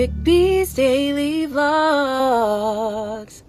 Eric 0.00 0.24
B's 0.24 0.72
Daily 0.72 1.46
Vlogs. 1.46 3.42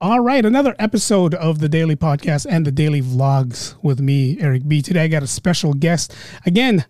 All 0.00 0.20
right, 0.20 0.42
another 0.42 0.74
episode 0.78 1.34
of 1.34 1.58
the 1.58 1.68
Daily 1.68 1.96
Podcast 1.96 2.46
and 2.48 2.66
the 2.66 2.72
Daily 2.72 3.02
Vlogs 3.02 3.74
with 3.82 4.00
me, 4.00 4.38
Eric 4.40 4.66
B. 4.66 4.80
Today 4.80 5.04
I 5.04 5.08
got 5.08 5.22
a 5.22 5.26
special 5.26 5.74
guest 5.74 6.16
again 6.46 6.86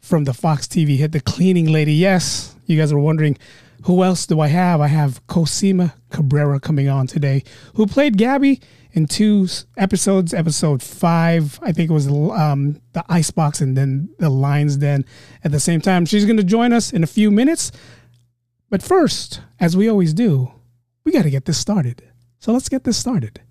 from 0.00 0.24
the 0.24 0.32
Fox 0.32 0.66
TV 0.66 0.96
hit, 0.96 1.12
The 1.12 1.20
Cleaning 1.20 1.70
Lady. 1.70 1.92
Yes, 1.92 2.56
you 2.64 2.78
guys 2.78 2.90
are 2.90 2.98
wondering 2.98 3.36
who 3.82 4.02
else 4.02 4.24
do 4.24 4.40
I 4.40 4.48
have? 4.48 4.80
I 4.80 4.86
have 4.86 5.26
Cosima 5.26 5.92
Cabrera 6.08 6.58
coming 6.58 6.88
on 6.88 7.06
today, 7.06 7.42
who 7.74 7.86
played 7.86 8.16
Gabby 8.16 8.62
in 8.92 9.08
two 9.08 9.46
episodes. 9.76 10.32
Episode 10.32 10.82
five, 10.82 11.60
I 11.60 11.72
think 11.72 11.90
it 11.90 11.92
was 11.92 12.08
um, 12.08 12.80
the 12.94 13.04
Icebox 13.10 13.60
and 13.60 13.76
then 13.76 14.08
the 14.18 14.30
Lion's 14.30 14.78
Den 14.78 15.04
at 15.44 15.52
the 15.52 15.60
same 15.60 15.82
time. 15.82 16.06
She's 16.06 16.24
going 16.24 16.38
to 16.38 16.44
join 16.44 16.72
us 16.72 16.94
in 16.94 17.02
a 17.02 17.06
few 17.06 17.30
minutes. 17.30 17.72
But 18.72 18.82
first, 18.82 19.42
as 19.60 19.76
we 19.76 19.86
always 19.86 20.14
do, 20.14 20.50
we 21.04 21.12
got 21.12 21.24
to 21.24 21.30
get 21.30 21.44
this 21.44 21.58
started. 21.58 22.04
So 22.38 22.54
let's 22.54 22.70
get 22.70 22.84
this 22.84 22.96
started. 22.96 23.42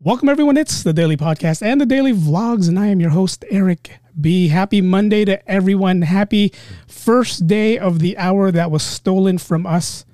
Welcome, 0.00 0.28
everyone. 0.28 0.56
It's 0.56 0.84
the 0.84 0.92
Daily 0.92 1.16
Podcast 1.16 1.60
and 1.60 1.80
the 1.80 1.84
Daily 1.84 2.12
Vlogs, 2.12 2.68
and 2.68 2.78
I 2.78 2.86
am 2.86 3.00
your 3.00 3.10
host, 3.10 3.44
Eric 3.50 3.98
B. 4.20 4.46
Happy 4.46 4.80
Monday 4.80 5.24
to 5.24 5.50
everyone. 5.50 6.02
Happy 6.02 6.52
first 6.86 7.48
day 7.48 7.76
of 7.76 7.98
the 7.98 8.16
hour 8.16 8.52
that 8.52 8.70
was 8.70 8.84
stolen 8.84 9.38
from 9.38 9.66
us. 9.66 10.04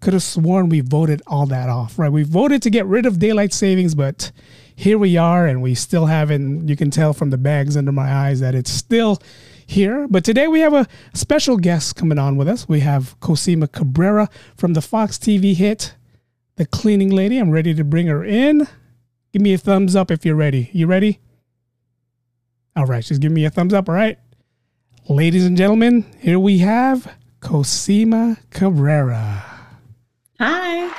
Could 0.00 0.12
have 0.12 0.22
sworn 0.22 0.68
we 0.68 0.78
voted 0.78 1.22
all 1.26 1.44
that 1.46 1.68
off, 1.68 1.98
right? 1.98 2.12
We 2.12 2.22
voted 2.22 2.62
to 2.62 2.70
get 2.70 2.86
rid 2.86 3.04
of 3.04 3.18
daylight 3.18 3.52
savings, 3.52 3.96
but 3.96 4.30
here 4.76 4.96
we 4.96 5.16
are, 5.16 5.44
and 5.44 5.60
we 5.60 5.74
still 5.74 6.06
haven't. 6.06 6.68
You 6.68 6.76
can 6.76 6.92
tell 6.92 7.12
from 7.12 7.30
the 7.30 7.36
bags 7.36 7.76
under 7.76 7.90
my 7.90 8.08
eyes 8.08 8.38
that 8.38 8.54
it's 8.54 8.70
still 8.70 9.20
here. 9.66 10.06
But 10.06 10.24
today 10.24 10.46
we 10.46 10.60
have 10.60 10.72
a 10.72 10.86
special 11.14 11.56
guest 11.56 11.96
coming 11.96 12.16
on 12.16 12.36
with 12.36 12.46
us. 12.46 12.68
We 12.68 12.78
have 12.80 13.18
Cosima 13.18 13.66
Cabrera 13.66 14.30
from 14.56 14.74
the 14.74 14.82
Fox 14.82 15.18
TV 15.18 15.56
hit 15.56 15.96
the 16.58 16.66
cleaning 16.66 17.10
lady. 17.10 17.38
I'm 17.38 17.50
ready 17.50 17.72
to 17.72 17.84
bring 17.84 18.08
her 18.08 18.24
in. 18.24 18.66
Give 19.32 19.40
me 19.40 19.54
a 19.54 19.58
thumbs 19.58 19.94
up 19.94 20.10
if 20.10 20.26
you're 20.26 20.34
ready. 20.34 20.70
You 20.72 20.86
ready? 20.86 21.20
All 22.76 22.84
right, 22.84 23.04
she's 23.04 23.18
giving 23.18 23.34
me 23.34 23.44
a 23.44 23.50
thumbs 23.50 23.72
up. 23.72 23.88
All 23.88 23.94
right. 23.94 24.18
Ladies 25.08 25.46
and 25.46 25.56
gentlemen, 25.56 26.04
here 26.18 26.38
we 26.38 26.58
have 26.58 27.14
Cosima 27.40 28.38
Cabrera. 28.50 29.44
Hi. 30.40 30.92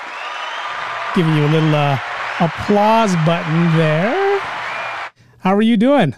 Giving 1.13 1.35
you 1.35 1.45
a 1.45 1.52
little 1.52 1.75
uh, 1.75 1.99
applause 2.39 3.13
button 3.17 3.77
there. 3.77 4.39
How 5.39 5.53
are 5.53 5.61
you 5.61 5.75
doing? 5.75 6.15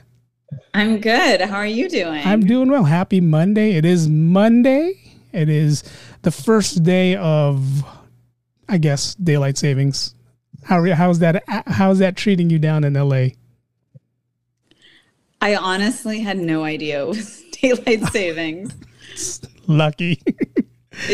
I'm 0.73 1.00
good. 1.00 1.42
How 1.42 1.58
are 1.58 1.66
you 1.66 1.89
doing? 1.89 2.22
I'm 2.25 2.45
doing 2.45 2.69
well. 2.69 2.84
Happy 2.84 3.19
Monday. 3.19 3.72
It 3.73 3.86
is 3.86 4.08
Monday. 4.08 4.94
It 5.34 5.50
is 5.50 5.84
the 6.22 6.31
first 6.31 6.84
day 6.84 7.16
of 7.16 7.84
I 8.72 8.77
guess 8.77 9.16
daylight 9.16 9.58
savings. 9.58 10.16
How 10.64 10.81
how's 10.94 11.19
that 11.19 11.44
how's 11.67 12.00
that 12.00 12.16
treating 12.16 12.50
you 12.50 12.58
down 12.58 12.86
in 12.86 12.94
LA? 12.94 13.28
I 15.41 15.55
honestly 15.58 16.22
had 16.22 16.38
no 16.38 16.63
idea 16.63 17.03
it 17.03 17.08
was 17.08 17.44
daylight 17.61 18.05
savings. 18.13 18.73
Lucky. 19.68 20.22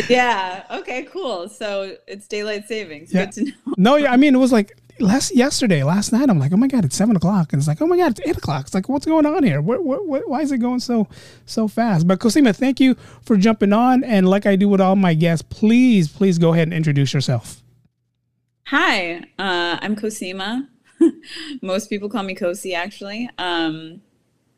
yeah. 0.07 0.65
Okay. 0.69 1.03
Cool. 1.03 1.49
So 1.49 1.97
it's 2.07 2.27
daylight 2.27 2.67
savings. 2.67 3.11
Yeah. 3.11 3.25
Good 3.25 3.31
to 3.33 3.45
know. 3.45 3.73
No. 3.77 3.95
Yeah. 3.95 4.11
I 4.13 4.17
mean, 4.17 4.35
it 4.35 4.39
was 4.39 4.51
like 4.51 4.77
last 4.99 5.35
yesterday, 5.35 5.83
last 5.83 6.11
night. 6.11 6.29
I'm 6.29 6.39
like, 6.39 6.51
oh 6.51 6.57
my 6.57 6.67
god, 6.67 6.85
it's 6.85 6.95
seven 6.95 7.15
o'clock, 7.15 7.53
and 7.53 7.59
it's 7.59 7.67
like, 7.67 7.81
oh 7.81 7.87
my 7.87 7.97
god, 7.97 8.17
it's 8.17 8.27
eight 8.27 8.37
o'clock. 8.37 8.65
It's 8.65 8.73
like, 8.73 8.89
what's 8.89 9.05
going 9.05 9.25
on 9.25 9.43
here? 9.43 9.61
What, 9.61 9.83
what, 9.83 10.07
what, 10.07 10.27
why 10.27 10.41
is 10.41 10.51
it 10.51 10.59
going 10.59 10.79
so 10.79 11.07
so 11.45 11.67
fast? 11.67 12.07
But 12.07 12.19
Cosima, 12.19 12.53
thank 12.53 12.79
you 12.79 12.95
for 13.21 13.37
jumping 13.37 13.73
on, 13.73 14.03
and 14.03 14.29
like 14.29 14.45
I 14.45 14.55
do 14.55 14.69
with 14.69 14.81
all 14.81 14.95
my 14.95 15.13
guests, 15.13 15.45
please, 15.49 16.07
please 16.07 16.37
go 16.37 16.53
ahead 16.53 16.67
and 16.67 16.73
introduce 16.73 17.13
yourself. 17.13 17.61
Hi, 18.67 19.19
uh, 19.39 19.77
I'm 19.81 19.95
Cosima. 19.95 20.67
Most 21.61 21.89
people 21.89 22.09
call 22.09 22.23
me 22.23 22.35
Cosi, 22.35 22.73
actually. 22.73 23.29
Um, 23.37 24.01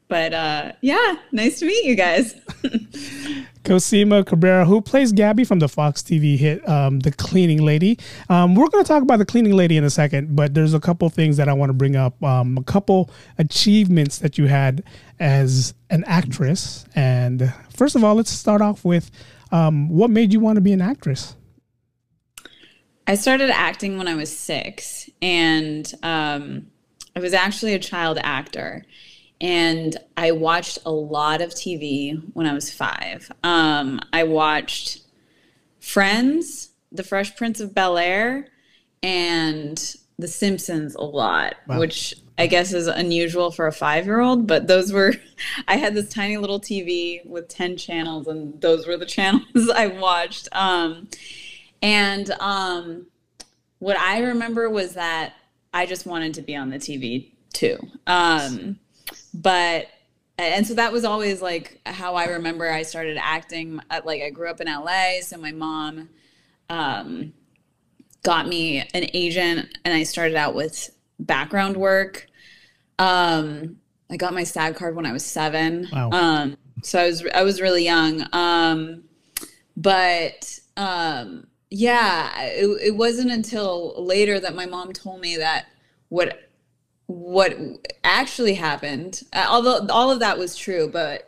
but 0.09 0.33
uh, 0.33 0.71
yeah, 0.81 1.15
nice 1.31 1.59
to 1.59 1.65
meet 1.65 1.85
you 1.85 1.95
guys. 1.95 2.35
Cosima 3.63 4.23
Cabrera, 4.23 4.65
who 4.65 4.81
plays 4.81 5.11
Gabby 5.11 5.43
from 5.43 5.59
the 5.59 5.69
Fox 5.69 6.01
TV 6.01 6.37
hit 6.37 6.67
um, 6.67 6.99
The 6.99 7.11
Cleaning 7.11 7.63
Lady. 7.63 7.99
Um, 8.27 8.55
we're 8.55 8.67
going 8.67 8.83
to 8.83 8.87
talk 8.87 9.03
about 9.03 9.19
The 9.19 9.25
Cleaning 9.25 9.53
Lady 9.53 9.77
in 9.77 9.83
a 9.83 9.89
second, 9.89 10.35
but 10.35 10.55
there's 10.55 10.73
a 10.73 10.79
couple 10.79 11.07
things 11.09 11.37
that 11.37 11.47
I 11.47 11.53
want 11.53 11.69
to 11.69 11.73
bring 11.73 11.95
up. 11.95 12.21
Um, 12.23 12.57
a 12.57 12.63
couple 12.63 13.11
achievements 13.37 14.17
that 14.17 14.39
you 14.39 14.47
had 14.47 14.83
as 15.19 15.75
an 15.91 16.03
actress. 16.05 16.85
And 16.95 17.53
first 17.69 17.95
of 17.95 18.03
all, 18.03 18.15
let's 18.15 18.31
start 18.31 18.61
off 18.61 18.83
with 18.83 19.11
um, 19.51 19.89
what 19.89 20.09
made 20.09 20.33
you 20.33 20.39
want 20.39 20.55
to 20.55 20.61
be 20.61 20.73
an 20.73 20.81
actress? 20.81 21.35
I 23.05 23.15
started 23.15 23.51
acting 23.51 23.97
when 23.97 24.07
I 24.07 24.15
was 24.15 24.35
six, 24.35 25.09
and 25.21 25.91
um, 26.01 26.67
I 27.15 27.19
was 27.19 27.33
actually 27.33 27.73
a 27.73 27.79
child 27.79 28.19
actor 28.21 28.85
and 29.41 29.95
I 30.17 30.31
watched 30.31 30.79
a 30.85 30.91
lot 30.91 31.41
of 31.41 31.51
TV 31.51 32.21
when 32.33 32.45
I 32.45 32.53
was 32.53 32.71
five. 32.71 33.31
Um, 33.43 34.01
I 34.11 34.23
watched 34.23 35.01
Friends, 35.79 36.69
The 36.91 37.03
Fresh 37.03 37.35
Prince 37.37 37.59
of 37.59 37.73
Bel 37.73 37.97
Air, 37.97 38.47
and 39.01 39.95
The 40.17 40.27
Simpsons 40.27 40.95
a 40.95 41.01
lot, 41.01 41.55
wow. 41.67 41.79
which 41.79 42.15
I 42.37 42.47
guess 42.47 42.73
is 42.73 42.87
unusual 42.87 43.51
for 43.51 43.67
a 43.67 43.71
five 43.71 44.05
year 44.05 44.19
old, 44.19 44.45
but 44.45 44.67
those 44.67 44.91
were, 44.91 45.13
I 45.67 45.77
had 45.77 45.95
this 45.95 46.09
tiny 46.09 46.37
little 46.37 46.59
TV 46.59 47.25
with 47.25 47.47
10 47.47 47.77
channels, 47.77 48.27
and 48.27 48.59
those 48.61 48.85
were 48.85 48.97
the 48.97 49.05
channels 49.17 49.69
I 49.73 49.87
watched. 49.87 50.49
Um, 50.51 51.07
and 51.81 52.29
um, 52.41 53.07
what 53.79 53.97
I 53.97 54.19
remember 54.19 54.69
was 54.69 54.95
that 54.95 55.33
I 55.73 55.85
just 55.85 56.05
wanted 56.05 56.33
to 56.33 56.41
be 56.41 56.55
on 56.55 56.69
the 56.69 56.77
TV 56.77 57.31
too. 57.53 57.77
Um, 58.05 58.79
but 59.39 59.87
and 60.37 60.65
so 60.65 60.73
that 60.75 60.93
was 60.93 61.03
always 61.03 61.41
like 61.41 61.81
how 61.85 62.15
I 62.15 62.25
remember 62.25 62.69
I 62.69 62.83
started 62.83 63.17
acting. 63.19 63.79
Like 64.05 64.21
I 64.21 64.29
grew 64.29 64.49
up 64.49 64.61
in 64.61 64.67
LA, 64.67 65.21
so 65.21 65.37
my 65.37 65.51
mom 65.51 66.09
um, 66.69 67.33
got 68.23 68.47
me 68.47 68.79
an 68.79 69.09
agent, 69.13 69.77
and 69.83 69.93
I 69.93 70.03
started 70.03 70.35
out 70.35 70.55
with 70.55 70.89
background 71.19 71.75
work. 71.75 72.27
Um, 72.99 73.77
I 74.09 74.17
got 74.17 74.33
my 74.33 74.43
SAG 74.43 74.75
card 74.75 74.95
when 74.95 75.05
I 75.05 75.11
was 75.11 75.25
seven. 75.25 75.87
Wow. 75.91 76.09
Um, 76.11 76.57
so 76.83 76.99
I 76.99 77.05
was 77.05 77.25
I 77.35 77.43
was 77.43 77.61
really 77.61 77.83
young. 77.83 78.25
Um, 78.33 79.03
but 79.75 80.59
um, 80.77 81.47
yeah, 81.69 82.41
it, 82.43 82.65
it 82.81 82.95
wasn't 82.95 83.31
until 83.31 83.93
later 84.03 84.39
that 84.39 84.55
my 84.55 84.65
mom 84.65 84.93
told 84.93 85.21
me 85.21 85.37
that 85.37 85.67
what 86.09 86.48
what 87.09 87.57
actually 88.03 88.53
happened, 88.53 89.23
uh, 89.33 89.47
although 89.49 89.87
all 89.89 90.11
of 90.11 90.19
that 90.19 90.37
was 90.37 90.55
true, 90.55 90.87
but 90.87 91.27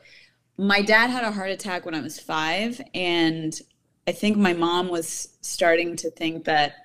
my 0.55 0.83
dad 0.83 1.09
had 1.09 1.23
a 1.23 1.31
heart 1.31 1.49
attack 1.49 1.85
when 1.85 1.95
I 1.95 2.01
was 2.01 2.19
five. 2.19 2.79
And 2.93 3.59
I 4.07 4.11
think 4.11 4.37
my 4.37 4.53
mom 4.53 4.89
was 4.89 5.29
starting 5.41 5.95
to 5.95 6.11
think 6.11 6.45
that 6.45 6.75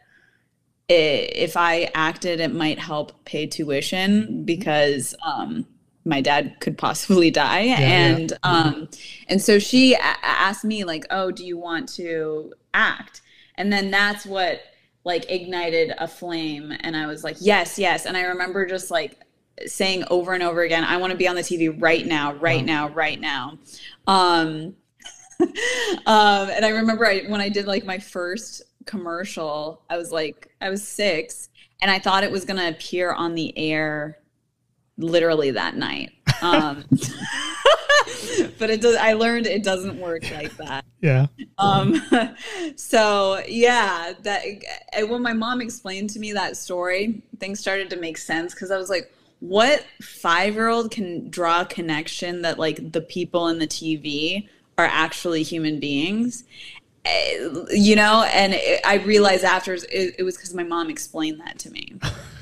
if 0.89 1.59
I 1.59 1.91
acted, 1.95 2.41
it 2.41 2.55
might 2.55 2.79
help 2.79 3.23
pay 3.27 3.47
tuition 3.47 4.47
because 4.47 5.15
um, 5.23 5.67
my 6.07 6.23
dad 6.23 6.57
could 6.61 6.79
possibly 6.79 7.31
die. 7.31 7.65
Yeah, 7.65 7.79
and 7.81 8.31
yeah. 8.31 8.37
Um, 8.51 8.89
and 9.29 9.43
so 9.43 9.59
she 9.59 9.93
a- 9.93 10.17
asked 10.23 10.65
me, 10.65 10.85
like, 10.85 11.05
oh, 11.11 11.31
do 11.31 11.45
you 11.45 11.59
want 11.59 11.87
to 11.97 12.55
act? 12.73 13.21
And 13.57 13.71
then 13.71 13.91
that's 13.91 14.25
what 14.25 14.63
like 15.07 15.31
ignited 15.31 15.95
a 15.99 16.09
flame 16.09 16.75
and 16.81 16.97
I 16.97 17.07
was 17.07 17.23
like, 17.23 17.37
"Yes, 17.39 17.79
yes." 17.79 18.07
And 18.07 18.17
I 18.17 18.23
remember 18.23 18.67
just 18.67 18.91
like 18.91 19.17
saying 19.65 20.05
over 20.11 20.35
and 20.35 20.43
over 20.43 20.63
again, 20.63 20.83
"I 20.83 20.97
want 20.97 21.13
to 21.13 21.17
be 21.17 21.29
on 21.29 21.37
the 21.37 21.43
TV 21.43 21.81
right 21.81 22.05
now, 22.05 22.35
right 22.35 22.61
wow. 22.61 22.67
now, 22.67 22.89
right 22.89 23.21
now." 23.21 23.59
Um 24.09 24.75
um 26.07 26.51
and 26.51 26.65
I 26.65 26.71
remember 26.71 27.07
I 27.07 27.21
when 27.29 27.41
I 27.41 27.49
did 27.49 27.67
like 27.67 27.85
my 27.85 27.99
first 27.99 28.63
commercial, 28.85 29.83
I 29.89 29.97
was 29.97 30.11
like 30.11 30.51
I 30.61 30.71
was 30.71 30.87
6 30.87 31.51
and 31.81 31.91
I 31.91 32.01
thought 32.01 32.25
it 32.25 32.33
was 32.33 32.45
going 32.45 32.59
to 32.59 32.69
appear 32.69 33.13
on 33.13 33.35
the 33.35 33.57
air 33.57 34.19
literally 34.99 35.53
that 35.53 35.77
night. 35.77 36.11
Um 36.43 36.85
but 38.59 38.71
it 38.71 38.81
does. 38.81 38.97
I 38.97 39.13
learned 39.15 39.47
it 39.47 39.63
doesn't 39.63 39.99
work 39.99 40.31
like 40.31 40.57
that. 40.57 40.85
Yeah. 41.01 41.27
Um. 41.59 42.03
So 42.77 43.41
yeah, 43.47 44.13
that 44.23 44.43
when 45.09 45.23
my 45.23 45.33
mom 45.33 45.61
explained 45.61 46.11
to 46.11 46.19
me 46.19 46.33
that 46.33 46.57
story, 46.57 47.23
things 47.39 47.61
started 47.61 47.91
to 47.91 47.97
make 47.97 48.19
sense 48.19 48.55
because 48.55 48.73
I 48.73 48.77
was 48.77 48.91
like, 48.91 49.13
what 49.41 49.85
five 50.03 50.55
year 50.55 50.69
old 50.69 50.91
can 50.91 51.29
draw 51.31 51.61
a 51.61 51.67
connection 51.67 52.43
that 52.43 52.59
like 52.59 52.93
the 52.93 53.01
people 53.01 53.49
in 53.49 53.59
the 53.59 53.67
TV 53.67 54.49
are 54.79 54.87
actually 54.87 55.43
human 55.43 55.79
beings 55.79 56.45
eh, 57.05 57.49
you 57.71 57.97
know 57.97 58.25
and 58.33 58.55
it, 58.55 58.81
i 58.85 58.95
realized 58.97 59.45
after 59.45 59.75
it, 59.75 60.15
it 60.19 60.23
was 60.23 60.37
because 60.37 60.55
my 60.55 60.63
mom 60.63 60.91
explained 60.91 61.41
that 61.41 61.59
to 61.59 61.71
me 61.71 61.95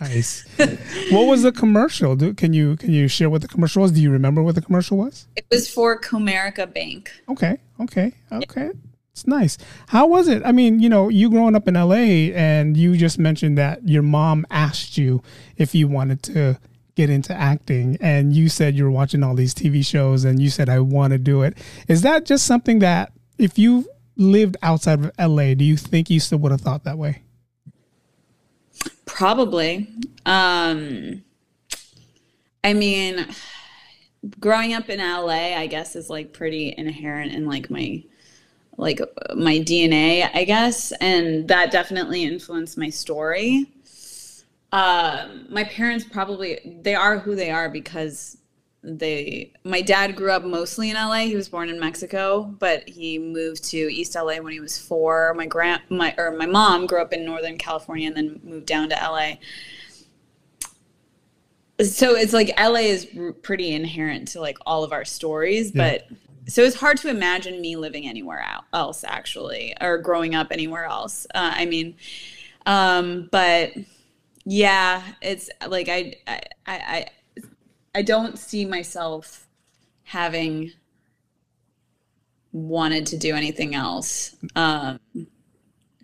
nice. 0.00 0.44
What 1.10 1.26
was 1.26 1.42
the 1.42 1.52
commercial? 1.52 2.16
Do, 2.16 2.34
can 2.34 2.52
you 2.52 2.76
can 2.76 2.92
you 2.92 3.08
share 3.08 3.28
what 3.28 3.42
the 3.42 3.48
commercial 3.48 3.82
was? 3.82 3.92
Do 3.92 4.00
you 4.00 4.10
remember 4.10 4.42
what 4.42 4.54
the 4.54 4.62
commercial 4.62 4.96
was? 4.96 5.26
It 5.36 5.44
was 5.50 5.68
for 5.68 6.00
comerica 6.00 6.72
bank. 6.72 7.10
Okay 7.28 7.58
okay 7.80 8.12
okay. 8.32 8.70
It's 9.12 9.26
nice. 9.26 9.58
How 9.88 10.06
was 10.06 10.28
it? 10.28 10.42
I 10.44 10.52
mean 10.52 10.80
you 10.80 10.88
know 10.88 11.08
you 11.08 11.30
growing 11.30 11.56
up 11.56 11.66
in 11.66 11.74
la 11.74 11.94
and 11.94 12.76
you 12.76 12.96
just 12.96 13.18
mentioned 13.18 13.58
that 13.58 13.88
your 13.88 14.02
mom 14.02 14.46
asked 14.50 14.96
you 14.96 15.22
if 15.56 15.74
you 15.74 15.88
wanted 15.88 16.22
to 16.24 16.58
get 16.94 17.10
into 17.10 17.34
acting 17.34 17.96
and 18.00 18.34
you 18.34 18.48
said 18.48 18.74
you 18.74 18.84
were 18.84 18.90
watching 18.90 19.22
all 19.22 19.34
these 19.34 19.54
tv 19.54 19.84
shows 19.86 20.24
and 20.24 20.42
you 20.42 20.50
said 20.50 20.68
i 20.68 20.78
want 20.78 21.12
to 21.12 21.18
do 21.18 21.42
it. 21.42 21.56
Is 21.88 22.02
that 22.02 22.24
just 22.24 22.46
something 22.46 22.78
that 22.80 23.12
if 23.38 23.58
you 23.58 23.88
lived 24.16 24.56
outside 24.62 25.04
of 25.04 25.10
la 25.18 25.54
do 25.54 25.64
you 25.64 25.76
think 25.76 26.10
you 26.10 26.20
still 26.20 26.38
would 26.38 26.52
have 26.52 26.60
thought 26.60 26.84
that 26.84 26.98
way 26.98 27.22
Probably. 29.14 29.88
Um, 30.24 31.22
I 32.62 32.72
mean, 32.74 33.26
growing 34.38 34.74
up 34.74 34.88
in 34.88 34.98
LA, 34.98 35.56
I 35.56 35.66
guess 35.66 35.96
is 35.96 36.08
like 36.08 36.32
pretty 36.32 36.74
inherent 36.76 37.32
in 37.32 37.46
like 37.46 37.70
my 37.70 38.02
like 38.76 39.00
my 39.34 39.58
DNA, 39.58 40.30
I 40.32 40.44
guess, 40.44 40.92
and 41.00 41.46
that 41.48 41.70
definitely 41.70 42.24
influenced 42.24 42.78
my 42.78 42.88
story. 42.88 43.66
Um, 44.72 45.46
my 45.50 45.64
parents 45.64 46.04
probably 46.04 46.78
they 46.82 46.94
are 46.94 47.18
who 47.18 47.34
they 47.34 47.50
are 47.50 47.68
because 47.68 48.38
they 48.82 49.52
my 49.62 49.82
dad 49.82 50.16
grew 50.16 50.30
up 50.30 50.42
mostly 50.42 50.90
in 50.90 50.96
LA. 50.96 51.20
He 51.20 51.36
was 51.36 51.48
born 51.48 51.68
in 51.68 51.78
Mexico, 51.78 52.44
but 52.58 52.88
he 52.88 53.18
moved 53.18 53.64
to 53.64 53.76
East 53.76 54.14
LA 54.14 54.36
when 54.36 54.52
he 54.52 54.60
was 54.60 54.78
4. 54.78 55.34
My 55.34 55.46
grand 55.46 55.82
my 55.90 56.14
or 56.16 56.30
my 56.32 56.46
mom 56.46 56.86
grew 56.86 57.00
up 57.00 57.12
in 57.12 57.24
Northern 57.24 57.58
California 57.58 58.06
and 58.06 58.16
then 58.16 58.40
moved 58.42 58.66
down 58.66 58.88
to 58.88 58.94
LA. 58.96 59.32
So 61.84 62.14
it's 62.14 62.32
like 62.32 62.58
LA 62.58 62.80
is 62.80 63.06
pretty 63.42 63.74
inherent 63.74 64.28
to 64.28 64.40
like 64.40 64.58
all 64.64 64.82
of 64.84 64.92
our 64.92 65.04
stories, 65.04 65.74
yeah. 65.74 65.98
but 66.08 66.08
so 66.48 66.62
it's 66.62 66.76
hard 66.76 66.96
to 66.98 67.10
imagine 67.10 67.60
me 67.60 67.76
living 67.76 68.08
anywhere 68.08 68.44
else 68.72 69.04
actually 69.04 69.74
or 69.80 69.98
growing 69.98 70.34
up 70.34 70.48
anywhere 70.50 70.84
else. 70.84 71.26
Uh, 71.34 71.52
I 71.54 71.66
mean 71.66 71.96
um 72.64 73.28
but 73.30 73.72
yeah, 74.46 75.02
it's 75.20 75.50
like 75.66 75.88
I 75.90 76.14
I 76.26 76.40
I 76.66 77.06
I 77.94 78.02
don't 78.02 78.38
see 78.38 78.64
myself 78.64 79.46
having 80.04 80.72
wanted 82.52 83.06
to 83.06 83.16
do 83.16 83.34
anything 83.34 83.74
else 83.74 84.36
um, 84.56 84.98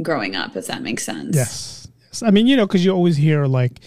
growing 0.03 0.37
up, 0.37 0.57
if 0.57 0.67
that 0.67 0.83
makes 0.83 1.05
sense. 1.05 1.35
Yes. 1.35 1.89
yes. 2.07 2.23
I 2.23 2.31
mean, 2.31 2.47
you 2.47 2.57
know, 2.57 2.67
because 2.67 2.85
you 2.85 2.93
always 2.93 3.17
hear 3.17 3.47
like 3.47 3.81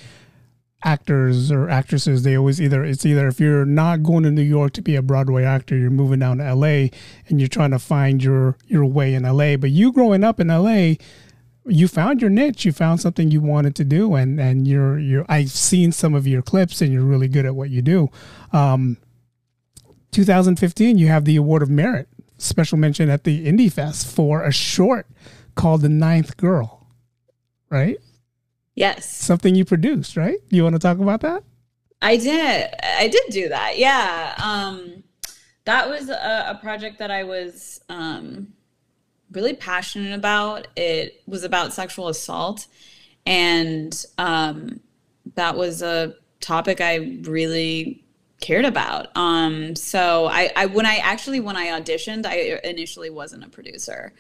actors 0.84 1.51
or 1.51 1.69
actresses, 1.69 2.24
they 2.24 2.38
always 2.38 2.62
either, 2.62 2.84
it's 2.84 3.06
either 3.06 3.28
if 3.28 3.40
you're 3.40 3.66
not 3.66 4.04
going 4.04 4.24
to 4.24 4.31
New 4.31 4.42
York 4.42 4.74
to 4.74 4.81
be 4.81 4.96
a 4.96 5.01
Broadway 5.01 5.44
actor, 5.44 5.78
you're 5.78 5.90
moving 5.90 6.19
down 6.19 6.38
to 6.38 6.54
LA 6.54 6.88
and 7.28 7.40
you're 7.40 7.48
trying 7.48 7.72
to 7.72 7.80
find 7.80 8.24
your, 8.24 8.57
your 8.68 8.86
way 8.86 9.13
in 9.13 9.24
LA. 9.24 9.57
But 9.57 9.72
you 9.72 9.92
growing 9.92 10.24
up 10.24 10.40
in 10.40 10.48
LA, 10.48 10.96
you 11.66 11.88
found 11.88 12.22
your 12.22 12.30
niche 12.30 12.66
you 12.66 12.72
found 12.72 13.00
something 13.02 13.32
you 13.32 13.42
wanted 13.42 13.76
to 13.76 13.84
do 13.84 14.16
and 14.16 14.40
and 14.40 14.68
you're 14.68 14.98
you're 14.98 15.26
i've 15.30 15.52
seen 15.52 15.92
some 15.92 16.14
of 16.14 16.26
your 16.26 16.42
clips 16.42 16.82
and 16.82 16.92
you're 16.92 17.04
really 17.04 17.28
good 17.28 17.46
at 17.46 17.56
what 17.56 17.70
you 17.70 17.82
do. 17.82 18.10
Um 18.52 18.98
2015 20.12 20.98
you 20.98 21.08
have 21.08 21.26
the 21.26 21.36
award 21.36 21.62
of 21.62 21.70
merit 21.70 22.08
special 22.38 22.78
mention 22.78 23.10
at 23.10 23.24
the 23.24 23.46
indie 23.46 23.72
fest 23.72 24.08
for 24.08 24.44
a 24.44 24.52
short 24.52 25.08
called 25.56 25.82
the 25.82 25.90
ninth 25.90 26.38
girl 26.38 26.88
right? 27.70 27.98
Yes. 28.74 29.14
Something 29.14 29.56
you 29.56 29.66
produced 29.66 30.18
right? 30.18 30.40
You 30.50 30.64
want 30.64 30.74
to 30.74 30.80
talk 30.80 31.00
about 31.00 31.22
that? 31.22 31.44
I 32.02 32.16
did. 32.16 32.74
I 32.82 33.08
did 33.10 33.24
do 33.30 33.50
that 33.50 33.78
yeah. 33.78 34.34
Um 34.42 35.04
that 35.66 35.88
was 35.88 36.10
a, 36.10 36.46
a 36.48 36.60
project 36.62 36.98
that 36.98 37.12
i 37.12 37.24
was 37.24 37.80
um 37.90 38.54
really 39.31 39.54
passionate 39.54 40.14
about. 40.14 40.68
It 40.76 41.22
was 41.28 41.44
about 41.44 41.74
sexual 41.74 42.08
assault, 42.08 42.68
and 43.26 44.06
um, 44.18 44.80
that 45.36 45.56
was 45.56 45.81
a 45.81 46.16
topic 46.40 46.81
I 46.81 47.20
really 47.24 48.04
cared 48.42 48.66
about. 48.66 49.16
Um, 49.16 49.76
so 49.76 50.28
I, 50.28 50.52
I, 50.56 50.66
when 50.68 50.86
I 50.86 50.98
actually 50.98 51.40
when 51.40 51.58
I 51.58 51.68
auditioned, 51.80 52.26
I 52.26 52.60
initially 52.64 53.10
wasn't 53.10 53.44
a 53.44 53.50
producer, 53.50 54.14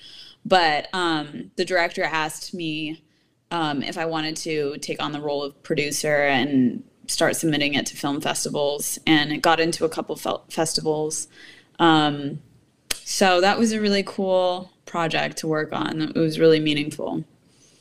but 0.45 0.87
um, 0.93 1.51
the 1.55 1.65
director 1.65 2.03
asked 2.03 2.53
me 2.53 3.03
um, 3.51 3.81
if 3.81 3.97
I 3.97 4.05
wanted 4.05 4.35
to 4.37 4.77
take 4.77 5.01
on 5.01 5.11
the 5.11 5.21
role 5.21 5.43
of 5.43 5.61
producer 5.63 6.23
and 6.23 6.83
start 7.07 7.35
submitting 7.35 7.73
it 7.73 7.85
to 7.87 7.97
film 7.97 8.21
festivals, 8.21 8.99
and 9.07 9.31
it 9.31 9.41
got 9.41 9.59
into 9.59 9.85
a 9.85 9.89
couple 9.89 10.15
fe- 10.15 10.43
festivals. 10.49 11.27
Um, 11.79 12.41
so 13.09 13.41
that 13.41 13.57
was 13.57 13.71
a 13.71 13.81
really 13.81 14.03
cool 14.03 14.71
project 14.85 15.37
to 15.37 15.47
work 15.47 15.73
on. 15.73 15.99
It 15.99 16.15
was 16.15 16.37
really 16.37 16.59
meaningful. 16.59 17.23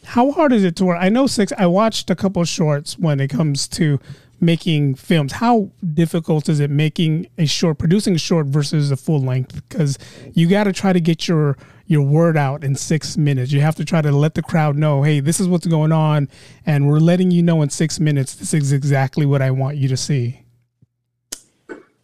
How 0.02 0.32
hard 0.32 0.54
is 0.54 0.64
it 0.64 0.74
to 0.76 0.86
work? 0.86 0.96
I 0.98 1.10
know 1.10 1.26
six. 1.26 1.52
I 1.58 1.66
watched 1.66 2.08
a 2.08 2.16
couple 2.16 2.42
shorts 2.44 2.98
when 2.98 3.20
it 3.20 3.28
comes 3.28 3.68
to 3.68 4.00
making 4.40 4.94
films. 4.94 5.32
How 5.32 5.70
difficult 5.92 6.48
is 6.48 6.60
it 6.60 6.70
making 6.70 7.26
a 7.36 7.44
short, 7.44 7.76
producing 7.76 8.14
a 8.14 8.18
short 8.18 8.46
versus 8.46 8.90
a 8.90 8.96
full 8.96 9.20
length? 9.20 9.68
Because 9.68 9.98
you 10.32 10.48
got 10.48 10.64
to 10.64 10.72
try 10.72 10.94
to 10.94 11.00
get 11.00 11.28
your 11.28 11.58
your 11.86 12.00
word 12.00 12.38
out 12.38 12.64
in 12.64 12.74
six 12.74 13.18
minutes. 13.18 13.52
You 13.52 13.60
have 13.60 13.76
to 13.76 13.84
try 13.84 14.00
to 14.00 14.10
let 14.10 14.34
the 14.34 14.42
crowd 14.42 14.76
know, 14.76 15.02
hey, 15.02 15.20
this 15.20 15.40
is 15.40 15.46
what's 15.46 15.66
going 15.66 15.92
on, 15.92 16.30
and 16.64 16.88
we're 16.88 17.00
letting 17.00 17.30
you 17.30 17.42
know 17.42 17.60
in 17.60 17.68
six 17.68 18.00
minutes. 18.00 18.34
This 18.34 18.54
is 18.54 18.72
exactly 18.72 19.26
what 19.26 19.42
I 19.42 19.50
want 19.50 19.76
you 19.76 19.88
to 19.88 19.96
see. 19.98 20.40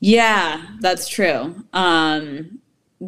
Yeah, 0.01 0.61
that's 0.81 1.09
true. 1.09 1.65
Um, 1.73 2.61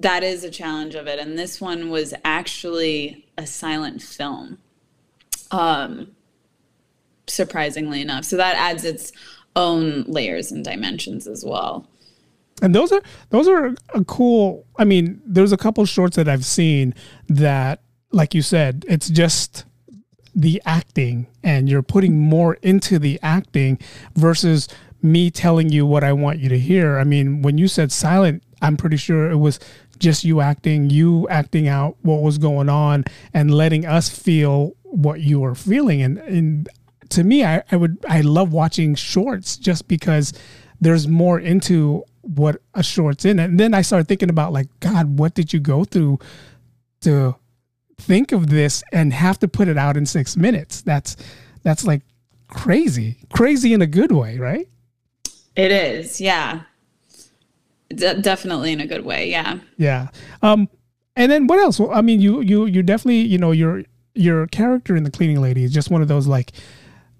that 0.03 0.23
is 0.23 0.45
a 0.45 0.51
challenge 0.51 0.95
of 0.95 1.07
it. 1.07 1.19
And 1.19 1.39
this 1.39 1.61
one 1.61 1.91
was 1.91 2.13
actually 2.25 3.27
a 3.39 3.47
silent 3.47 4.03
film, 4.03 4.59
um, 5.51 6.13
surprisingly 7.27 8.03
enough. 8.03 8.25
So 8.25 8.37
that 8.37 8.57
adds 8.57 8.85
its 8.85 9.13
own 9.55 10.03
layers 10.03 10.53
and 10.53 10.65
dimensions 10.65 11.27
as 11.27 11.45
well. 11.45 11.87
And 12.63 12.75
those 12.75 12.91
are 12.93 13.03
those 13.31 13.49
are 13.49 13.75
a 13.95 14.05
cool. 14.05 14.65
I 14.79 14.85
mean, 14.85 15.21
there's 15.27 15.53
a 15.53 15.59
couple 15.59 15.85
shorts 15.85 16.17
that 16.17 16.29
I've 16.29 16.45
seen 16.45 16.95
that, 17.29 17.83
like 18.13 18.35
you 18.35 18.41
said, 18.41 18.85
it's 18.89 19.11
just 19.11 19.65
the 20.35 20.61
acting, 20.65 21.27
and 21.43 21.69
you're 21.69 21.83
putting 21.83 22.19
more 22.19 22.55
into 22.63 22.99
the 22.99 23.19
acting 23.23 23.79
versus 24.15 24.69
me 25.03 25.31
telling 25.31 25.71
you 25.71 25.85
what 25.85 26.03
I 26.03 26.13
want 26.15 26.39
you 26.39 26.49
to 26.49 26.59
hear. 26.59 26.99
I 26.99 27.05
mean, 27.05 27.43
when 27.43 27.59
you 27.59 27.69
said 27.69 27.93
silent, 27.93 28.43
I'm 28.63 28.77
pretty 28.77 28.97
sure 28.97 29.31
it 29.31 29.37
was 29.37 29.61
just 29.99 30.25
you 30.25 30.41
acting, 30.41 30.91
you 30.91 31.29
acting 31.29 31.69
out 31.69 31.97
what 32.03 32.23
was 32.23 32.39
going 32.39 32.69
on 32.69 33.05
and 33.33 33.53
letting 33.53 33.87
us 33.87 34.09
feel 34.09 34.75
what 34.83 35.21
you 35.21 35.41
were 35.41 35.55
feeling. 35.55 36.03
And, 36.03 36.19
and 36.19 36.69
to 37.11 37.25
me, 37.25 37.45
I, 37.45 37.63
I 37.71 37.77
would, 37.77 38.05
I 38.09 38.21
love 38.21 38.53
watching 38.53 38.95
shorts 38.95 39.57
just 39.57 39.89
because 39.89 40.33
there's 40.81 41.09
more 41.09 41.39
into 41.39 42.05
what 42.23 42.61
a 42.75 42.83
short's 42.83 43.25
in. 43.25 43.39
And 43.39 43.59
then 43.59 43.75
I 43.75 43.83
started 43.83 44.09
thinking 44.09 44.31
about 44.31 44.53
like, 44.53 44.69
God, 44.81 45.19
what 45.19 45.35
did 45.35 45.53
you 45.53 45.61
go 45.61 45.85
through 45.85 46.19
to 47.03 47.37
think 47.99 48.33
of 48.33 48.51
this 48.51 48.83
and 48.93 49.13
have 49.13 49.39
to 49.41 49.49
put 49.49 49.69
it 49.69 49.79
out 49.79 49.97
in 49.97 50.07
six 50.07 50.37
minutes? 50.37 50.83
That's, 50.83 51.17
that's 51.63 51.85
like 51.85 52.03
crazy, 52.49 53.19
crazy 53.33 53.73
in 53.73 53.83
a 53.83 53.87
good 53.87 54.13
way, 54.13 54.39
right? 54.39 54.69
It 55.55 55.71
is. 55.71 56.21
Yeah. 56.21 56.63
De- 57.89 58.21
definitely 58.21 58.73
in 58.73 58.81
a 58.81 58.87
good 58.87 59.05
way. 59.05 59.31
Yeah. 59.31 59.59
Yeah. 59.77 60.09
Um, 60.43 60.69
and 61.15 61.33
then 61.33 61.47
what 61.47 61.59
else? 61.59 61.81
Well, 61.81 61.93
I 61.93 62.03
mean, 62.03 62.21
you 62.21 62.41
you 62.41 62.67
you're 62.67 62.83
definitely 62.83 63.21
you 63.21 63.39
know 63.39 63.53
your 63.53 63.85
your 64.15 64.47
character 64.49 64.97
in 64.97 65.05
the 65.05 65.11
cleaning 65.11 65.41
lady 65.41 65.65
is 65.65 65.73
just 65.73 65.91
one 65.91 66.03
of 66.03 66.09
those 66.09 66.27
like 66.27 66.53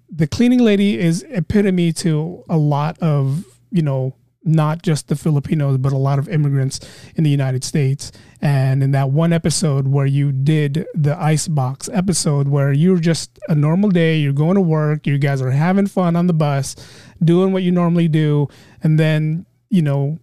the 0.09 0.27
cleaning 0.27 0.59
lady 0.59 0.97
is 0.97 1.25
epitome 1.29 1.91
to 1.93 2.43
a 2.49 2.57
lot 2.57 2.97
of 2.99 3.45
you 3.71 3.81
know 3.81 4.15
not 4.43 4.81
just 4.81 5.09
the 5.09 5.15
Filipinos 5.15 5.77
but 5.77 5.91
a 5.91 5.97
lot 5.97 6.19
of 6.19 6.29
immigrants 6.29 6.79
in 7.15 7.23
the 7.23 7.29
United 7.29 7.63
States. 7.63 8.11
And 8.41 8.83
in 8.83 8.91
that 8.91 9.09
one 9.09 9.33
episode 9.33 9.87
where 9.87 10.05
you 10.05 10.31
did 10.31 10.85
the 10.93 11.19
icebox 11.19 11.89
episode 11.91 12.47
where 12.47 12.71
you're 12.71 12.99
just 12.99 13.39
a 13.49 13.55
normal 13.55 13.89
day, 13.89 14.17
you're 14.17 14.31
going 14.31 14.55
to 14.55 14.61
work, 14.61 15.07
you 15.07 15.17
guys 15.17 15.41
are 15.41 15.51
having 15.51 15.87
fun 15.87 16.15
on 16.15 16.27
the 16.27 16.33
bus, 16.33 16.75
doing 17.23 17.51
what 17.51 17.63
you 17.63 17.71
normally 17.71 18.07
do, 18.07 18.47
and 18.83 18.99
then 18.99 19.45
you 19.69 19.81
know 19.81 20.19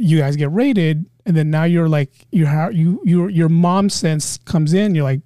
you 0.00 0.18
guys 0.18 0.36
get 0.36 0.50
rated, 0.52 1.06
and 1.26 1.36
then 1.36 1.50
now 1.50 1.64
you're 1.64 1.88
like 1.88 2.10
you 2.30 2.46
you 2.72 3.00
your 3.04 3.30
your 3.30 3.48
mom 3.48 3.90
sense 3.90 4.38
comes 4.38 4.72
in. 4.72 4.94
You're 4.94 5.04
like, 5.04 5.20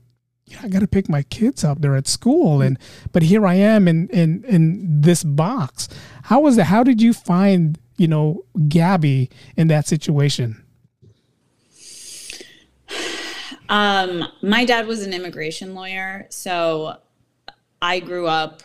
yeah, 0.46 0.58
I 0.62 0.68
got 0.68 0.80
to 0.80 0.86
pick 0.86 1.08
my 1.08 1.22
kids 1.22 1.64
up. 1.64 1.80
They're 1.80 1.96
at 1.96 2.06
school, 2.06 2.60
and 2.60 2.78
but 3.12 3.22
here 3.22 3.46
I 3.46 3.54
am 3.54 3.88
in 3.88 4.08
in 4.08 4.44
in 4.44 5.00
this 5.00 5.24
box. 5.24 5.88
How 6.24 6.40
was 6.40 6.56
that? 6.56 6.64
How 6.64 6.82
did 6.82 7.00
you 7.00 7.12
find 7.12 7.78
you 7.96 8.08
know 8.08 8.44
Gabby 8.68 9.30
in 9.56 9.68
that 9.68 9.86
situation? 9.86 10.62
Um, 13.68 14.24
my 14.42 14.64
dad 14.64 14.86
was 14.86 15.02
an 15.02 15.14
immigration 15.14 15.74
lawyer, 15.74 16.26
so 16.28 16.98
I 17.80 18.00
grew 18.00 18.26
up 18.26 18.62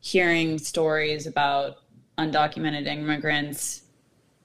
hearing 0.00 0.58
stories 0.58 1.28
about 1.28 1.76
undocumented 2.18 2.86
immigrants 2.86 3.81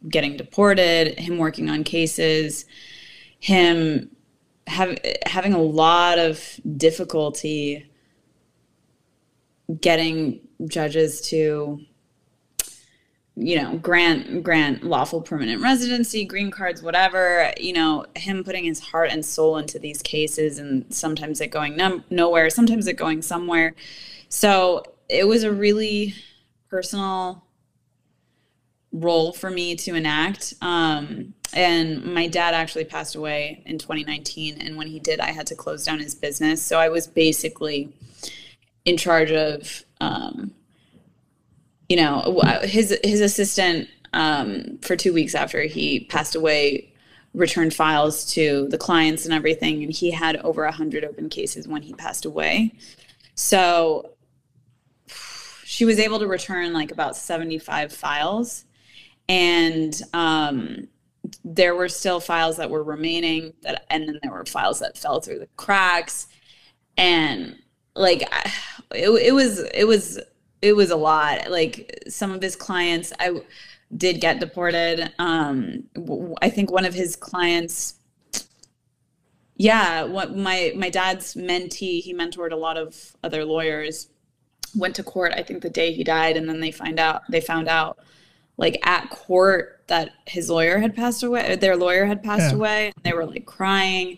getting 0.10 0.38
deported, 0.38 1.20
him 1.20 1.38
working 1.38 1.70
on 1.70 1.84
cases, 1.84 2.66
him 3.40 4.10
have, 4.68 4.98
having 5.26 5.54
a 5.54 5.62
lot 5.62 6.20
of 6.20 6.60
difficulty 6.78 7.90
getting 9.82 10.40
judges 10.66 11.22
to 11.22 11.80
you 13.36 13.62
know 13.62 13.78
grant 13.78 14.42
grant 14.44 14.84
lawful 14.84 15.22
permanent 15.22 15.62
residency 15.62 16.26
green 16.26 16.50
cards 16.50 16.82
whatever 16.82 17.54
you 17.60 17.72
know 17.72 18.04
him 18.16 18.44
putting 18.44 18.64
his 18.64 18.80
heart 18.80 19.12
and 19.12 19.24
soul 19.24 19.58
into 19.58 19.78
these 19.78 20.02
cases 20.02 20.58
and 20.58 20.92
sometimes 20.92 21.40
it 21.40 21.52
going 21.52 21.76
num- 21.76 22.04
nowhere 22.10 22.50
sometimes 22.50 22.88
it 22.88 22.94
going 22.94 23.22
somewhere. 23.22 23.76
So 24.30 24.84
it 25.10 25.28
was 25.28 25.44
a 25.44 25.52
really 25.52 26.16
personal 26.70 27.46
role 28.92 29.34
for 29.34 29.50
me 29.50 29.76
to 29.76 29.96
enact. 29.96 30.54
Um, 30.62 31.34
and 31.54 32.04
my 32.14 32.28
dad 32.28 32.54
actually 32.54 32.86
passed 32.86 33.16
away 33.16 33.64
in 33.66 33.78
2019 33.78 34.60
and 34.60 34.76
when 34.76 34.88
he 34.88 35.00
did 35.00 35.22
i 35.22 35.32
had 35.32 35.48
to 35.48 35.56
close 35.56 35.86
down 35.86 36.00
his 36.00 36.14
business. 36.14 36.62
So 36.62 36.78
i 36.78 36.90
was 36.90 37.08
basically 37.08 37.94
in 38.86 38.98
charge 38.98 39.32
of 39.32 39.84
um, 40.02 40.54
you 41.90 41.96
know, 41.96 42.42
his 42.64 42.98
his 43.04 43.22
assistant 43.22 43.90
um, 44.14 44.78
for 44.82 44.96
two 44.96 45.14
weeks 45.14 45.36
after 45.36 45.62
he 45.64 46.02
passed 46.02 46.36
away 46.36 46.94
returned 47.34 47.74
files 47.74 48.26
to 48.34 48.68
the 48.70 48.78
clients 48.78 49.26
and 49.26 49.34
everything, 49.34 49.84
and 49.84 49.92
he 49.92 50.12
had 50.12 50.38
over 50.38 50.64
a 50.66 50.72
hundred 50.72 51.06
open 51.06 51.30
cases 51.30 51.68
when 51.68 51.82
he 51.82 51.94
passed 51.94 52.26
away. 52.26 52.74
So 53.36 54.12
she 55.64 55.86
was 55.86 56.00
able 56.00 56.20
to 56.20 56.28
return 56.28 56.74
like 56.74 56.92
about 56.92 57.16
seventy 57.16 57.58
five 57.58 57.94
files, 57.94 58.66
and 59.30 60.02
um, 60.14 60.88
there 61.44 61.76
were 61.76 61.90
still 61.90 62.20
files 62.20 62.58
that 62.58 62.70
were 62.70 62.84
remaining 62.84 63.54
that, 63.62 63.86
and 63.90 64.08
then 64.08 64.20
there 64.22 64.32
were 64.32 64.46
files 64.46 64.80
that 64.80 64.98
fell 64.98 65.20
through 65.20 65.40
the 65.40 65.50
cracks, 65.58 66.28
and 66.98 67.58
like 67.96 68.22
it, 68.92 69.10
it 69.10 69.34
was 69.34 69.60
it 69.74 69.86
was 69.86 70.20
it 70.62 70.74
was 70.74 70.92
a 70.92 70.96
lot. 70.96 71.50
Like 71.50 72.04
some 72.08 72.32
of 72.32 72.42
his 72.42 72.56
clients, 72.56 73.12
I 73.20 73.42
did 73.96 74.22
get 74.22 74.40
deported. 74.40 75.12
Um, 75.20 75.84
I 76.42 76.50
think 76.50 76.72
one 76.72 76.86
of 76.86 76.94
his 76.94 77.16
clients, 77.16 77.96
yeah, 79.56 80.04
what 80.04 80.36
my 80.36 80.74
my 80.76 80.90
dad's 80.90 81.36
mentee, 81.36 82.02
he 82.02 82.14
mentored 82.14 82.52
a 82.52 82.58
lot 82.58 82.78
of 82.78 83.16
other 83.24 83.44
lawyers. 83.46 84.10
Went 84.76 84.96
to 84.98 85.04
court, 85.04 85.34
I 85.36 85.44
think 85.44 85.64
the 85.64 85.70
day 85.70 85.94
he 85.94 86.04
died, 86.04 86.38
and 86.38 86.48
then 86.48 86.60
they 86.60 86.72
find 86.72 87.00
out 87.00 87.24
they 87.30 87.42
found 87.42 87.68
out 87.68 88.00
like 88.58 88.80
at 88.86 89.10
court 89.10 89.82
that 89.88 90.12
his 90.26 90.50
lawyer 90.50 90.80
had 90.80 90.96
passed 90.96 91.24
away, 91.24 91.56
their 91.56 91.78
lawyer 91.78 92.06
had 92.06 92.24
passed 92.24 92.52
yeah. 92.52 92.58
away. 92.58 92.88
And 92.96 93.04
they 93.04 93.14
were 93.14 93.26
like 93.26 93.46
crying, 93.46 94.18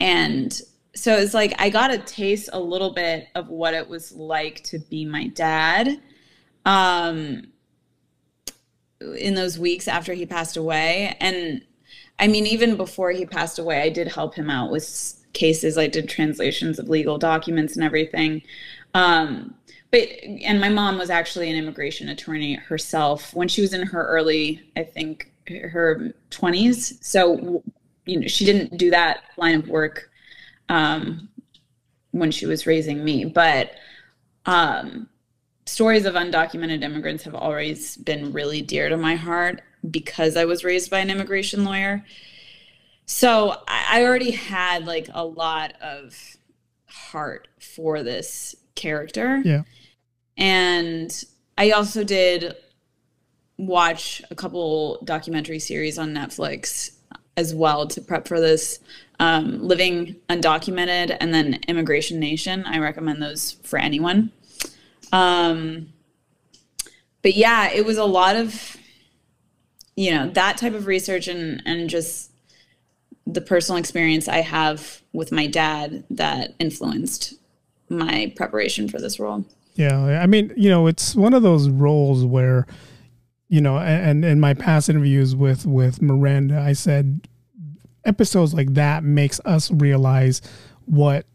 and 0.00 0.60
so 0.94 1.16
it's 1.16 1.34
like 1.34 1.54
I 1.58 1.70
got 1.70 1.90
a 1.90 1.98
taste 1.98 2.50
a 2.52 2.60
little 2.60 2.92
bit 2.92 3.28
of 3.34 3.48
what 3.48 3.74
it 3.74 3.88
was 3.88 4.12
like 4.12 4.62
to 4.64 4.78
be 4.78 5.04
my 5.04 5.28
dad 5.28 6.00
um 6.66 7.44
in 9.18 9.34
those 9.34 9.58
weeks 9.58 9.88
after 9.88 10.12
he 10.12 10.26
passed 10.26 10.56
away 10.56 11.16
and 11.20 11.62
I 12.18 12.28
mean 12.28 12.46
even 12.46 12.76
before 12.76 13.10
he 13.10 13.24
passed 13.26 13.58
away 13.58 13.80
I 13.80 13.88
did 13.88 14.08
help 14.08 14.34
him 14.34 14.50
out 14.50 14.70
with 14.70 15.18
cases 15.32 15.78
I 15.78 15.86
did 15.86 16.08
translations 16.08 16.78
of 16.78 16.88
legal 16.88 17.18
documents 17.18 17.74
and 17.74 17.84
everything 17.84 18.42
um 18.94 19.54
but 19.92 20.08
and 20.42 20.60
my 20.60 20.68
mom 20.68 20.98
was 20.98 21.10
actually 21.10 21.48
an 21.48 21.56
immigration 21.56 22.08
attorney 22.08 22.54
herself 22.54 23.32
when 23.34 23.46
she 23.46 23.60
was 23.60 23.72
in 23.72 23.86
her 23.86 24.04
early 24.06 24.60
I 24.76 24.82
think 24.82 25.30
her 25.48 26.12
20s 26.30 27.02
so 27.04 27.62
you 28.06 28.18
know 28.18 28.26
she 28.26 28.44
didn't 28.44 28.76
do 28.76 28.90
that 28.90 29.22
line 29.36 29.54
of 29.54 29.68
work 29.68 30.10
um, 30.72 31.28
when 32.12 32.30
she 32.30 32.46
was 32.46 32.66
raising 32.66 33.04
me. 33.04 33.24
But 33.24 33.72
um, 34.46 35.08
stories 35.66 36.06
of 36.06 36.14
undocumented 36.14 36.82
immigrants 36.82 37.24
have 37.24 37.34
always 37.34 37.96
been 37.98 38.32
really 38.32 38.62
dear 38.62 38.88
to 38.88 38.96
my 38.96 39.14
heart 39.14 39.62
because 39.90 40.36
I 40.36 40.44
was 40.44 40.64
raised 40.64 40.90
by 40.90 41.00
an 41.00 41.10
immigration 41.10 41.64
lawyer. 41.64 42.04
So 43.04 43.60
I 43.68 44.04
already 44.04 44.30
had 44.30 44.86
like 44.86 45.08
a 45.12 45.24
lot 45.24 45.74
of 45.82 46.16
heart 46.86 47.48
for 47.58 48.02
this 48.02 48.54
character. 48.74 49.42
Yeah. 49.44 49.62
And 50.36 51.24
I 51.58 51.70
also 51.70 52.04
did 52.04 52.56
watch 53.58 54.22
a 54.30 54.34
couple 54.34 54.98
documentary 55.04 55.58
series 55.58 55.98
on 55.98 56.12
Netflix 56.12 56.92
as 57.36 57.54
well 57.54 57.86
to 57.86 58.00
prep 58.00 58.28
for 58.28 58.40
this 58.40 58.80
um, 59.20 59.62
Living 59.62 60.16
Undocumented, 60.28 61.16
and 61.20 61.32
then 61.32 61.60
Immigration 61.68 62.18
Nation. 62.18 62.64
I 62.66 62.78
recommend 62.78 63.22
those 63.22 63.52
for 63.62 63.78
anyone. 63.78 64.32
Um, 65.12 65.92
but 67.22 67.34
yeah, 67.34 67.70
it 67.70 67.84
was 67.84 67.98
a 67.98 68.04
lot 68.04 68.34
of, 68.34 68.76
you 69.94 70.10
know, 70.10 70.28
that 70.30 70.56
type 70.56 70.74
of 70.74 70.86
research 70.86 71.28
and, 71.28 71.62
and 71.64 71.88
just 71.88 72.32
the 73.26 73.40
personal 73.40 73.78
experience 73.78 74.26
I 74.26 74.40
have 74.40 75.02
with 75.12 75.30
my 75.30 75.46
dad 75.46 76.04
that 76.10 76.54
influenced 76.58 77.34
my 77.88 78.32
preparation 78.34 78.88
for 78.88 79.00
this 79.00 79.20
role. 79.20 79.44
Yeah. 79.74 80.20
I 80.22 80.26
mean, 80.26 80.52
you 80.56 80.68
know, 80.68 80.86
it's 80.86 81.14
one 81.14 81.34
of 81.34 81.42
those 81.42 81.68
roles 81.68 82.24
where, 82.24 82.66
you 83.48 83.60
know, 83.60 83.78
and 83.78 84.24
in 84.24 84.40
my 84.40 84.54
past 84.54 84.88
interviews 84.88 85.34
with 85.34 85.66
with 85.66 86.02
Miranda, 86.02 86.60
I 86.60 86.72
said 86.72 87.26
episodes 88.04 88.54
like 88.54 88.74
that 88.74 89.04
makes 89.04 89.40
us 89.44 89.70
realize 89.70 90.42
what 90.86 91.26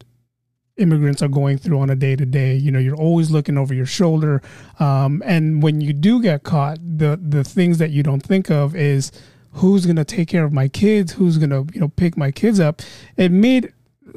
immigrants 0.76 1.22
are 1.22 1.28
going 1.28 1.58
through 1.58 1.80
on 1.80 1.90
a 1.90 1.96
day 1.96 2.16
to 2.16 2.24
day. 2.24 2.54
You 2.54 2.70
know, 2.70 2.78
you're 2.78 2.96
always 2.96 3.30
looking 3.30 3.58
over 3.58 3.74
your 3.74 3.86
shoulder, 3.86 4.42
um, 4.78 5.22
and 5.26 5.62
when 5.62 5.80
you 5.80 5.92
do 5.92 6.22
get 6.22 6.42
caught, 6.44 6.78
the 6.80 7.18
the 7.20 7.44
things 7.44 7.78
that 7.78 7.90
you 7.90 8.02
don't 8.02 8.22
think 8.22 8.50
of 8.50 8.74
is 8.74 9.12
who's 9.52 9.86
going 9.86 9.96
to 9.96 10.04
take 10.04 10.28
care 10.28 10.44
of 10.44 10.52
my 10.52 10.68
kids, 10.68 11.12
who's 11.12 11.38
going 11.38 11.50
to 11.50 11.66
you 11.74 11.80
know 11.80 11.88
pick 11.88 12.16
my 12.16 12.30
kids 12.30 12.60
up. 12.60 12.82
It 13.16 13.30
made 13.32 13.72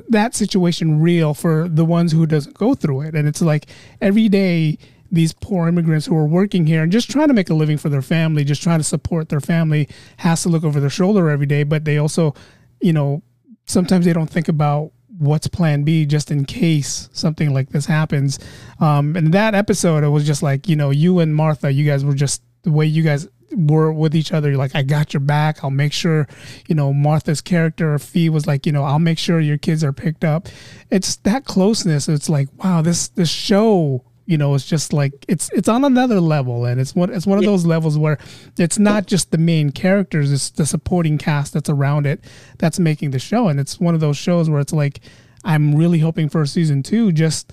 that 0.10 0.36
situation 0.36 1.02
real 1.02 1.34
for 1.34 1.68
the 1.68 1.86
ones 1.86 2.12
who 2.12 2.26
doesn't 2.26 2.58
go 2.58 2.74
through 2.74 3.02
it, 3.02 3.16
and 3.16 3.28
it's 3.28 3.42
like 3.42 3.68
every 4.02 4.30
day 4.30 4.78
these 5.12 5.34
poor 5.34 5.68
immigrants 5.68 6.06
who 6.06 6.16
are 6.16 6.26
working 6.26 6.66
here 6.66 6.84
and 6.84 6.92
just 6.92 7.12
trying 7.12 7.28
to 7.28 7.34
make 7.34 7.50
a 7.50 7.54
living 7.54 7.78
for 7.78 7.90
their 7.90 8.02
family, 8.02 8.44
just 8.44 8.64
trying 8.64 8.80
to 8.80 8.84
support 8.84 9.30
their 9.30 9.42
family, 9.42 9.90
has 10.18 10.42
to 10.44 10.50
look 10.50 10.64
over 10.64 10.80
their 10.80 10.90
shoulder 10.90 11.30
every 11.30 11.46
day. 11.46 11.64
But 11.64 11.84
they 11.84 11.98
also, 11.98 12.34
you 12.80 12.94
know, 12.94 13.22
sometimes 13.66 14.06
they 14.06 14.14
don't 14.14 14.30
think 14.30 14.48
about 14.48 14.92
what's 15.18 15.48
plan 15.48 15.84
B 15.84 16.06
just 16.06 16.32
in 16.32 16.46
case 16.46 17.10
something 17.12 17.54
like 17.54 17.70
this 17.70 17.86
happens. 17.86 18.40
Um, 18.80 19.16
and 19.16 19.34
that 19.34 19.54
episode, 19.54 20.04
it 20.04 20.10
was 20.10 20.26
just 20.26 20.42
like, 20.42 20.68
you 20.68 20.76
know, 20.76 20.90
you 20.92 21.20
and 21.20 21.36
Martha, 21.36 21.72
you 21.72 21.86
guys 21.86 22.06
were 22.06 22.16
just 22.16 22.42
the 22.64 22.72
way 22.72 22.86
you 22.86 23.04
guys 23.04 23.28
were 23.56 23.92
with 23.92 24.16
each 24.16 24.32
other. 24.32 24.50
You're 24.50 24.58
like, 24.58 24.76
I 24.76 24.84
got 24.84 25.14
your 25.14 25.22
back. 25.22 25.64
I'll 25.64 25.72
make 25.72 25.94
sure, 25.94 26.28
you 26.68 26.76
know, 26.76 26.94
Martha's 26.94 27.42
character, 27.42 27.98
Fi 28.00 28.30
was 28.30 28.48
like, 28.48 28.66
you 28.66 28.72
know, 28.72 28.84
I'll 28.84 29.00
make 29.00 29.20
sure 29.20 29.40
your 29.40 29.58
kids 29.58 29.84
are 29.84 29.94
picked 29.94 30.24
up. 30.24 30.48
It's 30.90 31.18
that 31.18 31.46
closeness. 31.46 32.08
It's 32.08 32.30
like, 32.30 32.50
wow, 32.64 32.82
this, 32.82 33.10
this 33.10 33.30
show 33.30 34.04
you 34.28 34.38
know 34.38 34.54
it's 34.54 34.66
just 34.66 34.94
like 34.94 35.26
it's 35.28 35.50
it's 35.52 35.68
on 35.68 35.84
another 35.84 36.22
level 36.22 36.64
and 36.66 36.80
it's 36.80 36.96
one 36.96 37.12
it's 37.12 37.26
one 37.26 37.38
of 37.38 37.44
those 37.44 37.66
levels 37.66 37.98
where 37.98 38.18
it's 38.58 38.78
not 38.78 39.08
just 39.08 39.32
the 39.32 39.38
main 39.38 39.72
characters 39.72 40.32
it's 40.32 40.52
the 40.52 40.66
supporting 40.66 41.18
cast 41.18 41.54
that's 41.54 41.70
around 41.70 42.06
it 42.06 42.24
that's 42.58 42.80
making 42.80 43.12
the 43.12 43.20
show 43.20 43.48
and 43.48 43.60
it's 43.60 43.80
one 43.80 43.94
of 43.94 44.00
those 44.00 44.16
shows 44.16 44.50
where 44.50 44.62
it's 44.62 44.72
like 44.72 45.02
i'm 45.44 45.76
really 45.76 46.00
hoping 46.00 46.30
for 46.30 46.42
a 46.42 46.48
season 46.48 46.84
two 46.84 47.12
just 47.12 47.52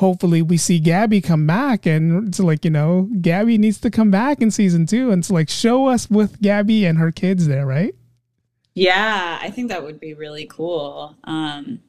hopefully 0.00 0.42
we 0.42 0.56
see 0.56 0.78
gabby 0.78 1.20
come 1.20 1.46
back 1.46 1.86
and 1.86 2.28
it's 2.28 2.40
like 2.40 2.64
you 2.64 2.70
know 2.70 3.08
gabby 3.20 3.56
needs 3.56 3.78
to 3.78 3.90
come 3.90 4.10
back 4.10 4.40
in 4.40 4.50
season 4.50 4.86
two 4.86 5.10
and 5.10 5.20
it's 5.20 5.30
like 5.30 5.48
show 5.48 5.86
us 5.86 6.10
with 6.10 6.40
gabby 6.40 6.84
and 6.84 6.98
her 6.98 7.12
kids 7.12 7.46
there 7.46 7.66
right 7.66 7.94
yeah 8.74 9.38
i 9.42 9.50
think 9.50 9.68
that 9.68 9.82
would 9.82 10.00
be 10.00 10.14
really 10.14 10.46
cool 10.46 11.16
um 11.24 11.80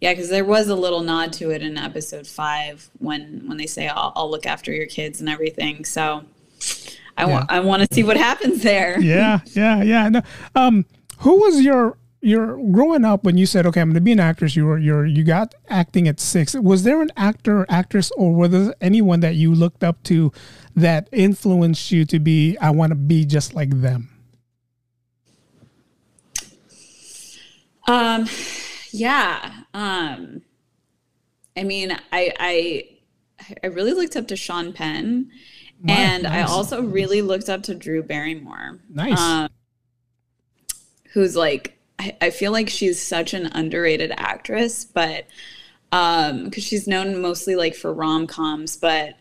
yeah, 0.00 0.12
because 0.12 0.30
there 0.30 0.44
was 0.44 0.68
a 0.68 0.74
little 0.74 1.02
nod 1.02 1.32
to 1.34 1.50
it 1.50 1.62
in 1.62 1.76
episode 1.76 2.26
five 2.26 2.88
when 2.98 3.42
when 3.46 3.58
they 3.58 3.66
say 3.66 3.86
I'll, 3.86 4.12
I'll 4.16 4.30
look 4.30 4.46
after 4.46 4.72
your 4.72 4.86
kids 4.86 5.20
and 5.20 5.28
everything. 5.28 5.84
So 5.84 6.24
I 7.16 7.24
yeah. 7.24 7.26
want 7.26 7.50
I 7.50 7.60
want 7.60 7.82
to 7.82 7.94
see 7.94 8.02
what 8.02 8.16
happens 8.16 8.62
there. 8.62 8.98
Yeah, 9.00 9.40
yeah, 9.52 9.82
yeah. 9.82 10.08
No, 10.08 10.22
um, 10.54 10.86
who 11.18 11.40
was 11.40 11.60
your 11.60 11.98
your 12.20 12.56
growing 12.70 13.04
up 13.04 13.24
when 13.24 13.36
you 13.38 13.46
said, 13.46 13.66
"Okay, 13.66 13.80
I'm 13.80 13.88
going 13.88 13.94
to 13.94 14.00
be 14.00 14.12
an 14.12 14.20
actress"? 14.20 14.56
You 14.56 14.66
were 14.66 14.78
you're, 14.78 15.06
you 15.06 15.24
got 15.24 15.54
acting 15.68 16.08
at 16.08 16.20
six. 16.20 16.54
Was 16.54 16.82
there 16.82 17.00
an 17.02 17.10
actor, 17.16 17.60
or 17.60 17.66
actress, 17.68 18.10
or 18.16 18.34
was 18.34 18.50
there 18.50 18.74
anyone 18.80 19.20
that 19.20 19.34
you 19.36 19.54
looked 19.54 19.82
up 19.82 20.02
to 20.04 20.32
that 20.74 21.08
influenced 21.12 21.90
you 21.90 22.04
to 22.06 22.18
be? 22.18 22.56
I 22.58 22.70
want 22.70 22.90
to 22.90 22.96
be 22.96 23.24
just 23.24 23.54
like 23.54 23.80
them. 23.80 24.08
Um 27.86 28.26
Yeah. 28.92 29.52
Um, 29.72 30.42
I 31.56 31.64
mean, 31.64 31.92
I 32.12 32.32
I 32.38 32.88
I 33.62 33.66
really 33.68 33.92
looked 33.92 34.16
up 34.16 34.28
to 34.28 34.36
Sean 34.36 34.72
Penn, 34.72 35.30
wow, 35.82 35.94
and 35.94 36.22
nice. 36.24 36.48
I 36.48 36.52
also 36.52 36.82
really 36.82 37.22
looked 37.22 37.48
up 37.48 37.62
to 37.64 37.74
Drew 37.74 38.02
Barrymore. 38.02 38.80
Nice. 38.88 39.18
Um, 39.18 39.48
who's 41.12 41.36
like 41.36 41.79
I, 42.00 42.16
I 42.22 42.30
feel 42.30 42.50
like 42.50 42.70
she's 42.70 43.00
such 43.00 43.34
an 43.34 43.50
underrated 43.52 44.10
actress, 44.16 44.86
but 44.86 45.26
um, 45.92 46.44
because 46.44 46.64
she's 46.64 46.86
known 46.86 47.20
mostly 47.20 47.56
like 47.56 47.74
for 47.74 47.92
rom 47.92 48.26
coms, 48.26 48.76
but 48.76 49.16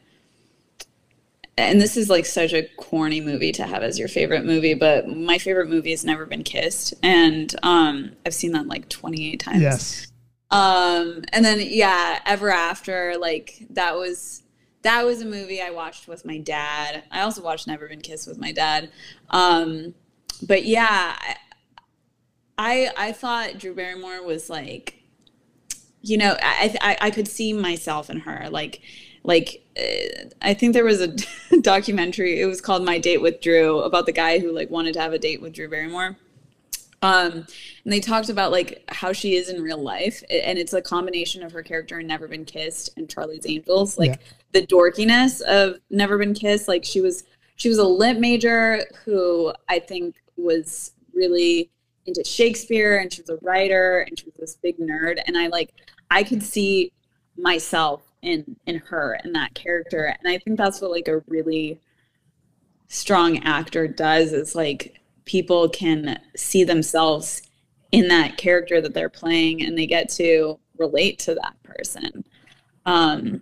and 1.57 1.81
this 1.81 1.97
is 1.97 2.09
like 2.09 2.25
such 2.25 2.53
a 2.53 2.69
corny 2.77 3.19
movie 3.19 3.51
to 3.51 3.63
have 3.67 3.83
as 3.83 3.99
your 3.99 4.07
favorite 4.07 4.45
movie, 4.45 4.75
but 4.75 5.09
my 5.09 5.37
favorite 5.37 5.67
movie 5.67 5.91
has 5.91 6.05
Never 6.05 6.25
Been 6.25 6.43
Kissed, 6.43 6.93
and 7.03 7.53
um, 7.63 8.13
I've 8.25 8.33
seen 8.33 8.53
that 8.53 8.67
like 8.67 8.87
28 8.87 9.39
times. 9.41 9.61
Yes. 9.61 10.07
Um, 10.51 11.23
and 11.33 11.43
then 11.43 11.59
yeah, 11.61 12.19
Ever 12.25 12.49
After, 12.49 13.15
like 13.19 13.65
that 13.71 13.95
was 13.95 14.43
that 14.83 15.05
was 15.05 15.21
a 15.21 15.25
movie 15.25 15.61
I 15.61 15.71
watched 15.71 16.07
with 16.07 16.23
my 16.23 16.37
dad. 16.37 17.03
I 17.11 17.21
also 17.21 17.41
watched 17.43 17.67
Never 17.67 17.89
Been 17.89 17.99
Kissed 17.99 18.25
with 18.25 18.37
my 18.37 18.53
dad. 18.53 18.89
Um, 19.31 19.93
but 20.47 20.63
yeah, 20.63 21.17
I 22.59 22.91
I 22.97 23.13
thought 23.13 23.57
Drew 23.57 23.73
Barrymore 23.73 24.21
was 24.23 24.49
like, 24.49 25.01
you 26.01 26.17
know, 26.17 26.35
I 26.43 26.75
I, 26.81 26.97
I 27.01 27.09
could 27.09 27.27
see 27.27 27.53
myself 27.53 28.09
in 28.09 28.19
her, 28.19 28.49
like 28.51 28.81
like 29.23 29.65
uh, 29.79 30.27
I 30.41 30.53
think 30.53 30.73
there 30.73 30.83
was 30.83 30.99
a 30.99 31.15
documentary. 31.61 32.41
It 32.41 32.45
was 32.45 32.59
called 32.59 32.83
My 32.83 32.99
Date 32.99 33.21
with 33.21 33.41
Drew 33.41 33.79
about 33.79 34.05
the 34.05 34.11
guy 34.11 34.39
who 34.39 34.51
like 34.51 34.69
wanted 34.69 34.93
to 34.95 34.99
have 34.99 35.13
a 35.13 35.19
date 35.19 35.41
with 35.41 35.53
Drew 35.53 35.69
Barrymore. 35.69 36.17
Um, 37.01 37.47
and 37.85 37.93
they 37.93 38.01
talked 38.01 38.27
about 38.27 38.51
like 38.51 38.83
how 38.89 39.13
she 39.13 39.37
is 39.37 39.47
in 39.47 39.61
real 39.61 39.81
life, 39.81 40.21
and 40.29 40.59
it's 40.59 40.73
a 40.73 40.81
combination 40.81 41.43
of 41.43 41.53
her 41.53 41.63
character 41.63 42.01
in 42.01 42.07
Never 42.07 42.27
Been 42.27 42.43
Kissed 42.43 42.89
and 42.97 43.09
Charlie's 43.09 43.45
Angels. 43.47 43.97
Like 43.97 44.11
yeah. 44.11 44.27
the 44.51 44.67
dorkiness 44.67 45.39
of 45.43 45.79
Never 45.89 46.17
Been 46.17 46.33
Kissed. 46.33 46.67
Like 46.67 46.83
she 46.83 46.99
was 46.99 47.23
she 47.55 47.69
was 47.69 47.77
a 47.77 47.85
lit 47.85 48.19
major 48.19 48.81
who 49.05 49.53
I 49.69 49.79
think 49.79 50.17
was 50.35 50.91
really 51.13 51.71
into 52.09 52.23
Shakespeare, 52.23 52.97
and 52.97 53.11
she 53.11 53.21
was 53.21 53.29
a 53.29 53.37
writer, 53.41 53.99
and 54.01 54.19
she 54.19 54.25
was 54.25 54.35
this 54.37 54.55
big 54.55 54.77
nerd. 54.77 55.19
And 55.25 55.37
I 55.37 55.47
like 55.47 55.73
I 56.11 56.23
could 56.23 56.43
see 56.43 56.91
myself 57.37 58.01
in 58.21 58.55
in 58.65 58.77
her 58.77 59.13
and 59.23 59.33
that 59.33 59.53
character 59.53 60.03
and 60.05 60.31
i 60.31 60.37
think 60.37 60.57
that's 60.57 60.81
what 60.81 60.91
like 60.91 61.07
a 61.07 61.19
really 61.27 61.79
strong 62.87 63.37
actor 63.43 63.87
does 63.87 64.33
is 64.33 64.55
like 64.55 64.99
people 65.25 65.69
can 65.69 66.19
see 66.35 66.63
themselves 66.63 67.41
in 67.91 68.07
that 68.07 68.37
character 68.37 68.81
that 68.81 68.93
they're 68.93 69.09
playing 69.09 69.63
and 69.63 69.77
they 69.77 69.87
get 69.87 70.09
to 70.09 70.59
relate 70.77 71.19
to 71.19 71.33
that 71.35 71.55
person 71.63 72.25
um 72.85 73.41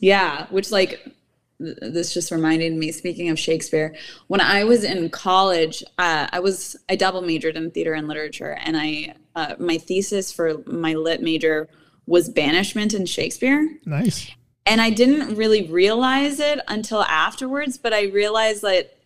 yeah 0.00 0.46
which 0.50 0.70
like 0.70 1.15
this 1.58 2.12
just 2.12 2.30
reminded 2.30 2.74
me 2.74 2.92
speaking 2.92 3.30
of 3.30 3.38
shakespeare 3.38 3.94
when 4.26 4.40
i 4.40 4.62
was 4.62 4.84
in 4.84 5.08
college 5.08 5.82
uh, 5.98 6.26
i 6.30 6.38
was 6.38 6.76
i 6.88 6.96
double 6.96 7.22
majored 7.22 7.56
in 7.56 7.70
theater 7.70 7.94
and 7.94 8.08
literature 8.08 8.58
and 8.62 8.76
i 8.76 9.14
uh, 9.36 9.54
my 9.58 9.78
thesis 9.78 10.32
for 10.32 10.62
my 10.66 10.94
lit 10.94 11.22
major 11.22 11.68
was 12.06 12.28
banishment 12.28 12.94
in 12.94 13.06
Shakespeare. 13.06 13.68
Nice. 13.84 14.30
And 14.64 14.80
I 14.80 14.90
didn't 14.90 15.36
really 15.36 15.68
realize 15.68 16.40
it 16.40 16.60
until 16.68 17.02
afterwards, 17.02 17.78
but 17.78 17.92
I 17.92 18.04
realized 18.04 18.62
that 18.62 18.96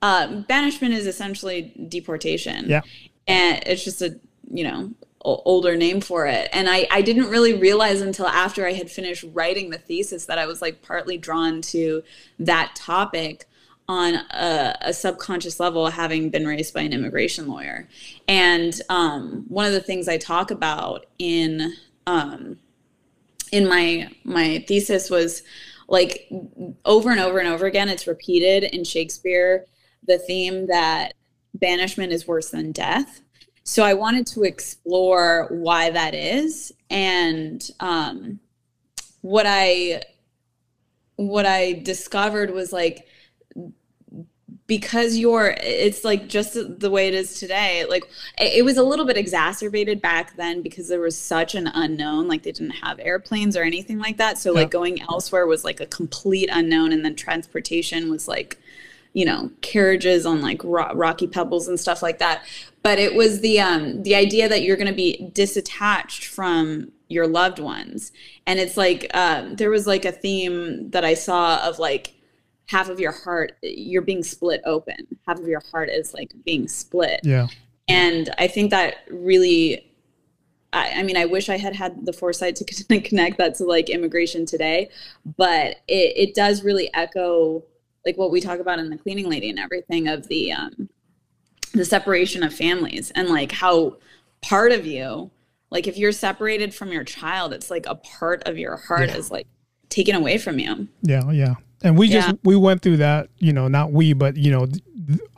uh, 0.00 0.40
banishment 0.42 0.94
is 0.94 1.06
essentially 1.06 1.72
deportation. 1.88 2.68
Yeah. 2.68 2.80
And 3.28 3.62
it's 3.66 3.84
just 3.84 4.02
a, 4.02 4.18
you 4.50 4.64
know, 4.64 4.90
older 5.22 5.76
name 5.76 6.00
for 6.00 6.26
it. 6.26 6.48
And 6.52 6.68
I, 6.68 6.86
I 6.90 7.02
didn't 7.02 7.30
really 7.30 7.54
realize 7.54 8.00
until 8.00 8.26
after 8.26 8.66
I 8.66 8.72
had 8.72 8.90
finished 8.90 9.24
writing 9.32 9.70
the 9.70 9.78
thesis 9.78 10.26
that 10.26 10.38
I 10.38 10.46
was 10.46 10.60
like 10.60 10.82
partly 10.82 11.16
drawn 11.16 11.62
to 11.62 12.02
that 12.40 12.74
topic 12.74 13.46
on 13.88 14.14
a, 14.14 14.76
a, 14.80 14.92
subconscious 14.92 15.58
level 15.58 15.88
having 15.88 16.30
been 16.30 16.46
raised 16.46 16.72
by 16.72 16.82
an 16.82 16.92
immigration 16.92 17.48
lawyer 17.48 17.88
and 18.28 18.80
um, 18.88 19.44
one 19.48 19.66
of 19.66 19.72
the 19.72 19.80
things 19.80 20.08
i 20.08 20.16
talk 20.16 20.50
about 20.50 21.06
in 21.18 21.74
um, 22.06 22.58
in 23.50 23.68
my 23.68 24.08
my 24.24 24.64
thesis 24.68 25.10
was 25.10 25.42
like 25.88 26.30
over 26.84 27.10
and 27.10 27.20
over 27.20 27.38
and 27.38 27.48
over 27.48 27.66
again 27.66 27.88
it's 27.88 28.06
repeated 28.06 28.62
in 28.64 28.84
shakespeare 28.84 29.66
the 30.06 30.18
theme 30.18 30.68
that 30.68 31.14
banishment 31.54 32.12
is 32.12 32.26
worse 32.26 32.50
than 32.50 32.72
death 32.72 33.21
so 33.64 33.84
i 33.84 33.94
wanted 33.94 34.26
to 34.26 34.42
explore 34.42 35.46
why 35.50 35.90
that 35.90 36.14
is 36.14 36.72
and 36.90 37.70
um, 37.80 38.38
what 39.20 39.46
i 39.46 40.02
what 41.16 41.46
i 41.46 41.72
discovered 41.72 42.50
was 42.50 42.72
like 42.72 43.06
because 44.66 45.18
you're 45.18 45.54
it's 45.60 46.04
like 46.04 46.28
just 46.28 46.56
the 46.80 46.90
way 46.90 47.08
it 47.08 47.12
is 47.12 47.38
today 47.38 47.84
like 47.90 48.04
it 48.38 48.64
was 48.64 48.76
a 48.76 48.82
little 48.82 49.04
bit 49.04 49.16
exacerbated 49.16 50.00
back 50.00 50.34
then 50.36 50.62
because 50.62 50.88
there 50.88 51.00
was 51.00 51.14
such 51.14 51.54
an 51.54 51.66
unknown 51.74 52.26
like 52.28 52.42
they 52.42 52.52
didn't 52.52 52.70
have 52.70 52.98
airplanes 53.00 53.56
or 53.56 53.62
anything 53.62 53.98
like 53.98 54.16
that 54.16 54.38
so 54.38 54.50
yeah. 54.50 54.60
like 54.60 54.70
going 54.70 55.02
elsewhere 55.02 55.46
was 55.46 55.64
like 55.64 55.80
a 55.80 55.86
complete 55.86 56.48
unknown 56.50 56.92
and 56.92 57.04
then 57.04 57.14
transportation 57.14 58.10
was 58.10 58.26
like 58.26 58.58
you 59.12 59.26
know 59.26 59.50
carriages 59.60 60.24
on 60.24 60.40
like 60.40 60.62
ro- 60.64 60.94
rocky 60.94 61.26
pebbles 61.26 61.68
and 61.68 61.78
stuff 61.78 62.02
like 62.02 62.18
that 62.18 62.42
but 62.82 62.98
it 62.98 63.14
was 63.14 63.40
the 63.40 63.60
um 63.60 64.02
the 64.02 64.14
idea 64.14 64.48
that 64.48 64.62
you're 64.62 64.76
going 64.76 64.86
to 64.86 64.92
be 64.92 65.30
disattached 65.32 66.24
from 66.24 66.92
your 67.08 67.26
loved 67.26 67.58
ones. 67.58 68.12
And 68.46 68.58
it's 68.58 68.76
like 68.76 69.10
um 69.14 69.56
there 69.56 69.70
was 69.70 69.86
like 69.86 70.04
a 70.04 70.12
theme 70.12 70.90
that 70.90 71.04
i 71.04 71.14
saw 71.14 71.66
of 71.66 71.78
like 71.78 72.14
half 72.66 72.88
of 72.88 72.98
your 72.98 73.12
heart 73.12 73.56
you're 73.62 74.02
being 74.02 74.22
split 74.22 74.62
open. 74.64 75.06
Half 75.26 75.38
of 75.38 75.48
your 75.48 75.62
heart 75.70 75.90
is 75.90 76.14
like 76.14 76.32
being 76.44 76.68
split. 76.68 77.20
Yeah. 77.22 77.48
And 77.88 78.30
i 78.38 78.46
think 78.46 78.70
that 78.70 78.96
really 79.10 79.88
I, 80.72 80.92
I 80.96 81.02
mean 81.02 81.16
i 81.16 81.26
wish 81.26 81.48
i 81.48 81.58
had 81.58 81.76
had 81.76 82.06
the 82.06 82.12
foresight 82.12 82.56
to 82.56 82.64
connect 83.00 83.38
that 83.38 83.54
to 83.56 83.64
like 83.64 83.90
immigration 83.90 84.46
today. 84.46 84.90
But 85.36 85.76
it, 85.88 86.16
it 86.16 86.34
does 86.34 86.64
really 86.64 86.90
echo 86.94 87.62
like 88.04 88.16
what 88.16 88.32
we 88.32 88.40
talk 88.40 88.58
about 88.58 88.80
in 88.80 88.90
the 88.90 88.98
cleaning 88.98 89.28
lady 89.28 89.48
and 89.48 89.58
everything 89.58 90.08
of 90.08 90.26
the 90.26 90.52
um 90.52 90.88
the 91.72 91.84
separation 91.84 92.42
of 92.42 92.52
families 92.52 93.10
and 93.14 93.28
like 93.28 93.52
how 93.52 93.96
part 94.40 94.72
of 94.72 94.86
you 94.86 95.30
like 95.70 95.86
if 95.86 95.96
you're 95.96 96.12
separated 96.12 96.74
from 96.74 96.92
your 96.92 97.04
child 97.04 97.52
it's 97.52 97.70
like 97.70 97.86
a 97.86 97.94
part 97.94 98.42
of 98.46 98.58
your 98.58 98.76
heart 98.76 99.08
yeah. 99.08 99.16
is 99.16 99.30
like 99.30 99.46
taken 99.92 100.14
away 100.14 100.38
from 100.38 100.58
you. 100.58 100.88
Yeah 101.02 101.30
yeah. 101.30 101.54
And 101.84 101.98
we 101.98 102.08
just 102.08 102.36
we 102.44 102.56
went 102.56 102.82
through 102.82 102.98
that 102.98 103.28
you 103.38 103.52
know 103.52 103.68
not 103.68 103.92
we 103.92 104.12
but 104.12 104.36
you 104.36 104.50
know 104.50 104.66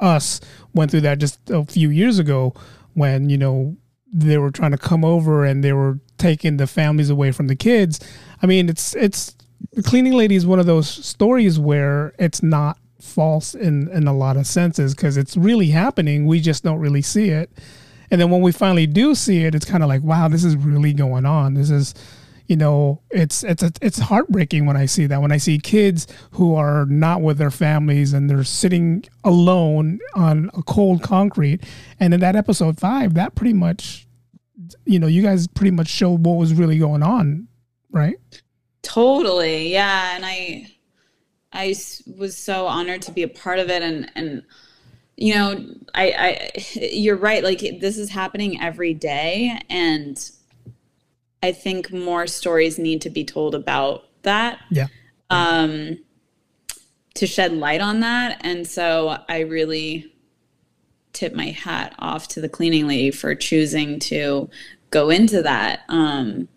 us 0.01 0.41
went 0.75 0.91
through 0.91 1.03
that 1.03 1.19
just 1.19 1.39
a 1.51 1.65
few 1.65 1.91
years 1.91 2.19
ago 2.19 2.55
when 2.95 3.29
you 3.31 3.39
know 3.39 3.77
they 4.13 4.39
were 4.39 4.51
trying 4.51 4.71
to 4.71 4.79
come 4.79 5.05
over 5.05 5.45
and 5.45 5.65
they 5.65 5.73
were 5.73 5.99
taking 6.19 6.57
the 6.57 6.67
families 6.67 7.11
away 7.11 7.33
from 7.33 7.49
the 7.49 7.57
kids. 7.57 8.01
I 8.43 8.47
mean 8.47 8.69
it's 8.69 8.95
it's 8.95 9.37
the 9.73 9.83
cleaning 9.83 10.13
lady 10.13 10.37
is 10.37 10.47
one 10.47 10.61
of 10.61 10.67
those 10.67 10.89
stories 10.89 11.59
where 11.59 12.15
it's 12.19 12.43
not 12.43 12.79
false 13.05 13.55
in 13.55 13.89
in 13.89 14.07
a 14.09 14.15
lot 14.15 14.37
of 14.37 14.47
senses 14.47 14.95
because 14.95 15.17
it's 15.17 15.37
really 15.37 15.69
happening 15.69 16.27
we 16.27 16.41
just 16.41 16.65
don't 16.65 16.79
really 16.79 17.03
see 17.03 17.29
it 17.29 17.51
and 18.11 18.21
then 18.21 18.31
when 18.31 18.41
we 18.41 18.51
finally 18.51 18.87
do 18.87 19.15
see 19.15 19.45
it 19.45 19.55
it's 19.55 19.65
kind 19.65 19.83
of 19.83 19.89
like 19.89 20.03
wow 20.03 20.29
this 20.29 20.45
is 20.45 20.57
really 20.57 20.93
going 20.93 21.27
on 21.27 21.55
this 21.55 21.71
is 21.71 21.95
you 22.47 22.57
know, 22.57 23.01
it's 23.11 23.43
it's 23.43 23.63
it's 23.81 23.99
heartbreaking 23.99 24.67
when 24.67 24.77
I 24.77 24.85
see 24.87 25.07
that. 25.07 25.23
When 25.23 25.33
I 25.33 25.39
see 25.39 25.59
kids 25.59 26.07
who 26.33 26.55
are 26.55 26.85
not 26.87 27.23
with 27.23 27.39
their 27.39 27.51
families 27.51 28.13
and 28.13 28.29
they're 28.29 28.45
sitting 28.45 29.05
alone 29.25 29.99
on 30.15 30.51
a 30.55 30.63
cold 30.63 31.03
concrete. 31.03 31.65
And 31.99 32.13
in 32.13 32.21
that 32.21 32.37
episode 32.37 32.79
five, 32.79 33.15
that 33.15 33.35
pretty 33.35 33.55
much, 33.55 34.07
you 34.85 34.99
know, 34.99 35.07
you 35.07 35.23
guys 35.23 35.47
pretty 35.47 35.71
much 35.71 35.89
showed 35.89 36.27
what 36.27 36.37
was 36.37 36.53
really 36.53 36.79
going 36.79 37.03
on, 37.03 37.49
right? 37.91 38.17
Totally, 38.83 39.73
yeah. 39.73 40.15
And 40.15 40.27
I, 40.27 40.71
I 41.55 41.75
was 42.17 42.37
so 42.37 42.67
honored 42.67 43.03
to 43.03 43.13
be 43.13 43.23
a 43.23 43.29
part 43.29 43.59
of 43.59 43.71
it, 43.71 43.83
and 43.83 44.11
and 44.15 44.43
you 45.17 45.35
know, 45.35 45.65
I, 45.95 46.13
I, 46.19 46.51
you're 46.75 47.17
right. 47.17 47.43
Like 47.43 47.61
this 47.81 47.97
is 47.97 48.11
happening 48.11 48.61
every 48.61 48.93
day, 48.95 49.61
and 49.71 50.31
I 51.43 51.53
think 51.53 51.93
more 51.93 52.27
stories 52.27 52.79
need 52.79 53.01
to 53.03 53.11
be 53.11 53.25
told 53.25 53.55
about 53.55 54.09
that. 54.23 54.61
Yeah. 54.71 54.89
Um, 55.31 55.99
to 57.15 57.27
shed 57.27 57.53
light 57.53 57.81
on 57.81 58.01
that. 58.01 58.41
And 58.41 58.67
so 58.67 59.19
I 59.29 59.41
really 59.41 60.13
tip 61.13 61.33
my 61.33 61.51
hat 61.51 61.95
off 61.99 62.29
to 62.29 62.41
the 62.41 62.49
cleaning 62.49 62.89
lady 62.89 63.11
for 63.11 63.35
choosing 63.35 63.99
to 64.01 64.51
go 64.91 65.11
into 65.11 65.43
that. 65.43 65.83
Um, 65.89 66.49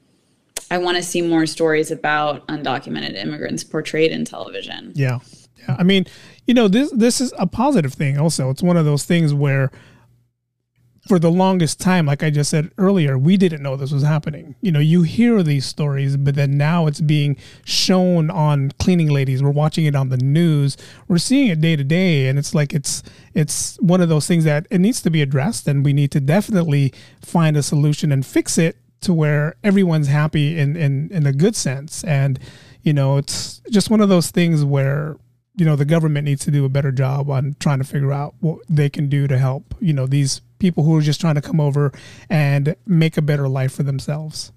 I 0.69 0.77
want 0.77 0.97
to 0.97 1.03
see 1.03 1.21
more 1.21 1.45
stories 1.45 1.91
about 1.91 2.45
undocumented 2.47 3.15
immigrants 3.15 3.63
portrayed 3.63 4.11
in 4.11 4.25
television. 4.25 4.91
Yeah. 4.95 5.19
Yeah. 5.57 5.75
I 5.79 5.83
mean, 5.83 6.05
you 6.45 6.53
know, 6.53 6.67
this 6.67 6.91
this 6.91 7.21
is 7.21 7.33
a 7.37 7.47
positive 7.47 7.93
thing 7.93 8.17
also. 8.17 8.49
It's 8.49 8.63
one 8.63 8.77
of 8.77 8.85
those 8.85 9.03
things 9.03 9.33
where 9.33 9.71
for 11.07 11.19
the 11.19 11.31
longest 11.31 11.79
time, 11.79 12.05
like 12.05 12.21
I 12.21 12.29
just 12.29 12.49
said 12.49 12.71
earlier, 12.77 13.17
we 13.17 13.37
didn't 13.37 13.63
know 13.63 13.75
this 13.75 13.91
was 13.91 14.03
happening. 14.03 14.55
You 14.61 14.71
know, 14.71 14.79
you 14.79 15.03
hear 15.03 15.41
these 15.41 15.65
stories, 15.65 16.17
but 16.17 16.35
then 16.35 16.57
now 16.57 16.85
it's 16.85 16.99
being 16.99 17.37
shown 17.63 18.29
on 18.29 18.71
cleaning 18.77 19.09
ladies. 19.09 19.41
We're 19.41 19.51
watching 19.51 19.85
it 19.85 19.95
on 19.95 20.09
the 20.09 20.17
news. 20.17 20.75
We're 21.07 21.17
seeing 21.17 21.47
it 21.47 21.61
day 21.61 21.75
to 21.75 21.83
day, 21.83 22.27
and 22.27 22.37
it's 22.37 22.53
like 22.53 22.73
it's 22.73 23.03
it's 23.33 23.77
one 23.79 24.01
of 24.01 24.09
those 24.09 24.27
things 24.27 24.43
that 24.43 24.67
it 24.69 24.79
needs 24.79 25.01
to 25.01 25.09
be 25.09 25.21
addressed, 25.21 25.67
and 25.67 25.85
we 25.85 25.93
need 25.93 26.11
to 26.11 26.19
definitely 26.19 26.93
find 27.21 27.55
a 27.55 27.63
solution 27.63 28.11
and 28.11 28.25
fix 28.25 28.57
it 28.57 28.77
to 29.01 29.13
where 29.13 29.55
everyone's 29.63 30.07
happy 30.07 30.57
in 30.57 30.75
in 30.75 31.09
in 31.11 31.25
a 31.25 31.33
good 31.33 31.55
sense. 31.55 32.03
And 32.03 32.39
you 32.83 32.93
know, 32.93 33.17
it's 33.17 33.61
just 33.69 33.89
one 33.89 34.01
of 34.01 34.09
those 34.09 34.31
things 34.31 34.63
where 34.63 35.17
you 35.55 35.65
know 35.65 35.75
the 35.75 35.85
government 35.85 36.25
needs 36.25 36.45
to 36.45 36.51
do 36.51 36.65
a 36.65 36.69
better 36.69 36.91
job 36.91 37.29
on 37.29 37.55
trying 37.59 37.79
to 37.79 37.83
figure 37.83 38.13
out 38.13 38.35
what 38.39 38.59
they 38.69 38.89
can 38.89 39.09
do 39.09 39.27
to 39.27 39.37
help 39.37 39.75
you 39.79 39.91
know 39.91 40.05
these 40.05 40.41
people 40.59 40.83
who 40.83 40.95
are 40.95 41.01
just 41.01 41.19
trying 41.19 41.35
to 41.35 41.41
come 41.41 41.59
over 41.59 41.91
and 42.29 42.75
make 42.85 43.17
a 43.17 43.21
better 43.21 43.47
life 43.47 43.73
for 43.73 43.83
themselves. 43.83 44.51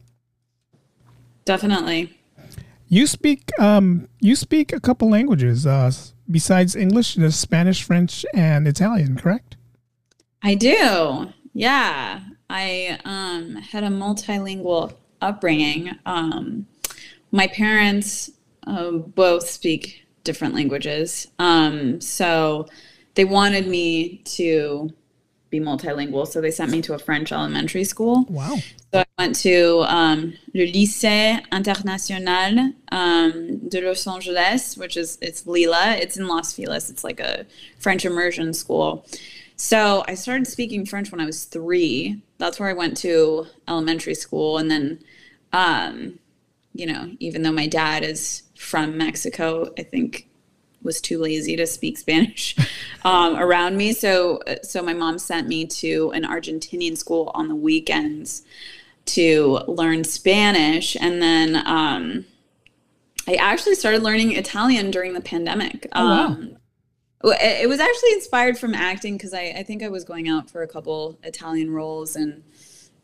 Definitely. 1.45 2.17
You 2.89 3.07
speak 3.07 3.51
um 3.59 4.09
you 4.21 4.37
speak 4.37 4.73
a 4.73 4.81
couple 4.81 5.11
languages 5.11 5.67
uh 5.67 5.91
besides 6.31 6.77
english 6.77 7.17
there's 7.17 7.37
spanish 7.37 7.83
french 7.83 8.25
and 8.35 8.69
italian 8.69 9.17
correct? 9.17 9.57
I 10.43 10.55
do. 10.55 11.33
Yeah 11.53 12.21
i 12.51 12.99
um 13.05 13.55
had 13.57 13.85
a 13.85 13.89
multilingual 13.89 14.93
upbringing 15.23 15.91
um 16.05 16.67
my 17.33 17.47
parents 17.47 18.31
uh, 18.67 18.91
both 18.91 19.49
speak 19.49 20.07
different 20.25 20.55
languages. 20.55 21.27
Um, 21.39 22.01
so 22.01 22.67
they 23.15 23.25
wanted 23.25 23.67
me 23.67 24.19
to 24.37 24.91
be 25.51 25.61
multilingual. 25.61 26.27
So 26.29 26.41
they 26.41 26.51
sent 26.51 26.71
me 26.71 26.81
to 26.83 26.95
a 26.95 26.99
French 26.99 27.33
elementary 27.33 27.85
school. 27.85 28.25
Wow. 28.29 28.59
So 28.93 29.01
I 29.01 29.07
went 29.19 29.37
to 29.41 29.85
um, 29.89 30.35
le 30.55 30.67
Lycée 30.67 31.41
International 31.53 32.73
um, 32.93 33.69
de 33.69 33.81
Los 33.81 34.07
Angeles, 34.07 34.77
which 34.77 34.97
is 34.97 35.19
it's 35.21 35.47
Lila. 35.47 35.97
It's 35.97 36.17
in 36.17 36.29
Los 36.29 36.53
Feliz. 36.53 36.91
It's 36.91 37.03
like 37.03 37.21
a 37.21 37.47
French 37.79 38.05
immersion 38.05 38.53
school. 38.53 39.07
So 39.61 40.03
I 40.09 40.15
started 40.15 40.47
speaking 40.47 40.87
French 40.87 41.13
when 41.13 41.21
I 41.21 41.27
was 41.27 41.45
three. 41.45 42.23
That's 42.39 42.59
where 42.59 42.71
I 42.71 42.73
went 42.73 42.97
to 42.99 43.47
elementary 43.69 44.15
school, 44.15 44.57
and 44.57 44.71
then, 44.71 45.01
um, 45.53 46.19
you 46.73 46.87
know, 46.87 47.11
even 47.19 47.43
though 47.43 47.53
my 47.53 47.67
dad 47.67 48.03
is 48.03 48.45
from 48.57 48.97
Mexico, 48.97 49.71
I 49.79 49.83
think 49.83 50.31
was 50.83 51.03
too 51.03 51.19
lazy 51.19 51.57
to 51.57 51.67
speak 51.67 51.99
Spanish 51.99 52.57
um, 53.05 53.37
around 53.37 53.77
me. 53.77 53.93
So, 53.93 54.41
so 54.63 54.83
my 54.83 54.95
mom 54.95 55.19
sent 55.19 55.47
me 55.47 55.67
to 55.67 56.11
an 56.13 56.23
Argentinian 56.25 56.97
school 56.97 57.31
on 57.35 57.49
the 57.49 57.55
weekends 57.55 58.45
to 59.07 59.61
learn 59.69 60.05
Spanish, 60.05 60.97
and 60.99 61.21
then 61.21 61.57
um, 61.67 62.25
I 63.29 63.35
actually 63.35 63.75
started 63.75 64.03
learning 64.03 64.33
Italian 64.33 64.91
during 64.91 65.13
the 65.13 65.21
pandemic. 65.21 65.87
Oh, 65.93 66.07
wow. 66.07 66.27
Um, 66.29 66.57
it 67.23 67.69
was 67.69 67.81
actually 67.81 68.13
inspired 68.13 68.59
from 68.59 68.75
acting 68.75 69.17
because 69.17 69.35
I, 69.35 69.55
I 69.59 69.63
think 69.63 69.83
I 69.83 69.89
was 69.89 70.05
going 70.05 70.29
out 70.29 70.49
for 70.51 70.63
a 70.63 70.69
couple 70.69 71.19
Italian 71.23 71.71
roles 71.71 72.17
and 72.17 72.43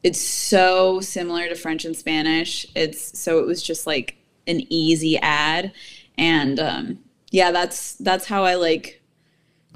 it's 0.02 0.20
so 0.20 1.00
similar 1.00 1.48
to 1.48 1.54
French 1.54 1.84
and 1.84 1.96
Spanish. 1.96 2.66
It's 2.74 3.18
so 3.18 3.40
it 3.40 3.46
was 3.46 3.62
just 3.62 3.86
like 3.86 4.16
an 4.46 4.60
easy 4.70 5.18
add 5.18 5.72
and 6.16 6.60
um, 6.60 6.98
yeah 7.30 7.50
that's 7.50 7.94
that's 7.94 8.26
how 8.26 8.44
i 8.44 8.54
like 8.54 9.02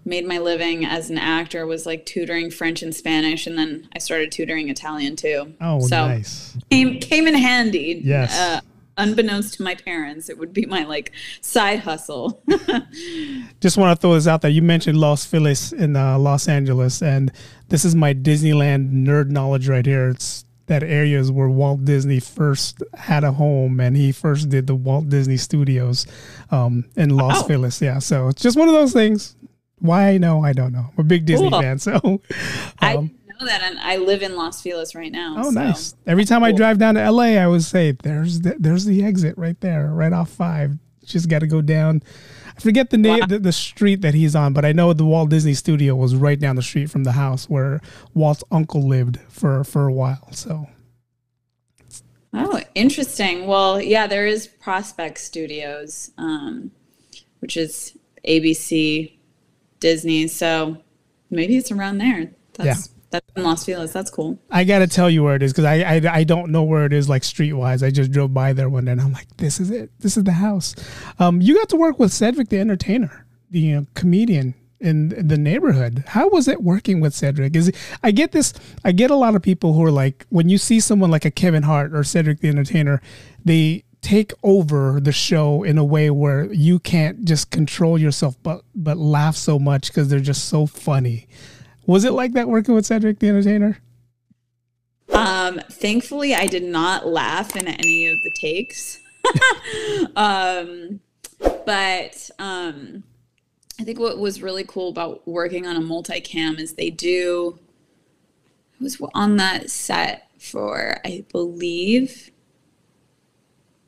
made 0.05 0.27
my 0.27 0.39
living 0.39 0.85
as 0.85 1.11
an 1.11 1.19
actor 1.19 1.67
was 1.67 1.85
like 1.85 2.07
tutoring 2.07 2.51
french 2.51 2.83
and 2.83 2.95
spanish 2.95 3.47
and 3.47 3.59
then 3.59 3.89
i 3.95 3.99
started 3.99 4.31
tutoring 4.33 4.69
italian 4.69 5.17
too 5.17 5.53
oh 5.61 5.81
so 5.81 6.07
nice 6.07 6.57
came 6.71 6.99
came 7.01 7.27
in 7.27 7.35
handy 7.35 8.01
Yes. 8.03 8.39
uh, 8.39 8.61
unbeknownst 9.01 9.55
to 9.55 9.63
my 9.63 9.75
parents 9.75 10.29
it 10.29 10.39
would 10.39 10.53
be 10.53 10.67
my 10.67 10.85
like 10.85 11.13
side 11.41 11.81
hustle 11.81 12.43
just 13.61 13.77
want 13.77 13.97
to 13.97 14.01
throw 14.01 14.15
this 14.15 14.27
out 14.27 14.43
there 14.43 14.51
you 14.51 14.63
mentioned 14.63 14.99
los 14.99 15.25
feliz 15.25 15.73
in 15.73 15.97
uh, 15.97 16.19
los 16.19 16.49
angeles 16.49 17.03
and 17.03 17.33
this 17.69 17.85
is 17.85 17.95
my 17.95 18.13
disneyland 18.15 18.93
nerd 18.93 19.29
knowledge 19.31 19.69
right 19.69 19.87
here 19.87 20.09
it's 20.11 20.45
that 20.67 20.85
area 20.85 21.19
is 21.19 21.33
where 21.33 21.49
Walt 21.49 21.85
Disney 21.85 22.21
first 22.21 22.81
had 22.95 23.25
a 23.25 23.33
home 23.33 23.81
and 23.81 23.97
he 23.97 24.13
first 24.13 24.51
did 24.51 24.69
the 24.69 24.75
Walt 24.77 25.09
Disney 25.09 25.37
Studios 25.37 26.07
um, 26.53 26.85
in 26.97 27.11
Los 27.11 27.43
Wow. 27.43 27.49
Feliz. 27.49 27.83
Yeah, 27.83 27.99
so 27.99 28.29
it's 28.29 28.41
just 28.41 28.57
one 28.57 28.69
of 28.69 28.75
those 28.75 28.93
things. 28.93 29.35
Why 29.81 30.11
I 30.11 30.19
know, 30.19 30.45
I 30.45 30.53
don't 30.53 30.73
know. 30.73 30.87
I'm 30.97 31.01
a 31.01 31.03
big 31.03 31.27
Disney 31.27 31.51
Cool. 31.51 31.61
fan, 31.61 31.79
so 31.81 31.95
um, 32.05 32.21
didn't 32.81 33.11
know 33.41 33.47
that 33.47 33.63
and 33.63 33.79
i 33.81 33.97
live 33.97 34.23
in 34.23 34.37
los 34.37 34.63
feliz 34.63 34.95
right 34.95 35.13
now 35.13 35.35
oh 35.39 35.45
so- 35.45 35.51
nice. 35.51 35.95
Every 36.07 36.25
time 36.25 36.43
I 36.45 36.53
drive 36.53 36.79
down 36.79 36.95
to 36.97 37.11
LA, 37.11 37.39
I 37.39 37.47
would 37.47 37.63
say 37.63 37.93
there's 37.93 38.41
the, 38.41 38.57
there's 38.59 38.85
the 38.85 39.05
exit 39.05 39.39
right 39.39 39.59
there, 39.61 39.87
right 39.93 40.13
off 40.13 40.29
five. 40.31 40.77
Just 41.05 41.29
got 41.29 41.39
to 41.41 41.47
go 41.47 41.63
down. 41.63 42.03
I 42.57 42.61
forget 42.61 42.91
the 42.91 42.99
name, 42.99 43.21
the, 43.29 43.39
the 43.39 43.53
street 43.53 44.01
that 44.03 44.15
he's 44.15 44.35
on, 44.35 44.53
but 44.53 44.65
I 44.65 44.73
know 44.73 44.93
the 44.93 45.05
Walt 45.05 45.31
Disney 45.31 45.55
Studio 45.55 45.95
was 45.95 46.15
right 46.17 46.39
down 46.39 46.57
the 46.57 46.63
street 46.63 46.91
from 46.91 47.05
the 47.05 47.13
house 47.13 47.49
where 47.49 47.81
Walt's 48.13 48.43
uncle 48.51 48.87
lived 48.87 49.19
for 49.29 49.63
for 49.65 49.87
a 49.87 49.93
while. 49.93 50.29
So 50.33 50.69
Oh, 52.33 52.61
interesting. 52.75 53.47
Well, 53.47 53.81
yeah, 53.81 54.07
there 54.07 54.27
is 54.27 54.47
Prospect 54.47 55.19
Studios, 55.19 56.13
um, 56.17 56.71
which 57.41 57.57
is 57.57 57.97
ABC, 58.27 59.13
Disney. 59.81 60.29
So 60.29 60.77
maybe 61.31 61.57
it's 61.57 61.73
around 61.73 61.99
there. 61.99 62.31
That's 62.55 62.91
that's 63.11 63.27
in 63.37 63.43
Los 63.43 63.65
Feliz. 63.65 63.93
That's 63.93 64.11
cool. 64.11 64.39
I 64.51 64.65
gotta 64.65 64.87
tell 64.87 65.11
you 65.11 65.23
where 65.23 65.35
it 65.35 65.43
is 65.43 65.53
because 65.53 65.65
I, 65.65 65.77
I 65.83 66.15
I 66.19 66.25
don't 66.25 66.51
know 66.51 66.63
where 66.63 66.87
it 66.87 66.93
is 66.93 67.09
like 67.09 67.23
streetwise. 67.23 67.85
I 67.85 67.91
just 67.91 68.13
drove 68.13 68.33
by 68.33 68.53
there 68.53 68.69
one 68.69 68.85
day 68.85 68.93
and 68.93 69.01
I'm 69.01 69.13
like, 69.13 69.37
this 69.37 69.61
is 69.61 69.71
it. 69.71 69.91
This 70.01 70.17
is 70.17 70.25
the 70.25 70.33
house. 70.33 70.75
Um, 71.19 71.41
you 71.41 71.55
got 71.55 71.69
to 71.71 71.77
work 71.77 71.99
with 71.99 72.13
Cedric 72.13 72.49
the 72.49 72.59
Entertainer, 72.59 73.27
the 73.51 73.75
uh, 73.75 73.83
comedian 73.95 74.55
in 74.81 75.11
the 75.29 75.37
neighborhood. 75.37 76.05
How 76.09 76.29
was 76.29 76.49
it 76.49 76.63
working 76.63 77.01
with 77.01 77.15
Cedric? 77.15 77.55
Is 77.55 77.69
it, 77.69 77.77
I 78.03 78.11
get 78.11 78.33
this. 78.33 78.55
I 78.85 78.93
get 78.93 79.11
a 79.11 79.17
lot 79.17 79.35
of 79.35 79.43
people 79.43 79.75
who 79.75 79.85
are 79.85 79.91
like, 79.91 80.27
when 80.31 80.49
you 80.49 80.59
see 80.59 80.81
someone 80.81 81.11
like 81.11 81.25
a 81.25 81.31
Kevin 81.31 81.65
Hart 81.65 81.95
or 81.95 82.03
Cedric 82.03 82.41
the 82.41 82.49
Entertainer, 82.49 83.03
they 83.45 83.85
take 84.01 84.33
over 84.43 84.99
the 84.99 85.13
show 85.13 85.63
in 85.63 85.77
a 85.77 85.85
way 85.85 86.11
where 86.11 86.51
you 86.53 86.79
can't 86.79 87.27
just 87.27 87.51
control 87.51 87.99
yourself 87.99 88.35
but 88.43 88.63
but 88.75 88.97
laugh 88.97 89.37
so 89.37 89.59
much 89.59 89.89
because 89.89 90.09
they're 90.09 90.21
just 90.21 90.47
so 90.47 90.67
funny. 90.67 91.29
Was 91.91 92.05
it 92.05 92.13
like 92.13 92.35
that 92.35 92.49
working 92.49 92.77
with 92.77 92.87
Cedric 92.87 93.19
the 93.19 93.29
Entertainer? 93.31 93.79
Um, 95.13 95.61
thankfully, 95.73 96.37
I 96.37 96.47
did 96.47 96.63
not 96.63 97.05
laugh 97.05 97.57
in 97.57 97.67
any 97.67 98.07
of 98.07 98.17
the 98.23 98.31
takes. 98.41 99.01
um, 100.15 101.01
but 101.67 102.31
um, 102.39 103.03
I 103.81 103.83
think 103.83 103.99
what 103.99 104.19
was 104.21 104.41
really 104.41 104.63
cool 104.63 104.91
about 104.91 105.27
working 105.27 105.67
on 105.67 105.75
a 105.75 105.81
multicam 105.81 106.61
is 106.61 106.75
they 106.75 106.91
do. 106.91 107.59
I 108.81 108.85
was 108.85 109.03
on 109.13 109.39
that 109.39 109.69
set 109.69 110.31
for, 110.39 111.01
I 111.05 111.25
believe, 111.33 112.31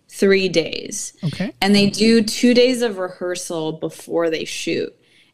three 0.08 0.48
days. 0.48 1.12
Okay. 1.22 1.52
And 1.62 1.72
they 1.72 1.88
do 1.88 2.20
two 2.24 2.52
days 2.52 2.82
of 2.82 2.98
rehearsal 2.98 3.74
before 3.74 4.28
they 4.28 4.44
shoot. 4.44 4.92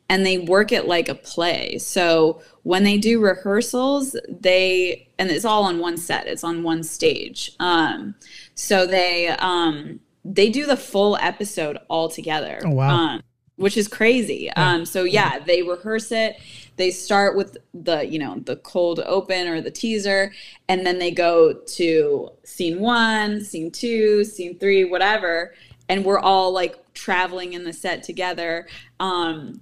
And 0.08 0.24
they 0.24 0.38
work 0.38 0.72
it 0.72 0.86
like 0.86 1.08
a 1.08 1.14
play. 1.14 1.78
So 1.78 2.40
when 2.62 2.82
they 2.84 2.96
do 2.96 3.20
rehearsals, 3.20 4.16
they 4.28 5.08
and 5.18 5.30
it's 5.30 5.44
all 5.44 5.64
on 5.64 5.78
one 5.80 5.96
set. 5.96 6.26
It's 6.26 6.44
on 6.44 6.62
one 6.62 6.82
stage. 6.82 7.52
Um, 7.60 8.14
so 8.54 8.86
they 8.86 9.28
um, 9.28 10.00
they 10.24 10.50
do 10.50 10.66
the 10.66 10.76
full 10.76 11.16
episode 11.20 11.78
all 11.88 12.08
together. 12.08 12.60
Oh, 12.64 12.70
wow. 12.70 12.88
Um, 12.88 13.22
which 13.56 13.76
is 13.76 13.88
crazy. 13.88 14.50
Um, 14.52 14.86
so 14.86 15.02
yeah, 15.02 15.40
they 15.40 15.62
rehearse 15.62 16.12
it. 16.12 16.36
They 16.76 16.92
start 16.92 17.36
with 17.36 17.56
the 17.74 18.06
you 18.06 18.18
know 18.18 18.38
the 18.38 18.56
cold 18.56 19.00
open 19.00 19.48
or 19.48 19.60
the 19.60 19.70
teaser, 19.70 20.32
and 20.68 20.86
then 20.86 20.98
they 20.98 21.10
go 21.10 21.52
to 21.52 22.30
scene 22.44 22.78
one, 22.78 23.44
scene 23.44 23.72
two, 23.72 24.24
scene 24.24 24.58
three, 24.58 24.84
whatever, 24.84 25.54
and 25.88 26.04
we're 26.04 26.20
all 26.20 26.52
like 26.52 26.76
traveling 26.94 27.52
in 27.54 27.64
the 27.64 27.72
set 27.72 28.04
together, 28.04 28.68
um, 29.00 29.60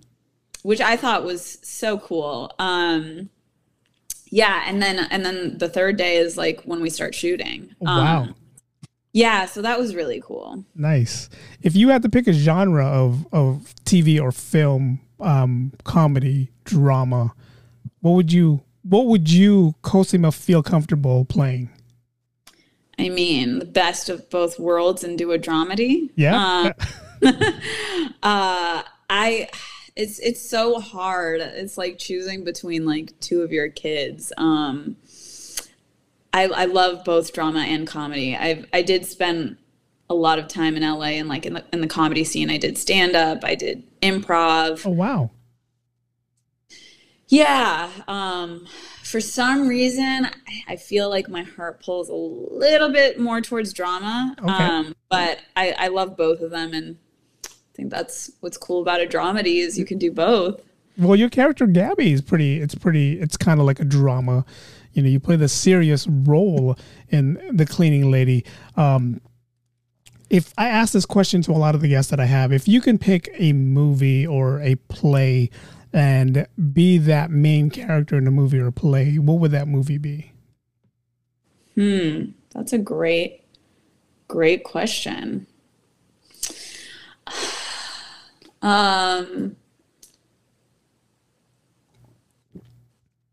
which 0.66 0.80
I 0.80 0.96
thought 0.96 1.22
was 1.22 1.58
so 1.62 1.96
cool. 1.96 2.52
Um, 2.58 3.30
yeah, 4.30 4.64
and 4.66 4.82
then 4.82 4.98
and 5.12 5.24
then 5.24 5.58
the 5.58 5.68
third 5.68 5.96
day 5.96 6.16
is 6.16 6.36
like 6.36 6.60
when 6.64 6.80
we 6.80 6.90
start 6.90 7.14
shooting. 7.14 7.72
Oh, 7.80 7.84
wow. 7.84 8.22
Um, 8.22 8.34
yeah, 9.12 9.46
so 9.46 9.62
that 9.62 9.78
was 9.78 9.94
really 9.94 10.20
cool. 10.20 10.64
Nice. 10.74 11.30
If 11.62 11.76
you 11.76 11.90
had 11.90 12.02
to 12.02 12.08
pick 12.08 12.26
a 12.26 12.32
genre 12.32 12.84
of, 12.84 13.28
of 13.32 13.74
TV 13.84 14.20
or 14.20 14.32
film, 14.32 15.00
um, 15.20 15.72
comedy, 15.84 16.50
drama, 16.64 17.32
what 18.00 18.14
would 18.14 18.32
you 18.32 18.64
what 18.82 19.06
would 19.06 19.30
you 19.30 19.76
Cosima 19.82 20.32
feel 20.32 20.64
comfortable 20.64 21.24
playing? 21.26 21.70
I 22.98 23.08
mean, 23.08 23.60
the 23.60 23.66
best 23.66 24.08
of 24.08 24.28
both 24.30 24.58
worlds 24.58 25.04
and 25.04 25.16
do 25.16 25.30
a 25.30 25.38
dramedy. 25.38 26.10
Yeah. 26.16 26.72
Um, 27.22 27.22
uh, 28.22 28.82
I 29.08 29.48
it's 29.96 30.18
it's 30.18 30.48
so 30.48 30.78
hard. 30.78 31.40
It's 31.40 31.78
like 31.78 31.98
choosing 31.98 32.44
between 32.44 32.84
like 32.84 33.18
two 33.20 33.42
of 33.42 33.50
your 33.50 33.68
kids. 33.68 34.32
Um, 34.36 34.96
I 36.32 36.44
I 36.44 36.64
love 36.66 37.04
both 37.04 37.32
drama 37.32 37.60
and 37.60 37.86
comedy. 37.86 38.36
I 38.36 38.64
I 38.72 38.82
did 38.82 39.06
spend 39.06 39.56
a 40.08 40.14
lot 40.14 40.38
of 40.38 40.46
time 40.46 40.76
in 40.76 40.82
LA 40.82 41.16
and 41.16 41.28
like 41.28 41.46
in 41.46 41.54
the 41.54 41.64
in 41.72 41.80
the 41.80 41.88
comedy 41.88 42.24
scene. 42.24 42.50
I 42.50 42.58
did 42.58 42.76
stand 42.76 43.16
up. 43.16 43.42
I 43.42 43.54
did 43.54 43.84
improv. 44.00 44.84
Oh 44.84 44.90
wow. 44.90 45.30
Yeah. 47.28 47.90
Um, 48.06 48.66
for 49.02 49.20
some 49.20 49.66
reason, 49.66 50.28
I 50.68 50.76
feel 50.76 51.08
like 51.08 51.28
my 51.28 51.42
heart 51.42 51.82
pulls 51.82 52.08
a 52.08 52.14
little 52.14 52.92
bit 52.92 53.18
more 53.18 53.40
towards 53.40 53.72
drama. 53.72 54.36
Okay. 54.38 54.48
Um, 54.48 54.94
but 55.08 55.40
I, 55.56 55.74
I 55.76 55.88
love 55.88 56.16
both 56.16 56.40
of 56.40 56.50
them, 56.50 56.72
and 56.72 56.98
think 57.76 57.90
that's 57.90 58.30
what's 58.40 58.56
cool 58.56 58.82
about 58.82 59.00
a 59.00 59.06
dramedy 59.06 59.58
is 59.58 59.78
you 59.78 59.84
can 59.84 59.98
do 59.98 60.10
both. 60.10 60.60
Well, 60.98 61.14
your 61.14 61.28
character 61.28 61.66
Gabby 61.66 62.12
is 62.12 62.22
pretty. 62.22 62.60
It's 62.60 62.74
pretty. 62.74 63.20
It's 63.20 63.36
kind 63.36 63.60
of 63.60 63.66
like 63.66 63.80
a 63.80 63.84
drama. 63.84 64.44
You 64.94 65.02
know, 65.02 65.08
you 65.08 65.20
play 65.20 65.36
the 65.36 65.48
serious 65.48 66.06
role 66.06 66.76
in 67.10 67.38
the 67.54 67.66
cleaning 67.66 68.10
lady. 68.10 68.46
Um, 68.76 69.20
if 70.30 70.54
I 70.56 70.68
ask 70.68 70.92
this 70.92 71.06
question 71.06 71.42
to 71.42 71.52
a 71.52 71.58
lot 71.58 71.74
of 71.74 71.82
the 71.82 71.88
guests 71.88 72.10
that 72.10 72.18
I 72.18 72.24
have, 72.24 72.50
if 72.50 72.66
you 72.66 72.80
can 72.80 72.98
pick 72.98 73.28
a 73.34 73.52
movie 73.52 74.26
or 74.26 74.60
a 74.62 74.76
play 74.88 75.50
and 75.92 76.46
be 76.72 76.98
that 76.98 77.30
main 77.30 77.70
character 77.70 78.16
in 78.16 78.26
a 78.26 78.30
movie 78.30 78.58
or 78.58 78.70
play, 78.70 79.16
what 79.18 79.38
would 79.38 79.50
that 79.52 79.68
movie 79.68 79.98
be? 79.98 80.32
Hmm, 81.74 82.30
that's 82.54 82.72
a 82.72 82.78
great, 82.78 83.44
great 84.28 84.64
question. 84.64 85.46
Um, 88.66 89.54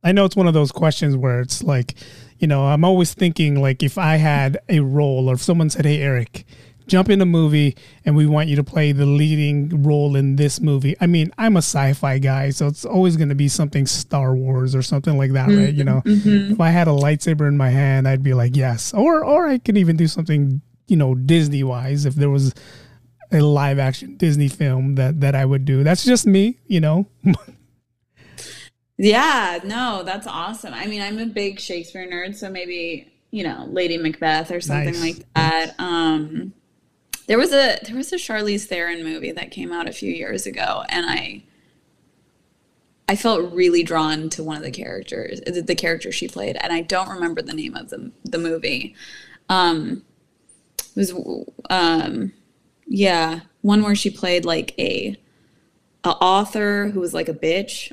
I 0.04 0.12
know 0.12 0.26
it's 0.26 0.36
one 0.36 0.48
of 0.48 0.54
those 0.54 0.72
questions 0.72 1.18
where 1.18 1.40
it's 1.40 1.64
like, 1.64 1.96
you 2.38 2.48
know, 2.48 2.68
I'm 2.68 2.86
always 2.86 3.16
thinking 3.16 3.60
like 3.60 3.82
if 3.82 3.98
I 3.98 4.18
had 4.18 4.60
a 4.70 4.82
role 4.82 5.30
or 5.30 5.34
if 5.34 5.42
someone 5.42 5.72
said, 5.72 5.86
"Hey, 5.86 6.02
Eric, 6.02 6.46
jump 6.86 7.10
in 7.10 7.20
a 7.20 7.26
movie 7.26 7.76
and 8.06 8.16
we 8.16 8.28
want 8.28 8.48
you 8.48 8.56
to 8.58 8.64
play 8.64 8.92
the 8.92 9.08
leading 9.08 9.82
role 9.82 10.16
in 10.16 10.36
this 10.36 10.60
movie." 10.62 10.96
I 11.02 11.08
mean, 11.08 11.32
I'm 11.40 11.56
a 11.56 11.60
sci-fi 11.64 12.20
guy, 12.20 12.52
so 12.52 12.68
it's 12.68 12.86
always 12.86 13.18
going 13.18 13.30
to 13.30 13.36
be 13.36 13.48
something 13.48 13.88
Star 13.88 14.36
Wars 14.36 14.76
or 14.76 14.84
something 14.84 15.18
like 15.18 15.32
that, 15.32 15.48
right? 15.48 15.74
You 15.74 15.84
know, 15.86 16.04
if 16.52 16.60
I 16.60 16.70
had 16.70 16.88
a 16.88 16.92
lightsaber 16.92 17.48
in 17.48 17.58
my 17.58 17.70
hand, 17.70 18.08
I'd 18.08 18.22
be 18.24 18.36
like, 18.36 18.56
"Yes." 18.56 18.94
Or 18.94 19.24
or 19.26 19.48
I 19.48 19.58
could 19.58 19.78
even 19.78 19.98
do 19.98 20.08
something, 20.08 20.62
you 20.88 20.98
know, 20.98 21.16
Disney-wise 21.16 22.06
if 22.06 22.14
there 22.16 22.30
was 22.30 22.54
a 23.34 23.42
live 23.42 23.80
action 23.80 24.16
Disney 24.16 24.48
film 24.48 24.96
that 24.96 25.22
that 25.22 25.36
I 25.36 25.46
would 25.46 25.66
do. 25.66 25.84
That's 25.84 26.04
just 26.06 26.26
me, 26.26 26.60
you 26.68 26.80
know. 26.80 27.08
yeah, 28.98 29.60
no, 29.64 30.04
that's 30.04 30.28
awesome. 30.28 30.74
I 30.74 30.86
mean, 30.86 31.02
I'm 31.02 31.20
a 31.20 31.26
big 31.26 31.60
Shakespeare 31.60 32.08
nerd, 32.08 32.36
so 32.36 32.50
maybe 32.50 33.10
you 33.32 33.44
know, 33.44 33.68
Lady 33.72 33.98
Macbeth 33.98 34.52
or 34.52 34.62
something 34.62 34.94
Nice. 34.94 35.02
like 35.02 35.34
that. 35.34 35.74
Um, 35.80 36.54
there 37.26 37.38
was 37.38 37.52
a 37.52 37.80
there 37.86 37.96
was 37.96 38.14
a 38.14 38.18
Charlize 38.18 38.66
Theron 38.66 39.04
movie 39.04 39.32
that 39.32 39.50
came 39.50 39.72
out 39.72 39.88
a 39.88 39.92
few 39.92 40.12
years 40.12 40.46
ago, 40.46 40.84
and 40.90 41.06
I 41.10 41.44
I 43.10 43.16
felt 43.16 43.52
really 43.52 43.82
drawn 43.84 44.30
to 44.30 44.44
one 44.44 44.58
of 44.58 44.64
the 44.64 44.72
characters, 44.72 45.42
the 45.42 45.62
the 45.62 45.76
character 45.76 46.12
she 46.12 46.28
played, 46.28 46.58
and 46.58 46.72
I 46.72 46.82
don't 46.82 47.10
remember 47.10 47.42
the 47.42 47.54
name 47.54 47.76
of 47.76 47.90
the 47.90 48.12
the 48.24 48.38
movie. 48.38 48.96
Um, 49.50 50.04
it 50.96 50.96
was 50.96 51.12
um, 51.72 52.34
yeah, 52.88 53.42
one 53.62 53.84
where 53.84 53.96
she 53.96 54.10
played 54.10 54.46
like 54.46 54.78
a 54.78 55.18
a 56.04 56.10
author 56.10 56.90
who 56.90 57.00
was 57.00 57.14
like 57.14 57.30
a 57.30 57.34
bitch. 57.34 57.92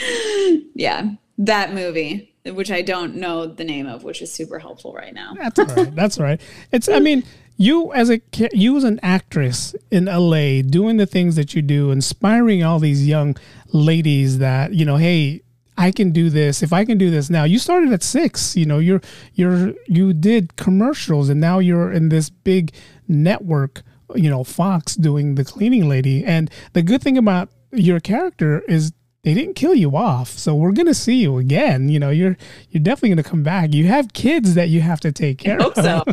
yeah, 0.74 1.10
that 1.38 1.72
movie, 1.72 2.34
which 2.44 2.70
I 2.70 2.82
don't 2.82 3.16
know 3.16 3.46
the 3.46 3.64
name 3.64 3.86
of, 3.86 4.04
which 4.04 4.22
is 4.22 4.32
super 4.32 4.58
helpful 4.58 4.92
right 4.92 5.14
now. 5.14 5.34
That's 5.34 5.58
all 5.58 5.66
right. 5.66 5.94
That's 5.94 6.18
all 6.18 6.24
right. 6.24 6.40
It's. 6.72 6.88
I 6.88 6.98
mean, 6.98 7.24
you 7.56 7.92
as 7.92 8.10
a 8.10 8.20
you 8.52 8.76
as 8.76 8.84
an 8.84 8.98
actress 9.02 9.74
in 9.90 10.06
LA, 10.06 10.62
doing 10.62 10.96
the 10.96 11.06
things 11.06 11.36
that 11.36 11.54
you 11.54 11.62
do, 11.62 11.90
inspiring 11.90 12.62
all 12.64 12.78
these 12.78 13.06
young 13.06 13.36
ladies 13.72 14.38
that 14.38 14.74
you 14.74 14.84
know, 14.84 14.96
hey. 14.96 15.42
I 15.80 15.92
can 15.92 16.10
do 16.10 16.28
this. 16.28 16.60
If 16.64 16.72
I 16.72 16.84
can 16.84 16.98
do 16.98 17.08
this 17.08 17.30
now, 17.30 17.44
you 17.44 17.60
started 17.60 17.92
at 17.92 18.02
six. 18.02 18.56
You 18.56 18.66
know, 18.66 18.80
you're 18.80 19.00
you're 19.34 19.74
you 19.86 20.12
did 20.12 20.56
commercials, 20.56 21.28
and 21.28 21.40
now 21.40 21.60
you're 21.60 21.92
in 21.92 22.08
this 22.08 22.30
big 22.30 22.72
network. 23.08 23.82
You 24.14 24.30
know, 24.30 24.44
Fox 24.44 24.94
doing 24.96 25.34
the 25.34 25.44
cleaning 25.44 25.88
lady. 25.88 26.24
And 26.24 26.50
the 26.72 26.82
good 26.82 27.02
thing 27.02 27.18
about 27.18 27.50
your 27.72 28.00
character 28.00 28.60
is 28.60 28.92
they 29.22 29.34
didn't 29.34 29.54
kill 29.54 29.74
you 29.74 29.96
off. 29.96 30.30
So 30.30 30.54
we're 30.54 30.72
gonna 30.72 30.94
see 30.94 31.16
you 31.16 31.38
again. 31.38 31.88
You 31.88 31.98
know, 31.98 32.10
you're 32.10 32.36
you're 32.70 32.82
definitely 32.82 33.10
gonna 33.10 33.22
come 33.22 33.42
back. 33.42 33.74
You 33.74 33.86
have 33.86 34.12
kids 34.12 34.54
that 34.54 34.68
you 34.70 34.80
have 34.80 35.00
to 35.00 35.12
take 35.12 35.38
care 35.38 35.58
Hope 35.58 35.76
of. 35.76 36.04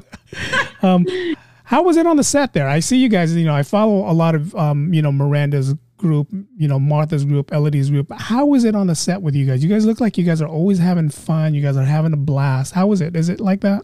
so. 0.82 1.36
How 1.66 1.82
was 1.82 1.98
it 1.98 2.06
on 2.06 2.16
the 2.16 2.24
set 2.24 2.54
there? 2.54 2.68
I 2.68 2.80
see 2.80 2.98
you 2.98 3.10
guys. 3.10 3.36
You 3.36 3.46
know, 3.46 3.56
I 3.56 3.64
follow 3.64 4.10
a 4.10 4.14
lot 4.14 4.36
of 4.36 4.54
um, 4.56 4.94
you 4.94 5.02
know 5.02 5.12
Miranda's 5.12 5.74
group, 5.98 6.28
you 6.58 6.68
know 6.68 6.80
Martha's 6.80 7.26
group, 7.26 7.52
Elodie's 7.52 7.90
group. 7.90 8.12
How 8.12 8.46
was 8.46 8.66
it 8.66 8.76
on 8.76 8.88
the 8.88 8.96
set 8.96 9.22
with 9.22 9.36
you 9.36 9.46
guys? 9.48 9.64
You 9.64 9.70
guys 9.70 9.86
look 9.86 10.00
like 10.00 10.18
you 10.18 10.24
guys 10.24 10.42
are 10.42 10.48
always 10.48 10.78
having 10.78 11.10
fun. 11.10 11.56
You 11.56 11.62
guys 11.64 11.76
are 11.76 11.84
having 11.84 12.14
a 12.14 12.18
blast. 12.18 12.74
How 12.74 12.86
was 12.88 13.02
it? 13.02 13.16
Is 13.16 13.30
it 13.30 13.40
like 13.40 13.62
that? 13.62 13.84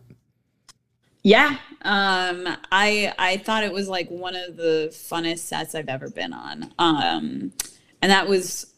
Yeah. 1.24 1.58
Um, 1.84 2.48
I 2.72 3.14
I 3.18 3.38
thought 3.38 3.64
it 3.64 3.74
was 3.74 3.88
like 3.88 4.10
one 4.10 4.36
of 4.36 4.58
the 4.58 4.90
funnest 4.92 5.40
sets 5.40 5.76
I've 5.76 5.90
ever 5.90 6.10
been 6.10 6.34
on. 6.34 6.74
Um, 6.78 7.54
and 8.02 8.12
that 8.12 8.28
was 8.28 8.74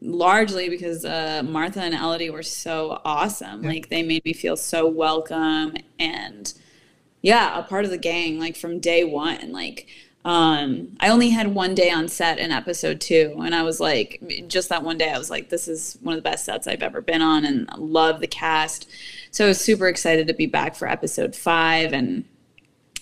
largely 0.00 0.68
because 0.68 1.04
uh, 1.04 1.42
Martha 1.44 1.80
and 1.80 1.94
Elodie 1.94 2.30
were 2.30 2.42
so 2.42 3.00
awesome. 3.04 3.62
Like 3.62 3.88
they 3.88 4.02
made 4.02 4.24
me 4.24 4.32
feel 4.32 4.56
so 4.56 4.86
welcome 4.86 5.74
and 5.98 6.52
yeah, 7.22 7.58
a 7.58 7.62
part 7.62 7.84
of 7.84 7.90
the 7.90 7.98
gang 7.98 8.38
like 8.38 8.56
from 8.56 8.80
day 8.80 9.04
one. 9.04 9.52
Like 9.52 9.86
um, 10.24 10.96
I 11.00 11.08
only 11.08 11.30
had 11.30 11.54
one 11.54 11.74
day 11.74 11.90
on 11.90 12.06
set 12.08 12.38
in 12.38 12.52
episode 12.52 13.00
two, 13.00 13.40
and 13.44 13.54
I 13.54 13.62
was 13.62 13.80
like, 13.80 14.22
just 14.46 14.68
that 14.68 14.84
one 14.84 14.96
day, 14.96 15.10
I 15.10 15.18
was 15.18 15.30
like, 15.30 15.48
this 15.48 15.66
is 15.66 15.98
one 16.00 16.16
of 16.16 16.22
the 16.22 16.28
best 16.28 16.44
sets 16.44 16.68
I've 16.68 16.82
ever 16.82 17.00
been 17.00 17.22
on, 17.22 17.44
and 17.44 17.68
I 17.70 17.76
love 17.76 18.20
the 18.20 18.28
cast. 18.28 18.88
So 19.32 19.46
I 19.46 19.48
was 19.48 19.60
super 19.60 19.88
excited 19.88 20.28
to 20.28 20.34
be 20.34 20.46
back 20.46 20.76
for 20.76 20.86
episode 20.86 21.34
five, 21.34 21.92
and 21.92 22.24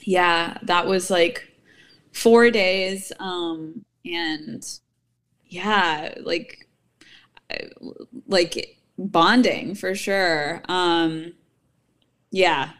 yeah, 0.02 0.56
that 0.62 0.86
was 0.86 1.10
like 1.10 1.52
four 2.12 2.50
days, 2.50 3.12
um, 3.20 3.84
and 4.06 4.66
yeah, 5.46 6.14
like 6.22 6.66
like 8.28 8.78
bonding 8.96 9.74
for 9.74 9.94
sure. 9.94 10.62
Um, 10.68 11.34
yeah, 12.30 12.70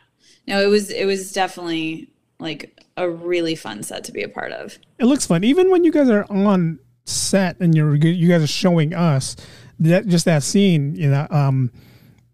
no, 0.47 0.63
it 0.63 0.67
was 0.69 0.91
it 0.91 1.05
was 1.05 1.33
definitely 1.33 2.11
like 2.41 2.79
a 2.97 3.09
really 3.09 3.55
fun 3.55 3.83
set 3.83 4.05
to 4.05 4.13
be 4.13 4.23
a 4.23 4.29
part 4.29 4.53
of. 4.53 4.79
It 4.99 5.05
looks 5.05 5.27
fun. 5.27 5.45
Even 5.45 5.71
when 5.71 5.85
you 5.85 5.93
guys 5.93 6.09
are 6.11 6.25
on 6.31 6.79
set 7.05 7.59
and 7.61 7.75
you're 7.75 7.95
you 7.97 8.29
guys 8.29 8.43
are 8.43 8.47
showing 8.47 8.95
us 8.95 9.37
that 9.79 10.07
just 10.07 10.25
that 10.27 10.43
scene, 10.43 10.95
you 10.97 11.11
know, 11.11 11.27
um, 11.31 11.71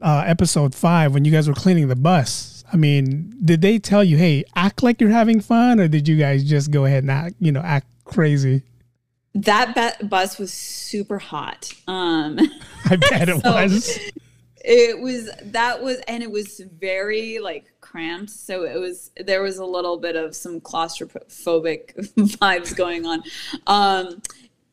uh, 0.00 0.24
episode 0.26 0.74
five 0.74 1.14
when 1.14 1.24
you 1.24 1.32
guys 1.32 1.48
were 1.48 1.54
cleaning 1.54 1.88
the 1.88 1.96
bus. 1.96 2.64
I 2.72 2.76
mean, 2.76 3.32
did 3.44 3.62
they 3.62 3.78
tell 3.78 4.02
you, 4.02 4.16
"Hey, 4.16 4.44
act 4.56 4.82
like 4.82 5.00
you're 5.00 5.10
having 5.10 5.40
fun," 5.40 5.78
or 5.80 5.86
did 5.88 6.08
you 6.08 6.16
guys 6.16 6.42
just 6.44 6.70
go 6.70 6.84
ahead 6.84 7.04
and 7.04 7.10
act, 7.10 7.36
you 7.38 7.52
know, 7.52 7.60
act 7.60 7.86
crazy? 8.04 8.62
That 9.34 9.74
be- 10.00 10.06
bus 10.06 10.38
was 10.38 10.52
super 10.52 11.18
hot. 11.18 11.72
Um, 11.86 12.38
I 12.86 12.96
bet 12.96 13.28
it 13.28 13.40
So- 13.42 13.52
was. 13.52 13.98
it 14.64 14.98
was 15.00 15.30
that 15.52 15.80
was 15.82 15.98
and 16.08 16.24
it 16.24 16.30
was 16.30 16.60
very 16.80 17.38
like 17.38 17.66
cramped 17.96 18.28
so 18.28 18.64
it 18.64 18.78
was 18.78 19.10
there 19.24 19.40
was 19.40 19.56
a 19.56 19.64
little 19.64 19.96
bit 19.96 20.16
of 20.16 20.36
some 20.36 20.60
claustrophobic 20.60 21.94
vibes 22.16 22.76
going 22.76 23.06
on. 23.06 23.22
Um 23.66 24.20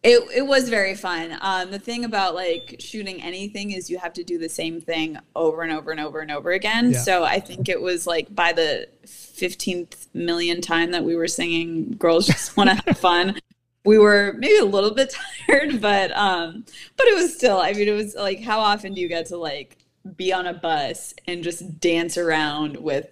it, 0.03 0.21
it 0.35 0.41
was 0.45 0.67
very 0.67 0.93
fun. 0.95 1.37
Um 1.39 1.71
the 1.71 1.79
thing 1.79 2.03
about 2.03 2.35
like 2.35 2.75
shooting 2.79 3.23
anything 3.23 3.71
is 3.71 3.89
you 3.89 3.97
have 3.97 4.11
to 4.13 4.25
do 4.25 4.37
the 4.37 4.49
same 4.49 4.81
thing 4.81 5.17
over 5.37 5.61
and 5.61 5.71
over 5.71 5.91
and 5.91 6.01
over 6.01 6.19
and 6.19 6.31
over 6.31 6.51
again. 6.51 6.91
Yeah. 6.91 6.99
so 6.99 7.23
i 7.23 7.39
think 7.39 7.69
it 7.69 7.81
was 7.81 8.05
like 8.05 8.33
by 8.35 8.51
the 8.51 8.89
15th 9.05 10.07
million 10.13 10.59
time 10.59 10.91
that 10.91 11.05
we 11.05 11.15
were 11.15 11.29
singing 11.29 11.91
girls 11.97 12.27
just 12.27 12.57
want 12.57 12.69
to 12.71 12.75
have 12.75 12.97
fun 13.09 13.39
we 13.85 13.97
were 13.97 14.35
maybe 14.37 14.57
a 14.57 14.65
little 14.65 14.93
bit 14.93 15.15
tired 15.47 15.79
but 15.79 16.11
um 16.11 16.65
but 16.97 17.07
it 17.07 17.15
was 17.15 17.33
still 17.33 17.59
i 17.59 17.71
mean 17.71 17.87
it 17.87 17.93
was 17.93 18.15
like 18.15 18.41
how 18.41 18.59
often 18.59 18.93
do 18.93 18.99
you 18.99 19.07
get 19.07 19.27
to 19.27 19.37
like 19.37 19.77
be 20.15 20.33
on 20.33 20.45
a 20.47 20.53
bus 20.53 21.13
and 21.27 21.43
just 21.43 21.79
dance 21.79 22.17
around 22.17 22.77
with 22.77 23.07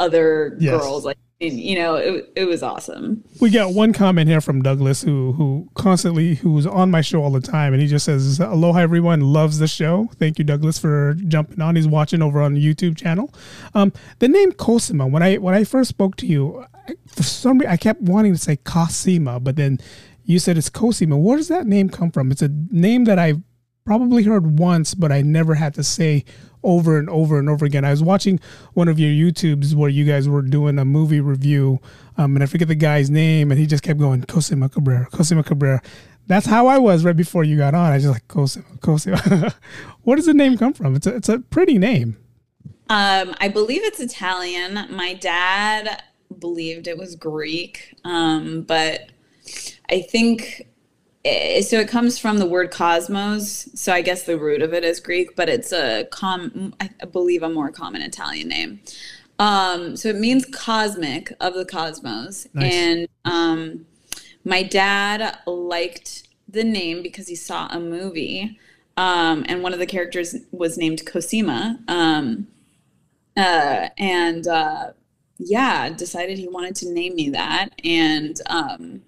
other 0.00 0.56
Yes. 0.58 0.80
girls 0.80 1.04
like 1.04 1.18
and, 1.40 1.58
you 1.58 1.74
know 1.74 1.96
it, 1.96 2.32
it 2.36 2.44
was 2.44 2.62
awesome 2.62 3.22
We 3.40 3.50
got 3.50 3.74
one 3.74 3.92
comment 3.92 4.28
here 4.28 4.40
from 4.40 4.62
Douglas 4.62 5.02
who 5.02 5.32
who 5.32 5.68
constantly 5.74 6.36
who's 6.36 6.66
on 6.66 6.90
my 6.90 7.00
show 7.00 7.22
all 7.22 7.32
the 7.32 7.40
time 7.40 7.72
and 7.74 7.82
he 7.82 7.88
just 7.88 8.04
says 8.06 8.38
aloha 8.40 8.78
everyone 8.78 9.20
loves 9.20 9.58
the 9.58 9.66
show. 9.68 10.08
Thank 10.18 10.38
you 10.38 10.44
Douglas 10.44 10.78
for 10.78 11.14
jumping 11.26 11.60
on. 11.60 11.76
He's 11.76 11.88
watching 11.88 12.22
over 12.22 12.40
on 12.40 12.54
the 12.54 12.64
YouTube 12.64 12.96
channel. 12.96 13.34
Um, 13.74 13.92
the 14.20 14.28
name 14.28 14.52
Cosima 14.52 15.06
when 15.06 15.22
I 15.22 15.36
when 15.36 15.54
I 15.54 15.64
first 15.64 15.90
spoke 15.90 16.16
to 16.16 16.26
you 16.26 16.64
I, 16.88 16.94
for 17.08 17.24
some 17.24 17.58
reason 17.58 17.72
I 17.72 17.76
kept 17.76 18.00
wanting 18.00 18.32
to 18.32 18.38
say 18.38 18.56
Cosima 18.56 19.40
but 19.40 19.56
then 19.56 19.78
You 20.24 20.38
said 20.38 20.56
it's 20.56 20.70
Cosima. 20.70 21.18
Where 21.18 21.36
does 21.36 21.48
that 21.48 21.66
name 21.66 21.88
come 21.90 22.12
from? 22.12 22.30
It's 22.30 22.42
a 22.42 22.50
name 22.70 23.04
that 23.06 23.18
I've 23.18 23.40
probably 23.84 24.22
heard 24.24 24.58
once, 24.58 24.94
but 24.94 25.12
I 25.12 25.22
never 25.22 25.54
had 25.54 25.74
to 25.74 25.84
say 25.84 26.24
over 26.62 26.98
and 26.98 27.08
over 27.10 27.38
and 27.38 27.48
over 27.48 27.64
again. 27.64 27.84
I 27.84 27.90
was 27.90 28.02
watching 28.02 28.40
one 28.74 28.88
of 28.88 28.98
your 28.98 29.10
YouTubes 29.10 29.74
where 29.74 29.90
you 29.90 30.04
guys 30.04 30.28
were 30.28 30.42
doing 30.42 30.78
a 30.78 30.84
movie 30.84 31.20
review, 31.20 31.80
um, 32.16 32.36
and 32.36 32.42
I 32.42 32.46
forget 32.46 32.68
the 32.68 32.74
guy's 32.74 33.10
name, 33.10 33.50
and 33.50 33.58
he 33.58 33.66
just 33.66 33.82
kept 33.82 33.98
going 33.98 34.22
Cosima 34.22 34.68
Cabrera, 34.68 35.06
Cosima 35.06 35.42
Cabrera. 35.42 35.82
That's 36.28 36.46
how 36.46 36.68
I 36.68 36.78
was 36.78 37.04
right 37.04 37.16
before 37.16 37.42
you 37.44 37.56
got 37.56 37.74
on. 37.74 37.92
I 37.92 37.98
just 37.98 38.12
like 38.12 38.28
Cosima, 38.28 38.64
Cosima. 38.80 39.54
Where 40.02 40.16
does 40.16 40.26
the 40.26 40.34
name 40.34 40.56
come 40.56 40.72
from? 40.72 40.94
It's 40.94 41.06
a, 41.06 41.16
it's 41.16 41.28
a 41.28 41.40
pretty 41.40 41.78
name. 41.78 42.16
Um, 42.88 43.34
I 43.40 43.48
believe 43.48 43.82
it's 43.82 44.00
Italian. 44.00 44.86
My 44.90 45.14
dad 45.14 46.02
believed 46.38 46.86
it 46.86 46.96
was 46.96 47.16
Greek, 47.16 47.94
um, 48.04 48.62
but 48.62 49.10
I 49.90 50.02
think 50.02 50.68
so. 51.24 51.80
It 51.80 51.88
comes 51.88 52.18
from 52.18 52.38
the 52.38 52.46
word 52.46 52.70
cosmos, 52.70 53.68
so 53.74 53.92
I 53.92 54.02
guess 54.02 54.24
the 54.24 54.38
root 54.38 54.62
of 54.62 54.72
it 54.74 54.84
is 54.84 55.00
Greek, 55.00 55.36
but 55.36 55.48
it's 55.48 55.72
a 55.72 56.04
com. 56.10 56.74
I 56.80 56.88
believe 57.10 57.42
a 57.42 57.48
more 57.48 57.70
common 57.70 58.02
Italian 58.02 58.48
name. 58.48 58.80
Um, 59.38 59.96
so 59.96 60.08
it 60.08 60.16
means 60.16 60.44
cosmic 60.44 61.32
of 61.40 61.54
the 61.54 61.64
cosmos, 61.64 62.46
nice. 62.54 62.72
and 62.72 63.08
um, 63.24 63.86
my 64.44 64.62
dad 64.62 65.38
liked 65.46 66.28
the 66.48 66.64
name 66.64 67.02
because 67.02 67.28
he 67.28 67.34
saw 67.34 67.68
a 67.68 67.80
movie, 67.80 68.58
um, 68.96 69.44
and 69.48 69.62
one 69.62 69.72
of 69.72 69.78
the 69.78 69.86
characters 69.86 70.36
was 70.50 70.76
named 70.76 71.06
Cosima. 71.06 71.78
Um, 71.88 72.48
uh, 73.36 73.88
and 73.96 74.46
uh, 74.46 74.92
yeah, 75.38 75.88
decided 75.90 76.38
he 76.38 76.48
wanted 76.48 76.76
to 76.76 76.92
name 76.92 77.14
me 77.14 77.30
that. 77.30 77.70
And 77.84 78.40
um, 78.46 79.02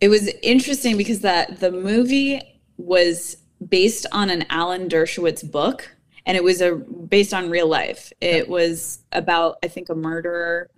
it 0.00 0.08
was 0.08 0.28
interesting 0.42 0.96
because 0.96 1.20
that 1.20 1.60
the 1.60 1.70
movie 1.70 2.40
was 2.76 3.36
based 3.66 4.06
on 4.12 4.30
an 4.30 4.44
Alan 4.50 4.88
Dershowitz 4.88 5.48
book, 5.50 5.96
and 6.26 6.36
it 6.36 6.44
was 6.44 6.60
a 6.60 6.74
based 6.74 7.32
on 7.32 7.50
real 7.50 7.68
life. 7.68 8.12
It 8.20 8.48
was 8.48 9.00
about 9.12 9.58
I 9.62 9.68
think 9.68 9.88
a 9.88 9.94
murderer 9.94 10.70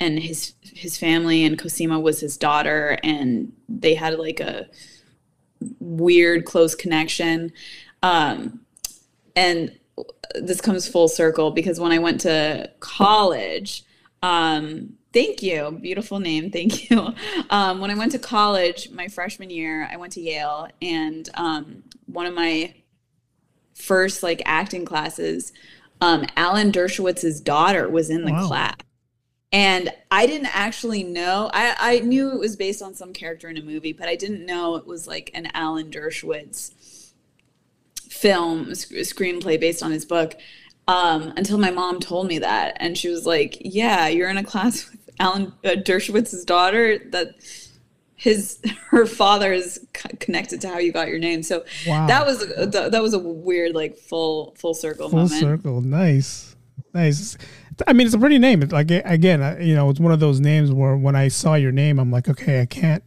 and 0.00 0.18
his 0.18 0.54
his 0.60 0.98
family, 0.98 1.44
and 1.44 1.58
Cosima 1.58 1.98
was 1.98 2.20
his 2.20 2.36
daughter, 2.36 2.98
and 3.02 3.52
they 3.68 3.94
had 3.94 4.18
like 4.18 4.40
a 4.40 4.66
weird 5.80 6.44
close 6.44 6.74
connection. 6.74 7.52
Um, 8.02 8.60
and 9.34 9.72
this 10.34 10.60
comes 10.60 10.86
full 10.86 11.08
circle 11.08 11.50
because 11.50 11.80
when 11.80 11.92
I 11.92 11.98
went 11.98 12.20
to 12.22 12.70
college, 12.80 13.84
um, 14.22 14.97
thank 15.12 15.42
you, 15.42 15.78
beautiful 15.80 16.20
name, 16.20 16.50
thank 16.50 16.90
you. 16.90 17.14
Um, 17.50 17.80
when 17.80 17.90
I 17.90 17.94
went 17.94 18.12
to 18.12 18.18
college, 18.18 18.90
my 18.90 19.08
freshman 19.08 19.48
year, 19.48 19.88
I 19.90 19.96
went 19.96 20.12
to 20.14 20.20
Yale, 20.20 20.68
and 20.82 21.26
um, 21.32 21.82
one 22.04 22.26
of 22.26 22.34
my 22.34 22.74
first 23.74 24.22
like 24.22 24.42
acting 24.44 24.84
classes, 24.84 25.52
um, 26.02 26.26
Alan 26.36 26.70
Dershowitz's 26.70 27.40
daughter 27.40 27.88
was 27.88 28.10
in 28.10 28.24
the 28.24 28.32
wow. 28.32 28.46
class. 28.46 28.76
And 29.50 29.90
I 30.10 30.26
didn't 30.26 30.54
actually 30.54 31.04
know. 31.04 31.50
I, 31.54 31.74
I 31.78 31.98
knew 32.00 32.30
it 32.32 32.38
was 32.38 32.54
based 32.54 32.82
on 32.82 32.94
some 32.94 33.14
character 33.14 33.48
in 33.48 33.56
a 33.56 33.62
movie, 33.62 33.94
but 33.94 34.08
I 34.08 34.14
didn't 34.14 34.44
know 34.44 34.76
it 34.76 34.86
was 34.86 35.06
like 35.06 35.30
an 35.32 35.48
Alan 35.54 35.90
Dershowitz 35.90 37.12
film 38.10 38.74
sc- 38.74 38.92
screenplay 38.92 39.58
based 39.58 39.82
on 39.82 39.90
his 39.90 40.04
book 40.04 40.34
um, 40.88 41.34
until 41.36 41.58
my 41.58 41.70
mom 41.70 42.00
told 42.00 42.26
me 42.26 42.38
that, 42.38 42.76
and 42.80 42.96
she 42.96 43.08
was 43.10 43.26
like, 43.26 43.58
"Yeah, 43.60 44.08
you're 44.08 44.30
in 44.30 44.38
a 44.38 44.42
class 44.42 44.90
with 44.90 44.97
Alan 45.20 45.52
uh, 45.64 45.70
Dershowitz's 45.70 46.44
daughter. 46.44 46.98
That 47.10 47.34
his 48.14 48.58
her 48.90 49.06
father 49.06 49.52
is 49.52 49.86
c- 49.96 50.16
connected 50.18 50.60
to 50.62 50.68
how 50.68 50.78
you 50.78 50.92
got 50.92 51.08
your 51.08 51.18
name." 51.18 51.42
So 51.42 51.64
wow. 51.86 52.06
that 52.06 52.26
was 52.26 52.42
a, 52.42 52.66
that 52.66 53.02
was 53.02 53.14
a 53.14 53.18
weird 53.18 53.74
like 53.74 53.96
full 53.96 54.54
full 54.56 54.74
circle 54.74 55.08
full 55.08 55.20
moment. 55.20 55.40
circle, 55.40 55.80
nice, 55.80 56.56
nice. 56.94 57.36
I 57.86 57.92
mean, 57.92 58.06
it's 58.06 58.14
a 58.14 58.18
pretty 58.18 58.38
name. 58.38 58.62
It's 58.62 58.72
like 58.72 58.90
again, 58.90 59.62
you 59.62 59.74
know, 59.74 59.88
it's 59.90 60.00
one 60.00 60.12
of 60.12 60.20
those 60.20 60.40
names 60.40 60.72
where 60.72 60.96
when 60.96 61.14
I 61.14 61.28
saw 61.28 61.54
your 61.54 61.72
name, 61.72 61.98
I'm 61.98 62.10
like, 62.10 62.28
okay, 62.28 62.60
I 62.60 62.66
can't. 62.66 63.04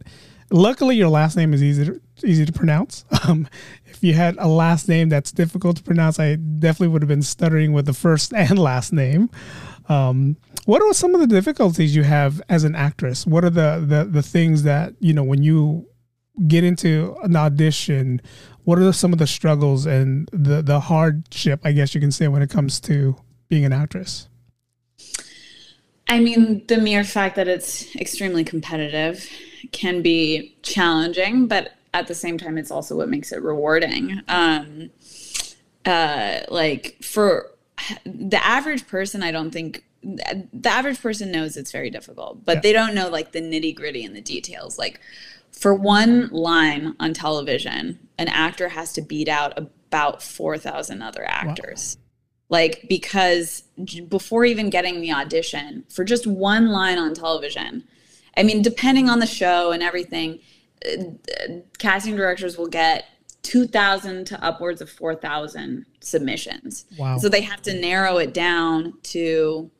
Luckily, 0.50 0.96
your 0.96 1.08
last 1.08 1.34
name 1.34 1.54
is 1.54 1.62
easy 1.62 1.86
to, 1.86 2.00
easy 2.24 2.44
to 2.44 2.52
pronounce. 2.52 3.04
Um, 3.28 3.48
if 3.86 4.02
you 4.02 4.14
had 4.14 4.36
a 4.38 4.48
last 4.48 4.88
name 4.88 5.08
that's 5.08 5.30
difficult 5.30 5.76
to 5.76 5.82
pronounce, 5.84 6.18
I 6.18 6.34
definitely 6.34 6.88
would 6.88 7.02
have 7.02 7.08
been 7.08 7.22
stuttering 7.22 7.72
with 7.72 7.86
the 7.86 7.92
first 7.92 8.34
and 8.36 8.58
last 8.58 8.92
name. 8.92 9.30
Um, 9.88 10.36
what 10.64 10.82
are 10.82 10.92
some 10.92 11.14
of 11.14 11.20
the 11.20 11.26
difficulties 11.26 11.94
you 11.96 12.04
have 12.04 12.40
as 12.48 12.64
an 12.64 12.74
actress? 12.74 13.26
What 13.26 13.44
are 13.44 13.50
the, 13.50 13.84
the 13.86 14.04
the 14.04 14.22
things 14.22 14.62
that 14.62 14.94
you 15.00 15.12
know 15.12 15.24
when 15.24 15.42
you 15.42 15.88
get 16.46 16.64
into 16.64 17.16
an 17.22 17.36
audition? 17.36 18.20
What 18.64 18.78
are 18.78 18.92
some 18.92 19.12
of 19.12 19.18
the 19.18 19.26
struggles 19.26 19.86
and 19.86 20.28
the 20.32 20.62
the 20.62 20.80
hardship, 20.80 21.60
I 21.64 21.72
guess 21.72 21.94
you 21.94 22.00
can 22.00 22.12
say, 22.12 22.28
when 22.28 22.42
it 22.42 22.50
comes 22.50 22.80
to 22.80 23.16
being 23.48 23.64
an 23.64 23.72
actress? 23.72 24.28
I 26.08 26.20
mean, 26.20 26.64
the 26.66 26.76
mere 26.76 27.04
fact 27.04 27.36
that 27.36 27.48
it's 27.48 27.94
extremely 27.96 28.44
competitive 28.44 29.28
can 29.72 30.02
be 30.02 30.56
challenging, 30.62 31.46
but 31.46 31.72
at 31.94 32.06
the 32.06 32.14
same 32.14 32.38
time, 32.38 32.58
it's 32.58 32.70
also 32.70 32.96
what 32.96 33.08
makes 33.08 33.32
it 33.32 33.42
rewarding. 33.42 34.20
Um, 34.28 34.90
uh, 35.84 36.40
like 36.48 36.96
for 37.02 37.50
the 38.04 38.44
average 38.44 38.86
person, 38.86 39.22
I 39.22 39.32
don't 39.32 39.50
think 39.50 39.84
the 40.02 40.68
average 40.68 41.00
person 41.00 41.30
knows 41.30 41.56
it's 41.56 41.72
very 41.72 41.90
difficult, 41.90 42.44
but 42.44 42.56
yeah. 42.56 42.60
they 42.60 42.72
don't 42.72 42.94
know 42.94 43.08
like 43.08 43.32
the 43.32 43.40
nitty 43.40 43.74
gritty 43.74 44.04
and 44.04 44.16
the 44.16 44.20
details. 44.20 44.78
Like 44.78 45.00
for 45.52 45.74
one 45.74 46.28
line 46.30 46.96
on 46.98 47.14
television, 47.14 47.98
an 48.18 48.28
actor 48.28 48.70
has 48.70 48.92
to 48.94 49.02
beat 49.02 49.28
out 49.28 49.56
about 49.56 50.22
4,000 50.22 51.02
other 51.02 51.24
actors. 51.24 51.96
Wow. 51.96 52.02
Like, 52.58 52.86
because 52.88 53.62
before 54.08 54.44
even 54.44 54.68
getting 54.68 55.00
the 55.00 55.12
audition, 55.12 55.84
for 55.88 56.04
just 56.04 56.26
one 56.26 56.68
line 56.68 56.98
on 56.98 57.14
television, 57.14 57.84
I 58.36 58.42
mean, 58.42 58.60
depending 58.60 59.08
on 59.08 59.20
the 59.20 59.26
show 59.26 59.72
and 59.72 59.82
everything, 59.82 60.40
uh, 60.86 61.04
casting 61.78 62.16
directors 62.16 62.58
will 62.58 62.68
get 62.68 63.06
2,000 63.42 64.26
to 64.26 64.44
upwards 64.44 64.80
of 64.80 64.90
4,000 64.90 65.86
submissions. 66.00 66.84
Wow. 66.98 67.18
So 67.18 67.28
they 67.28 67.40
have 67.40 67.62
to 67.62 67.78
narrow 67.78 68.18
it 68.18 68.34
down 68.34 68.94
to, 69.04 69.70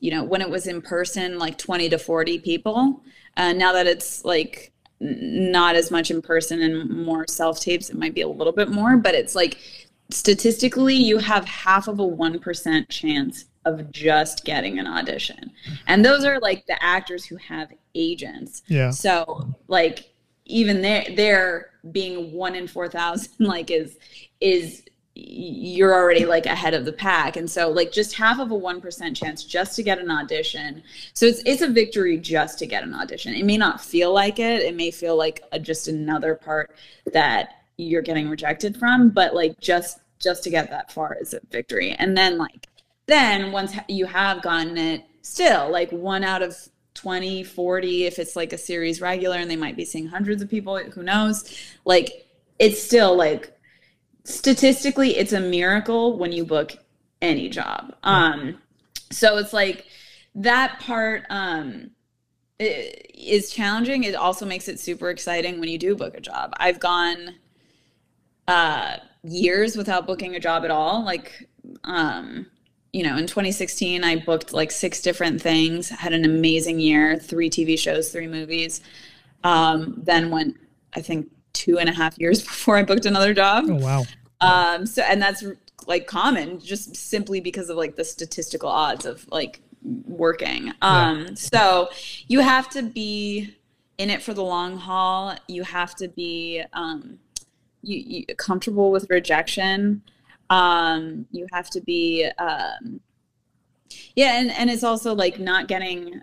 you 0.00 0.10
know, 0.10 0.24
when 0.24 0.40
it 0.40 0.50
was 0.50 0.66
in 0.66 0.82
person, 0.82 1.38
like 1.38 1.58
20 1.58 1.88
to 1.90 1.98
40 1.98 2.38
people. 2.40 3.02
Uh, 3.36 3.52
now 3.52 3.72
that 3.72 3.86
it's 3.86 4.24
like 4.24 4.72
not 4.98 5.76
as 5.76 5.90
much 5.90 6.10
in 6.10 6.20
person 6.20 6.60
and 6.60 6.90
more 6.90 7.26
self 7.28 7.60
tapes, 7.60 7.90
it 7.90 7.96
might 7.96 8.14
be 8.14 8.22
a 8.22 8.28
little 8.28 8.52
bit 8.52 8.70
more, 8.70 8.96
but 8.96 9.14
it's 9.14 9.34
like 9.34 9.58
statistically, 10.10 10.96
you 10.96 11.18
have 11.18 11.44
half 11.44 11.86
of 11.88 12.00
a 12.00 12.06
1% 12.06 12.88
chance 12.88 13.44
of 13.64 13.92
just 13.92 14.44
getting 14.44 14.78
an 14.78 14.86
audition. 14.86 15.52
And 15.86 16.04
those 16.04 16.24
are 16.24 16.40
like 16.40 16.66
the 16.66 16.82
actors 16.82 17.24
who 17.24 17.36
have 17.36 17.72
agents. 17.94 18.62
Yeah. 18.68 18.90
So, 18.90 19.54
like, 19.68 20.06
even 20.46 20.82
there 20.82 21.04
there 21.14 21.70
being 21.92 22.32
one 22.32 22.54
in 22.54 22.66
four 22.66 22.88
thousand 22.88 23.32
like 23.38 23.70
is 23.70 23.98
is 24.40 24.82
you're 25.28 25.94
already 25.94 26.24
like 26.24 26.46
ahead 26.46 26.72
of 26.72 26.84
the 26.84 26.92
pack. 26.92 27.36
And 27.36 27.50
so 27.50 27.70
like 27.70 27.92
just 27.92 28.14
half 28.14 28.38
of 28.38 28.50
a 28.50 28.58
1% 28.58 29.16
chance 29.16 29.44
just 29.44 29.76
to 29.76 29.82
get 29.82 29.98
an 29.98 30.10
audition. 30.10 30.82
So 31.14 31.26
it's 31.26 31.42
it's 31.44 31.62
a 31.62 31.68
victory 31.68 32.16
just 32.18 32.58
to 32.60 32.66
get 32.66 32.82
an 32.82 32.94
audition. 32.94 33.34
It 33.34 33.44
may 33.44 33.58
not 33.58 33.80
feel 33.80 34.12
like 34.12 34.38
it. 34.38 34.62
It 34.62 34.74
may 34.74 34.90
feel 34.90 35.16
like 35.16 35.42
a, 35.52 35.58
just 35.58 35.88
another 35.88 36.34
part 36.34 36.74
that 37.12 37.50
you're 37.76 38.02
getting 38.02 38.28
rejected 38.28 38.76
from 38.76 39.08
but 39.08 39.34
like 39.34 39.58
just 39.58 40.00
just 40.18 40.42
to 40.44 40.50
get 40.50 40.70
that 40.70 40.92
far 40.92 41.16
is 41.20 41.34
a 41.34 41.40
victory. 41.50 41.92
And 41.92 42.16
then 42.16 42.38
like 42.38 42.68
then 43.06 43.52
once 43.52 43.74
you 43.88 44.06
have 44.06 44.42
gotten 44.42 44.78
it 44.78 45.04
still 45.22 45.70
like 45.70 45.90
one 45.90 46.24
out 46.24 46.42
of 46.42 46.56
20, 46.94 47.44
40, 47.44 48.04
if 48.04 48.18
it's 48.18 48.36
like 48.36 48.52
a 48.52 48.58
series 48.58 49.00
regular 49.00 49.36
and 49.36 49.50
they 49.50 49.56
might 49.56 49.76
be 49.76 49.84
seeing 49.84 50.06
hundreds 50.06 50.42
of 50.42 50.50
people, 50.50 50.78
who 50.78 51.02
knows? 51.02 51.58
Like 51.84 52.26
it's 52.58 52.82
still 52.82 53.16
like 53.16 53.52
statistically 54.24 55.16
it's 55.16 55.32
a 55.32 55.40
miracle 55.40 56.16
when 56.18 56.32
you 56.32 56.44
book 56.44 56.76
any 57.22 57.48
job. 57.48 57.94
Um 58.02 58.58
so 59.10 59.38
it's 59.38 59.52
like 59.52 59.86
that 60.34 60.80
part 60.80 61.24
um 61.30 61.90
is 62.68 63.50
challenging. 63.50 64.04
It 64.04 64.14
also 64.14 64.46
makes 64.46 64.68
it 64.68 64.78
super 64.78 65.10
exciting 65.10 65.60
when 65.60 65.68
you 65.68 65.78
do 65.78 65.96
book 65.96 66.14
a 66.16 66.20
job. 66.20 66.52
I've 66.56 66.80
gone 66.80 67.36
uh 68.48 68.96
years 69.22 69.76
without 69.76 70.06
booking 70.06 70.34
a 70.34 70.40
job 70.40 70.64
at 70.64 70.70
all. 70.70 71.04
Like 71.04 71.48
um 71.84 72.46
you 72.92 73.04
know, 73.04 73.16
in 73.16 73.26
2016, 73.26 74.02
I 74.02 74.16
booked 74.16 74.52
like 74.52 74.70
six 74.70 75.00
different 75.00 75.40
things, 75.40 75.88
had 75.88 76.12
an 76.12 76.24
amazing 76.24 76.80
year, 76.80 77.16
three 77.18 77.48
TV 77.48 77.78
shows, 77.78 78.10
three 78.10 78.26
movies. 78.26 78.80
Um, 79.44 79.94
then 80.02 80.30
went, 80.30 80.56
I 80.94 81.00
think, 81.00 81.30
two 81.52 81.78
and 81.78 81.88
a 81.88 81.92
half 81.92 82.18
years 82.18 82.42
before 82.44 82.76
I 82.76 82.82
booked 82.82 83.06
another 83.06 83.34
job. 83.34 83.64
Oh, 83.68 83.74
wow. 83.74 84.04
Um, 84.40 84.86
so, 84.86 85.02
and 85.02 85.20
that's 85.20 85.44
like 85.86 86.06
common 86.06 86.60
just 86.60 86.96
simply 86.96 87.40
because 87.40 87.68
of 87.68 87.76
like 87.76 87.96
the 87.96 88.04
statistical 88.04 88.68
odds 88.68 89.06
of 89.06 89.26
like 89.30 89.60
working. 89.82 90.72
Um, 90.82 91.20
yeah. 91.20 91.34
So 91.34 91.90
you 92.26 92.40
have 92.40 92.68
to 92.70 92.82
be 92.82 93.56
in 93.98 94.10
it 94.10 94.22
for 94.22 94.32
the 94.32 94.42
long 94.42 94.76
haul. 94.76 95.36
You 95.48 95.62
have 95.62 95.94
to 95.96 96.08
be 96.08 96.62
um, 96.72 97.18
you, 97.82 97.98
you 97.98 98.34
comfortable 98.36 98.90
with 98.90 99.08
rejection. 99.10 100.02
Um, 100.48 101.26
you 101.30 101.46
have 101.52 101.70
to 101.70 101.80
be 101.80 102.28
um, 102.38 103.00
yeah, 104.16 104.38
and 104.38 104.50
and 104.50 104.70
it's 104.70 104.84
also 104.84 105.14
like 105.14 105.38
not 105.38 105.68
getting 105.68 106.22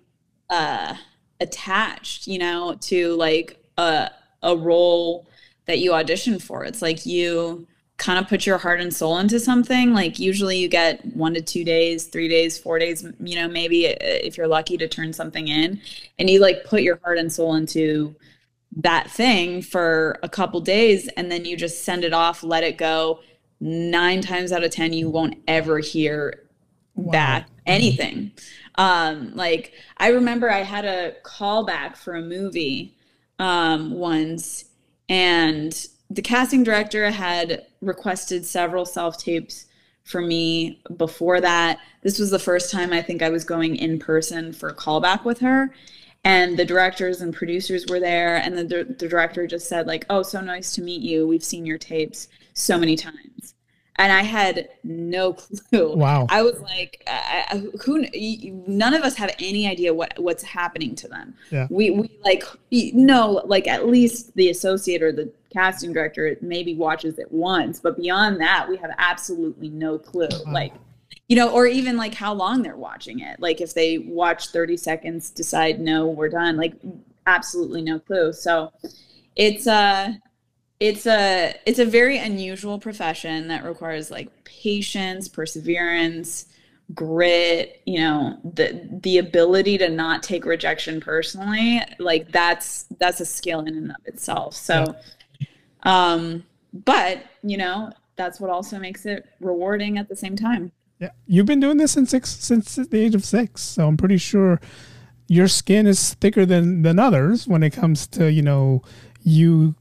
uh, 0.49 0.95
attached, 1.39 2.27
you 2.27 2.39
know, 2.39 2.75
to 2.81 3.15
like 3.15 3.63
a 3.77 4.11
a 4.47 4.57
role 4.57 5.27
that 5.67 5.79
you 5.79 5.93
audition 5.93 6.39
for. 6.39 6.63
It's 6.65 6.81
like 6.81 7.05
you 7.05 7.67
kind 7.97 8.19
of 8.19 8.27
put 8.27 8.45
your 8.45 8.57
heart 8.57 8.79
and 8.79 8.93
soul 8.93 9.17
into 9.17 9.39
something 9.39 9.91
like 9.91 10.19
usually 10.19 10.57
you 10.57 10.67
get 10.67 11.03
one 11.15 11.33
to 11.33 11.41
two 11.41 11.63
days 11.63 12.05
three 12.05 12.27
days 12.27 12.57
four 12.57 12.77
days 12.77 13.03
you 13.19 13.35
know 13.35 13.47
maybe 13.47 13.87
uh, 13.87 13.95
if 13.99 14.37
you're 14.37 14.47
lucky 14.47 14.77
to 14.77 14.87
turn 14.87 15.11
something 15.11 15.47
in 15.47 15.81
and 16.19 16.29
you 16.29 16.39
like 16.39 16.63
put 16.63 16.83
your 16.83 16.99
heart 17.03 17.17
and 17.17 17.33
soul 17.33 17.55
into 17.55 18.15
that 18.75 19.09
thing 19.09 19.63
for 19.63 20.19
a 20.21 20.29
couple 20.29 20.61
days 20.61 21.07
and 21.17 21.31
then 21.31 21.43
you 21.43 21.57
just 21.57 21.83
send 21.83 22.03
it 22.03 22.13
off 22.13 22.43
let 22.43 22.63
it 22.63 22.77
go 22.77 23.19
nine 23.59 24.21
times 24.21 24.51
out 24.51 24.63
of 24.63 24.69
ten 24.69 24.93
you 24.93 25.09
won't 25.09 25.35
ever 25.47 25.79
hear 25.79 26.43
wow. 26.93 27.11
back 27.11 27.47
anything 27.65 28.31
um 28.75 29.33
like 29.33 29.73
i 29.97 30.09
remember 30.09 30.51
i 30.51 30.61
had 30.61 30.85
a 30.85 31.15
callback 31.23 31.97
for 31.97 32.13
a 32.13 32.21
movie 32.21 32.95
um 33.39 33.91
once 33.91 34.65
and 35.09 35.87
the 36.09 36.21
casting 36.21 36.63
director 36.63 37.09
had 37.11 37.65
requested 37.81 38.45
several 38.45 38.85
self 38.85 39.17
tapes 39.17 39.65
for 40.03 40.21
me 40.21 40.81
before 40.95 41.41
that. 41.41 41.79
This 42.01 42.17
was 42.17 42.31
the 42.31 42.39
first 42.39 42.71
time 42.71 42.93
I 42.93 43.01
think 43.01 43.21
I 43.21 43.29
was 43.29 43.43
going 43.43 43.75
in 43.75 43.99
person 43.99 44.53
for 44.53 44.69
a 44.69 44.75
callback 44.75 45.25
with 45.25 45.39
her. 45.39 45.73
And 46.23 46.57
the 46.57 46.65
directors 46.65 47.21
and 47.21 47.33
producers 47.33 47.85
were 47.87 47.99
there, 47.99 48.37
and 48.37 48.57
the, 48.57 48.95
the 48.97 49.07
director 49.07 49.47
just 49.47 49.69
said, 49.69 49.87
like, 49.87 50.05
"Oh, 50.09 50.23
so 50.23 50.41
nice 50.41 50.73
to 50.73 50.81
meet 50.81 51.01
you. 51.01 51.27
We've 51.27 51.43
seen 51.43 51.65
your 51.65 51.77
tapes 51.77 52.27
so 52.53 52.77
many 52.77 52.97
times." 52.97 53.53
And 53.97 54.11
I 54.11 54.21
had 54.21 54.69
no 54.83 55.33
clue. 55.33 55.95
Wow. 55.95 56.27
I 56.29 56.41
was 56.43 56.59
like, 56.61 57.03
uh, 57.07 57.57
who? 57.83 58.05
None 58.67 58.93
of 58.93 59.01
us 59.01 59.15
have 59.15 59.33
any 59.39 59.67
idea 59.67 59.93
what 59.93 60.17
what's 60.19 60.43
happening 60.43 60.95
to 60.95 61.07
them. 61.07 61.33
Yeah. 61.51 61.67
We 61.69 61.89
we 61.91 62.09
like 62.23 62.43
know 62.71 63.41
like 63.45 63.67
at 63.67 63.87
least 63.87 64.35
the 64.35 64.49
associate 64.49 65.01
or 65.01 65.11
the 65.11 65.31
casting 65.51 65.93
director 65.93 66.37
maybe 66.41 66.75
watches 66.75 67.17
it 67.17 67.31
once, 67.31 67.79
but 67.79 67.97
beyond 67.97 68.39
that, 68.41 68.67
we 68.69 68.77
have 68.77 68.91
absolutely 68.97 69.69
no 69.69 69.97
clue. 69.97 70.27
Wow. 70.45 70.53
Like, 70.53 70.73
you 71.27 71.35
know, 71.35 71.49
or 71.51 71.65
even 71.65 71.97
like 71.97 72.13
how 72.13 72.33
long 72.33 72.61
they're 72.61 72.77
watching 72.77 73.21
it. 73.21 73.39
Like 73.39 73.61
if 73.61 73.73
they 73.73 73.97
watch 73.97 74.49
thirty 74.49 74.77
seconds, 74.77 75.31
decide 75.31 75.79
no, 75.79 76.05
we're 76.07 76.29
done. 76.29 76.55
Like 76.57 76.73
absolutely 77.25 77.81
no 77.81 77.99
clue. 77.99 78.31
So 78.31 78.71
it's 79.35 79.65
uh 79.65 80.13
it's 80.79 81.07
a 81.07 81.55
it's 81.65 81.79
a 81.79 81.85
very 81.85 82.17
unusual 82.17 82.79
profession 82.79 83.47
that 83.47 83.63
requires 83.63 84.11
like 84.11 84.29
patience 84.43 85.27
perseverance 85.27 86.45
grit 86.93 87.81
you 87.85 87.99
know 87.99 88.39
the 88.53 88.87
the 89.01 89.17
ability 89.17 89.77
to 89.77 89.89
not 89.89 90.23
take 90.23 90.45
rejection 90.45 91.01
personally 91.01 91.81
like 91.99 92.31
that's 92.31 92.85
that's 92.99 93.19
a 93.19 93.25
skill 93.25 93.61
in 93.61 93.75
and 93.75 93.91
of 93.91 93.97
itself. 94.05 94.53
So 94.53 94.95
um 95.83 96.43
but 96.73 97.23
you 97.43 97.57
know 97.57 97.91
that's 98.15 98.39
what 98.39 98.49
also 98.49 98.79
makes 98.79 99.05
it 99.05 99.25
rewarding 99.39 99.97
at 99.97 100.09
the 100.09 100.15
same 100.15 100.35
time. 100.35 100.71
Yeah. 100.99 101.11
You've 101.27 101.45
been 101.45 101.59
doing 101.59 101.77
this 101.77 101.91
since 101.91 102.09
six 102.09 102.29
since 102.29 102.75
the 102.75 102.99
age 102.99 103.15
of 103.15 103.23
six 103.25 103.61
so 103.61 103.87
i'm 103.87 103.97
pretty 103.97 104.17
sure 104.17 104.59
your 105.27 105.47
skin 105.47 105.85
is 105.85 106.13
thicker 106.15 106.45
than 106.45 106.81
than 106.83 106.99
others 106.99 107.47
when 107.47 107.63
it 107.63 107.71
comes 107.71 108.07
to 108.07 108.31
you 108.31 108.41
know 108.41 108.81
you 109.23 109.75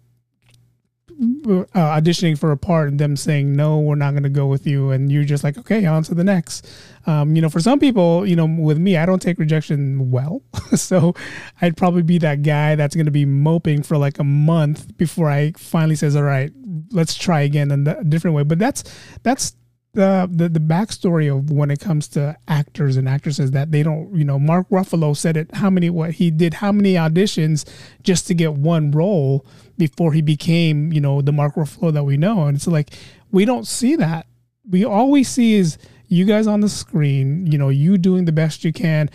uh, 1.19 2.01
auditioning 2.01 2.39
for 2.39 2.53
a 2.53 2.57
part 2.57 2.89
and 2.89 3.01
them 3.01 3.17
saying 3.17 3.55
no 3.55 3.79
we're 3.81 3.95
not 3.95 4.11
going 4.11 4.23
to 4.23 4.29
go 4.29 4.47
with 4.47 4.67
you 4.67 4.91
and 4.91 5.11
you're 5.11 5.25
just 5.25 5.45
like 5.45 5.57
okay 5.57 5.87
on 5.87 6.03
to 6.03 6.15
the 6.15 6.25
next. 6.25 6.69
Um, 7.07 7.37
you 7.37 7.43
know 7.43 7.49
for 7.49 7.61
some 7.61 7.79
people 7.79 8.27
you 8.27 8.35
know 8.35 8.47
with 8.47 8.79
me 8.79 8.97
i 8.97 9.07
don't 9.07 9.23
take 9.23 9.39
rejection 9.39 10.11
well 10.11 10.43
so 10.75 11.15
i'd 11.63 11.77
probably 11.77 12.03
be 12.03 12.19
that 12.19 12.43
guy 12.43 12.75
that's 12.75 12.97
going 12.97 13.05
to 13.07 13.13
be 13.13 13.25
moping 13.25 13.85
for 13.85 13.97
like 13.97 14.19
a 14.19 14.25
month 14.25 14.97
before 14.97 15.31
i 15.31 15.53
finally 15.53 15.95
says 15.95 16.17
all 16.17 16.25
right 16.25 16.51
let's 16.93 17.15
try 17.15 17.43
again 17.43 17.71
in 17.71 17.87
a 17.87 18.05
different 18.05 18.37
way. 18.37 18.43
But 18.43 18.59
that's 18.59 18.85
that's 19.23 19.57
the, 19.97 20.29
the 20.31 20.51
the 20.51 20.61
backstory 20.61 21.35
of 21.35 21.51
when 21.51 21.71
it 21.71 21.81
comes 21.81 22.07
to 22.09 22.37
actors 22.47 22.99
and 22.99 23.09
actresses 23.09 23.53
that 23.53 23.73
they 23.73 23.83
don't 23.83 24.15
you 24.15 24.25
know 24.25 24.39
Mark 24.39 24.69
Ruffalo 24.69 25.17
said 25.17 25.39
it 25.39 25.49
how 25.55 25.71
many 25.71 25.89
what 25.89 26.13
he 26.13 26.31
did 26.31 26.55
how 26.55 26.71
many 26.71 26.95
auditions 26.95 27.67
just 28.03 28.27
to 28.27 28.35
get 28.35 28.53
one 28.53 28.91
role 28.91 29.47
before 29.79 30.13
he 30.13 30.21
became 30.21 30.93
you 30.93 31.01
know 31.01 31.23
the 31.23 31.33
Mark 31.33 31.55
Ruffalo 31.55 31.93
that 31.95 32.05
we 32.05 32.19
know. 32.19 32.45
And 32.45 32.59
it's 32.59 32.67
like 32.67 32.91
we 33.33 33.47
don't 33.47 33.67
see 33.67 33.97
that. 33.97 34.27
We 34.69 34.85
always 34.85 35.29
see 35.31 35.55
is 35.55 35.79
you 36.09 36.27
guys 36.27 36.47
on 36.47 36.61
the 36.61 36.69
screen 36.69 37.47
you 37.47 37.57
know 37.57 37.71
you 37.71 37.97
doing 37.97 38.27
the 38.27 38.33
best 38.33 38.65
you 38.65 38.75
can 38.75 39.09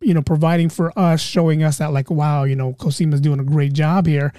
you 0.00 0.14
know 0.14 0.22
providing 0.22 0.68
for 0.68 0.96
us 0.96 1.20
showing 1.20 1.64
us 1.64 1.78
that 1.78 1.92
like 1.92 2.10
wow 2.10 2.44
you 2.44 2.54
know 2.54 2.74
Cosima's 2.74 3.20
doing 3.20 3.40
a 3.40 3.44
great 3.44 3.72
job 3.72 4.06
here 4.06 4.32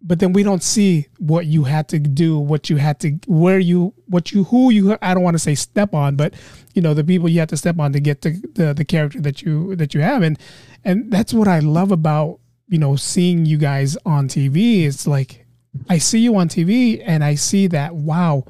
but 0.00 0.20
then 0.20 0.32
we 0.32 0.42
don't 0.42 0.62
see 0.62 1.08
what 1.18 1.46
you 1.46 1.64
had 1.64 1.88
to 1.88 1.98
do, 1.98 2.38
what 2.38 2.70
you 2.70 2.76
had 2.76 3.00
to, 3.00 3.18
where 3.26 3.58
you, 3.58 3.94
what 4.06 4.32
you, 4.32 4.44
who 4.44 4.70
you, 4.70 4.96
I 5.02 5.12
don't 5.14 5.22
want 5.22 5.34
to 5.34 5.40
say 5.40 5.54
step 5.54 5.92
on, 5.92 6.16
but 6.16 6.34
you 6.74 6.82
know, 6.82 6.94
the 6.94 7.02
people 7.02 7.28
you 7.28 7.40
have 7.40 7.48
to 7.48 7.56
step 7.56 7.78
on 7.78 7.92
to 7.92 8.00
get 8.00 8.22
to 8.22 8.30
the, 8.54 8.72
the 8.74 8.84
character 8.84 9.20
that 9.20 9.42
you, 9.42 9.74
that 9.76 9.94
you 9.94 10.00
have. 10.00 10.22
And, 10.22 10.38
and 10.84 11.10
that's 11.10 11.34
what 11.34 11.48
I 11.48 11.58
love 11.58 11.90
about, 11.90 12.38
you 12.68 12.78
know, 12.78 12.94
seeing 12.94 13.44
you 13.44 13.58
guys 13.58 13.96
on 14.06 14.28
TV. 14.28 14.84
It's 14.84 15.06
like, 15.06 15.46
I 15.88 15.98
see 15.98 16.20
you 16.20 16.36
on 16.36 16.48
TV 16.48 17.02
and 17.04 17.24
I 17.24 17.34
see 17.34 17.66
that, 17.68 17.94
wow, 17.94 18.44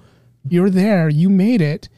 you're 0.48 0.70
there, 0.70 1.08
you 1.08 1.30
made 1.30 1.62
it, 1.62 1.88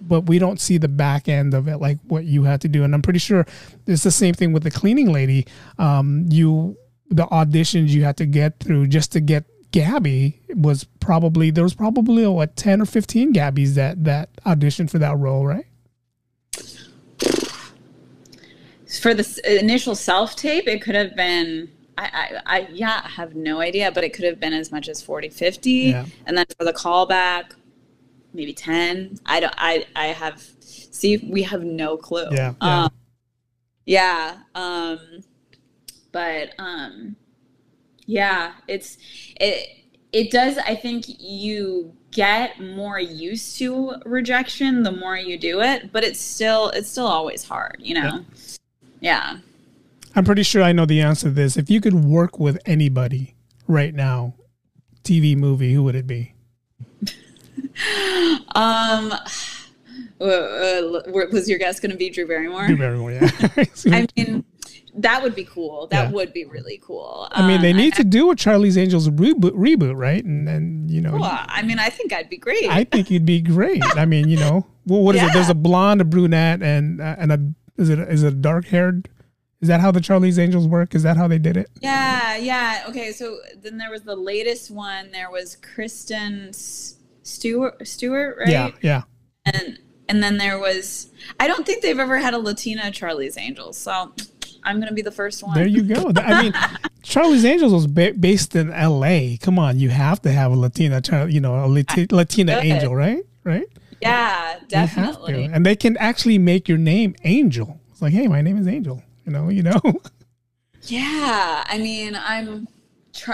but 0.00 0.22
we 0.22 0.38
don't 0.40 0.60
see 0.60 0.78
the 0.78 0.88
back 0.88 1.28
end 1.28 1.54
of 1.54 1.68
it, 1.68 1.76
like 1.76 1.98
what 2.08 2.24
you 2.24 2.42
had 2.42 2.60
to 2.62 2.68
do. 2.68 2.82
And 2.82 2.92
I'm 2.94 3.02
pretty 3.02 3.20
sure 3.20 3.46
it's 3.86 4.02
the 4.02 4.10
same 4.10 4.34
thing 4.34 4.52
with 4.52 4.64
the 4.64 4.70
cleaning 4.70 5.12
lady. 5.12 5.46
Um, 5.78 6.26
you, 6.28 6.76
the 7.10 7.26
auditions 7.26 7.88
you 7.88 8.04
had 8.04 8.16
to 8.16 8.26
get 8.26 8.60
through 8.60 8.86
just 8.86 9.12
to 9.12 9.20
get 9.20 9.44
Gabby 9.72 10.40
was 10.54 10.84
probably 10.84 11.50
there 11.50 11.64
was 11.64 11.74
probably 11.74 12.26
what 12.26 12.56
ten 12.56 12.80
or 12.80 12.86
fifteen 12.86 13.32
Gabbies 13.32 13.74
that 13.74 14.04
that 14.04 14.30
auditioned 14.44 14.90
for 14.90 14.98
that 14.98 15.16
role, 15.16 15.46
right? 15.46 15.66
For 19.00 19.14
the 19.14 19.58
initial 19.60 19.94
self 19.94 20.34
tape, 20.36 20.66
it 20.66 20.82
could 20.82 20.94
have 20.94 21.14
been. 21.14 21.70
I, 21.98 22.04
I, 22.46 22.56
I, 22.56 22.68
yeah, 22.72 23.02
I 23.04 23.08
have 23.08 23.34
no 23.34 23.60
idea, 23.60 23.92
but 23.92 24.04
it 24.04 24.14
could 24.14 24.24
have 24.24 24.40
been 24.40 24.54
as 24.54 24.72
much 24.72 24.88
as 24.88 25.02
40, 25.02 25.28
50. 25.28 25.70
Yeah. 25.70 26.06
And 26.24 26.38
then 26.38 26.46
for 26.58 26.64
the 26.64 26.72
callback, 26.72 27.52
maybe 28.32 28.54
10. 28.54 29.18
I 29.26 29.40
don't, 29.40 29.54
I, 29.58 29.84
I 29.94 30.06
have, 30.06 30.42
see, 30.60 31.18
we 31.18 31.42
have 31.42 31.62
no 31.62 31.98
clue. 31.98 32.28
Yeah. 32.30 32.54
Yeah. 32.62 32.84
Um, 32.84 32.90
yeah. 33.84 34.38
Um, 34.54 34.98
but 36.12 36.50
um 36.58 37.16
yeah 38.06 38.52
it's 38.68 38.98
it 39.40 39.68
it 40.12 40.30
does 40.30 40.58
i 40.58 40.74
think 40.74 41.04
you 41.06 41.92
get 42.10 42.60
more 42.60 42.98
used 42.98 43.56
to 43.58 43.94
rejection 44.04 44.82
the 44.82 44.90
more 44.90 45.16
you 45.16 45.38
do 45.38 45.60
it 45.60 45.92
but 45.92 46.02
it's 46.02 46.20
still 46.20 46.70
it's 46.70 46.88
still 46.88 47.06
always 47.06 47.44
hard 47.44 47.76
you 47.78 47.94
know 47.94 48.24
yeah, 49.00 49.34
yeah. 49.34 49.38
i'm 50.16 50.24
pretty 50.24 50.42
sure 50.42 50.62
i 50.62 50.72
know 50.72 50.84
the 50.86 51.00
answer 51.00 51.28
to 51.28 51.34
this 51.34 51.56
if 51.56 51.70
you 51.70 51.80
could 51.80 51.94
work 51.94 52.38
with 52.38 52.58
anybody 52.66 53.34
right 53.68 53.94
now 53.94 54.34
tv 55.04 55.36
movie 55.36 55.72
who 55.72 55.82
would 55.82 55.94
it 55.94 56.06
be 56.06 56.34
um 58.54 59.12
uh, 60.20 61.00
was 61.32 61.48
your 61.48 61.58
guess 61.58 61.80
going 61.80 61.90
to 61.90 61.96
be 61.96 62.10
Drew 62.10 62.26
Barrymore? 62.26 62.66
Drew 62.66 62.76
Barrymore, 62.76 63.12
yeah. 63.12 63.30
I 63.86 64.06
mean, 64.16 64.44
that 64.94 65.22
would 65.22 65.34
be 65.34 65.44
cool. 65.44 65.86
That 65.88 66.08
yeah. 66.08 66.10
would 66.10 66.32
be 66.32 66.44
really 66.44 66.80
cool. 66.82 67.28
I 67.30 67.46
mean, 67.46 67.60
they 67.60 67.70
um, 67.70 67.76
need 67.76 67.94
to 67.94 68.04
do 68.04 68.30
a 68.30 68.36
Charlie's 68.36 68.76
Angels 68.76 69.08
reboot, 69.08 69.52
reboot, 69.52 69.96
right? 69.96 70.24
And 70.24 70.46
then 70.46 70.86
you 70.88 71.00
know, 71.00 71.16
well, 71.16 71.44
I 71.46 71.62
mean, 71.62 71.78
I 71.78 71.90
think 71.90 72.12
I'd 72.12 72.28
be 72.28 72.36
great. 72.36 72.68
I 72.68 72.84
think 72.84 73.10
you'd 73.10 73.26
be 73.26 73.40
great. 73.40 73.82
I 73.96 74.04
mean, 74.04 74.28
you 74.28 74.38
know, 74.38 74.66
well, 74.86 75.02
what 75.02 75.14
is 75.14 75.22
yeah. 75.22 75.28
it? 75.28 75.32
There's 75.32 75.48
a 75.48 75.54
blonde, 75.54 76.00
a 76.00 76.04
brunette, 76.04 76.62
and 76.62 77.00
uh, 77.00 77.16
and 77.18 77.32
a 77.32 77.54
is 77.80 77.88
it 77.88 77.98
is 77.98 78.22
it 78.22 78.42
dark 78.42 78.66
haired? 78.66 79.08
Is 79.60 79.68
that 79.68 79.80
how 79.80 79.90
the 79.90 80.00
Charlie's 80.00 80.38
Angels 80.38 80.66
work? 80.66 80.94
Is 80.94 81.02
that 81.02 81.16
how 81.16 81.28
they 81.28 81.38
did 81.38 81.56
it? 81.56 81.68
Yeah, 81.80 82.36
yeah. 82.36 82.84
Okay, 82.88 83.12
so 83.12 83.38
then 83.62 83.76
there 83.76 83.90
was 83.90 84.02
the 84.02 84.16
latest 84.16 84.70
one. 84.70 85.10
There 85.10 85.30
was 85.30 85.56
Kristen 85.56 86.52
Stewart, 86.52 87.86
Stewart, 87.86 88.38
right? 88.38 88.48
Yeah, 88.48 88.70
yeah. 88.80 89.02
And 89.44 89.78
and 90.08 90.22
then 90.22 90.38
there 90.38 90.58
was 90.58 91.10
I 91.38 91.46
don't 91.46 91.66
think 91.66 91.82
they've 91.82 91.98
ever 91.98 92.18
had 92.18 92.34
a 92.34 92.38
Latina 92.38 92.90
Charlie's 92.90 93.36
Angels. 93.36 93.76
So 93.76 94.12
I'm 94.64 94.76
going 94.76 94.88
to 94.88 94.94
be 94.94 95.02
the 95.02 95.10
first 95.10 95.42
one. 95.42 95.54
There 95.54 95.66
you 95.66 95.82
go. 95.82 96.12
I 96.16 96.42
mean, 96.42 96.52
Charlie's 97.02 97.44
Angels 97.44 97.72
was 97.72 97.86
ba- 97.86 98.14
based 98.18 98.54
in 98.56 98.72
L.A. 98.72 99.38
Come 99.40 99.58
on, 99.58 99.78
you 99.78 99.88
have 99.90 100.20
to 100.22 100.32
have 100.32 100.52
a 100.52 100.56
Latina, 100.56 101.00
you 101.28 101.40
know, 101.40 101.56
a 101.56 101.68
Lati- 101.68 102.12
Latina 102.12 102.58
angel, 102.62 102.94
right? 102.94 103.22
Right? 103.44 103.66
Yeah, 104.00 104.58
definitely. 104.68 105.44
And 105.44 105.64
they 105.64 105.76
can 105.76 105.96
actually 105.96 106.38
make 106.38 106.68
your 106.68 106.78
name 106.78 107.14
Angel. 107.24 107.80
It's 107.90 108.00
like, 108.00 108.12
hey, 108.12 108.28
my 108.28 108.40
name 108.40 108.58
is 108.58 108.66
Angel. 108.66 109.02
You 109.26 109.32
know, 109.32 109.48
you 109.48 109.62
know. 109.62 109.80
Yeah, 110.84 111.62
I 111.66 111.78
mean, 111.78 112.16
I'm. 112.16 112.66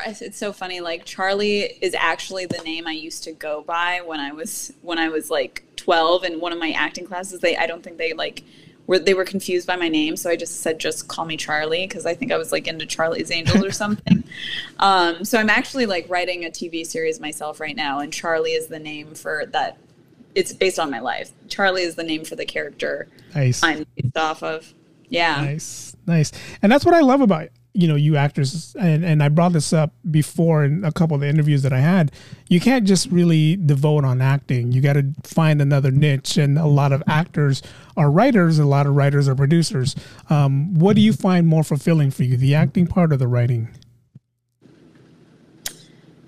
It's 0.04 0.36
so 0.36 0.52
funny. 0.52 0.80
Like 0.80 1.04
Charlie 1.04 1.60
is 1.80 1.94
actually 1.94 2.46
the 2.46 2.58
name 2.64 2.88
I 2.88 2.92
used 2.92 3.22
to 3.24 3.32
go 3.32 3.62
by 3.62 4.00
when 4.04 4.18
I 4.18 4.32
was 4.32 4.72
when 4.82 4.98
I 4.98 5.10
was 5.10 5.30
like 5.30 5.62
12 5.76 6.24
in 6.24 6.40
one 6.40 6.52
of 6.52 6.58
my 6.58 6.72
acting 6.72 7.06
classes. 7.06 7.40
They 7.40 7.56
I 7.56 7.66
don't 7.68 7.84
think 7.84 7.98
they 7.98 8.12
like 8.14 8.42
were 8.86 8.98
they 8.98 9.14
were 9.14 9.24
confused 9.24 9.66
by 9.66 9.76
my 9.76 9.88
name, 9.88 10.16
so 10.16 10.30
I 10.30 10.36
just 10.36 10.60
said 10.60 10.78
just 10.78 11.08
call 11.08 11.24
me 11.24 11.36
Charlie 11.36 11.86
because 11.86 12.06
I 12.06 12.14
think 12.14 12.32
I 12.32 12.36
was 12.36 12.52
like 12.52 12.68
into 12.68 12.86
Charlie's 12.86 13.30
Angels 13.30 13.64
or 13.64 13.72
something. 13.72 14.24
um, 14.78 15.24
so 15.24 15.38
I'm 15.38 15.50
actually 15.50 15.86
like 15.86 16.08
writing 16.08 16.44
a 16.44 16.48
TV 16.48 16.86
series 16.86 17.20
myself 17.20 17.60
right 17.60 17.76
now, 17.76 18.00
and 18.00 18.12
Charlie 18.12 18.52
is 18.52 18.68
the 18.68 18.78
name 18.78 19.14
for 19.14 19.46
that. 19.46 19.78
It's 20.34 20.52
based 20.52 20.78
on 20.78 20.90
my 20.90 21.00
life. 21.00 21.32
Charlie 21.48 21.82
is 21.82 21.94
the 21.94 22.04
name 22.04 22.24
for 22.24 22.36
the 22.36 22.44
character 22.44 23.08
nice. 23.34 23.62
I'm 23.62 23.86
based 23.96 24.16
off 24.16 24.42
of. 24.42 24.74
Yeah. 25.08 25.40
Nice, 25.40 25.96
nice, 26.06 26.32
and 26.62 26.70
that's 26.70 26.84
what 26.84 26.94
I 26.94 27.00
love 27.00 27.20
about 27.20 27.48
you 27.76 27.86
know 27.86 27.94
you 27.94 28.16
actors 28.16 28.74
and 28.78 29.04
and 29.04 29.22
I 29.22 29.28
brought 29.28 29.52
this 29.52 29.72
up 29.72 29.92
before 30.10 30.64
in 30.64 30.84
a 30.84 30.92
couple 30.92 31.14
of 31.14 31.20
the 31.20 31.28
interviews 31.28 31.62
that 31.62 31.72
I 31.72 31.80
had 31.80 32.10
you 32.48 32.60
can't 32.60 32.86
just 32.86 33.10
really 33.10 33.56
devote 33.56 34.04
on 34.04 34.20
acting. 34.20 34.72
You 34.72 34.80
got 34.80 34.94
to 34.94 35.06
find 35.24 35.60
another 35.60 35.90
niche 35.90 36.36
and 36.36 36.58
a 36.58 36.66
lot 36.66 36.92
of 36.92 37.02
actors 37.06 37.62
are 37.96 38.10
writers 38.10 38.58
a 38.58 38.64
lot 38.64 38.86
of 38.86 38.94
writers 38.94 39.28
are 39.28 39.34
producers. 39.34 39.94
Um, 40.30 40.74
what 40.74 40.96
do 40.96 41.02
you 41.02 41.12
find 41.12 41.46
more 41.46 41.64
fulfilling 41.64 42.10
for 42.10 42.22
you 42.22 42.36
the 42.36 42.54
acting 42.54 42.86
part 42.86 43.12
or 43.12 43.16
the 43.16 43.28
writing? 43.28 43.68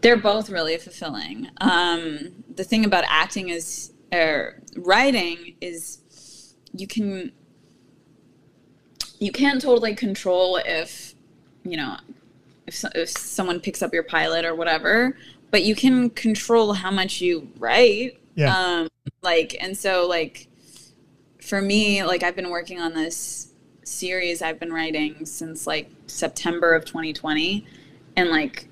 They're 0.01 0.17
both 0.17 0.49
really 0.51 0.77
fulfilling. 0.77 1.49
Um, 1.61 2.45
the 2.55 2.65
thing 2.65 2.85
about 2.85 3.05
acting 3.09 3.49
is 3.49 3.93
or 4.13 4.61
writing 4.77 5.55
is 5.61 6.55
you 6.73 6.87
can 6.87 7.33
you 9.19 9.33
can't 9.33 9.61
totally 9.61 9.95
control 9.95 10.61
if 10.65 11.15
you 11.65 11.77
know, 11.77 11.97
if, 12.67 12.85
if 12.95 13.09
someone 13.11 13.61
picks 13.61 13.83
up 13.83 13.93
your 13.93 14.03
pilot 14.03 14.45
or 14.45 14.55
whatever, 14.55 15.17
but 15.51 15.63
you 15.63 15.75
can 15.75 16.11
control 16.11 16.75
how 16.75 16.91
much 16.91 17.21
you 17.21 17.49
write. 17.59 18.21
Yeah. 18.35 18.57
Um, 18.57 18.89
like, 19.23 19.57
and 19.61 19.77
so 19.77 20.07
like, 20.07 20.49
for 21.41 21.63
me, 21.63 22.05
like 22.05 22.23
I've 22.23 22.37
been 22.37 22.51
working 22.51 22.81
on 22.81 22.93
this 22.93 23.49
series 23.89 24.43
I've 24.43 24.61
been 24.61 24.73
writing 24.73 25.25
since 25.25 25.67
like 25.67 25.91
September 26.07 26.75
of 26.75 26.85
2020, 26.85 27.67
and 28.17 28.31
like 28.31 28.69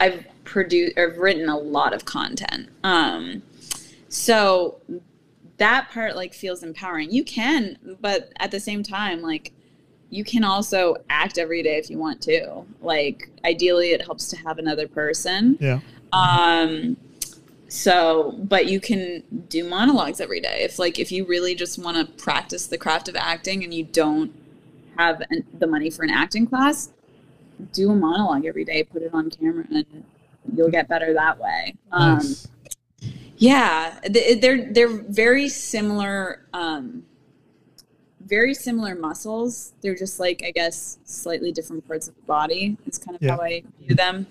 I've 0.00 0.26
produced 0.44 0.98
I've 0.98 1.18
written 1.18 1.48
a 1.48 1.58
lot 1.58 1.92
of 1.92 2.04
content. 2.04 2.70
Um, 2.82 3.42
so 4.08 4.80
that 5.58 5.90
part 5.90 6.16
like 6.16 6.34
feels 6.34 6.62
empowering. 6.62 7.12
You 7.12 7.24
can, 7.24 7.96
but 8.00 8.32
at 8.38 8.50
the 8.50 8.60
same 8.60 8.82
time, 8.82 9.20
like 9.20 9.52
you 10.14 10.22
can 10.22 10.44
also 10.44 10.96
act 11.10 11.38
every 11.38 11.60
day 11.60 11.76
if 11.76 11.90
you 11.90 11.98
want 11.98 12.22
to. 12.22 12.64
Like 12.80 13.28
ideally 13.44 13.90
it 13.90 14.00
helps 14.00 14.28
to 14.28 14.36
have 14.36 14.58
another 14.58 14.86
person. 14.86 15.58
Yeah. 15.60 15.80
Um 16.12 16.96
so 17.66 18.38
but 18.38 18.66
you 18.66 18.78
can 18.78 19.24
do 19.48 19.68
monologues 19.68 20.20
every 20.20 20.40
day. 20.40 20.58
If 20.60 20.78
like 20.78 21.00
if 21.00 21.10
you 21.10 21.24
really 21.24 21.56
just 21.56 21.80
want 21.80 21.96
to 21.96 22.22
practice 22.22 22.68
the 22.68 22.78
craft 22.78 23.08
of 23.08 23.16
acting 23.16 23.64
and 23.64 23.74
you 23.74 23.82
don't 23.82 24.32
have 24.96 25.20
an, 25.30 25.44
the 25.58 25.66
money 25.66 25.90
for 25.90 26.04
an 26.04 26.10
acting 26.10 26.46
class, 26.46 26.92
do 27.72 27.90
a 27.90 27.96
monologue 27.96 28.44
every 28.44 28.64
day, 28.64 28.84
put 28.84 29.02
it 29.02 29.12
on 29.12 29.30
camera 29.30 29.64
and 29.72 30.04
you'll 30.54 30.70
get 30.70 30.88
better 30.88 31.12
that 31.12 31.40
way. 31.40 31.74
Nice. 31.90 32.44
Um 32.44 32.50
yeah, 33.36 33.98
they're 34.08 34.72
they're 34.72 35.02
very 35.08 35.48
similar 35.48 36.46
um 36.52 37.04
very 38.34 38.54
similar 38.54 38.94
muscles. 38.94 39.72
They're 39.80 39.94
just 40.04 40.18
like 40.18 40.42
I 40.44 40.50
guess 40.50 40.98
slightly 41.04 41.52
different 41.52 41.86
parts 41.86 42.08
of 42.08 42.14
the 42.16 42.22
body. 42.22 42.76
Is 42.86 42.98
kind 42.98 43.14
of 43.16 43.22
Yeah. 43.22 43.36
how 43.36 43.42
I 43.42 43.62
view 43.80 43.94
them. 43.94 44.26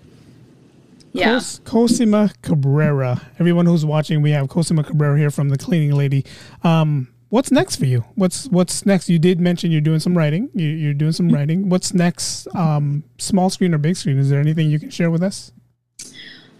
Yeah. 1.12 1.34
Cos- 1.34 1.60
Cosima 1.64 2.32
Cabrera. 2.42 3.22
Everyone 3.38 3.66
who's 3.66 3.84
watching, 3.84 4.20
we 4.20 4.32
have 4.32 4.48
Cosima 4.48 4.82
Cabrera 4.82 5.16
here 5.16 5.30
from 5.30 5.48
the 5.48 5.56
Cleaning 5.58 5.92
Lady. 5.92 6.24
Um, 6.64 7.08
what's 7.28 7.50
next 7.52 7.76
for 7.76 7.86
you? 7.86 8.04
What's 8.16 8.48
what's 8.48 8.84
next? 8.84 9.08
You 9.08 9.18
did 9.20 9.40
mention 9.40 9.70
you're 9.70 9.80
doing 9.90 10.00
some 10.00 10.16
writing. 10.18 10.50
You, 10.54 10.66
you're 10.68 10.94
doing 10.94 11.12
some 11.12 11.28
writing. 11.30 11.68
What's 11.68 11.94
next? 11.94 12.48
Um, 12.54 13.04
small 13.18 13.48
screen 13.48 13.72
or 13.74 13.78
big 13.78 13.96
screen? 13.96 14.18
Is 14.18 14.28
there 14.28 14.40
anything 14.40 14.68
you 14.70 14.78
can 14.80 14.90
share 14.90 15.10
with 15.10 15.22
us? 15.22 15.52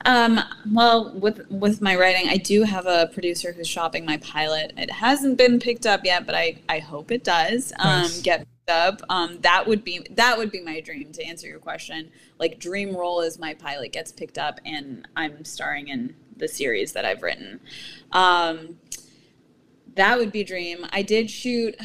Um, 0.05 0.38
well, 0.70 1.12
with 1.14 1.46
with 1.50 1.80
my 1.80 1.96
writing, 1.96 2.28
I 2.28 2.36
do 2.36 2.62
have 2.62 2.86
a 2.86 3.09
producer 3.12 3.52
who's 3.52 3.68
shopping 3.68 4.05
my 4.05 4.18
pilot. 4.18 4.72
It 4.76 4.90
hasn't 4.90 5.38
been 5.38 5.59
picked 5.59 5.86
up 5.86 6.05
yet, 6.05 6.26
but 6.26 6.34
I 6.34 6.61
I 6.68 6.78
hope 6.80 7.11
it 7.11 7.24
does. 7.24 7.72
Um, 7.78 8.02
Nice. 8.02 8.20
get 8.20 8.38
picked 8.40 8.70
up. 8.70 9.00
Um, 9.09 9.38
that 9.40 9.66
would 9.66 9.82
be 9.82 10.07
that 10.11 10.36
would 10.36 10.50
be 10.50 10.61
my 10.61 10.80
dream 10.80 11.11
to 11.12 11.24
answer 11.24 11.46
your 11.46 11.59
question. 11.59 12.11
Like 12.38 12.59
dream 12.59 12.94
role 12.94 13.20
is 13.22 13.38
my 13.38 13.55
pilot 13.55 13.92
gets 13.92 14.12
picked 14.12 14.36
up 14.38 14.61
and 14.66 15.09
I'm 15.16 15.44
starring 15.44 15.88
in 15.88 16.14
the 16.36 16.48
series 16.48 16.92
that 16.92 17.05
I've 17.05 17.22
written. 17.22 17.61
Um, 18.12 18.78
that 19.96 20.18
would 20.18 20.32
be 20.32 20.42
dream. 20.44 20.84
I 20.92 21.02
did 21.02 21.30
shoot. 21.30 21.76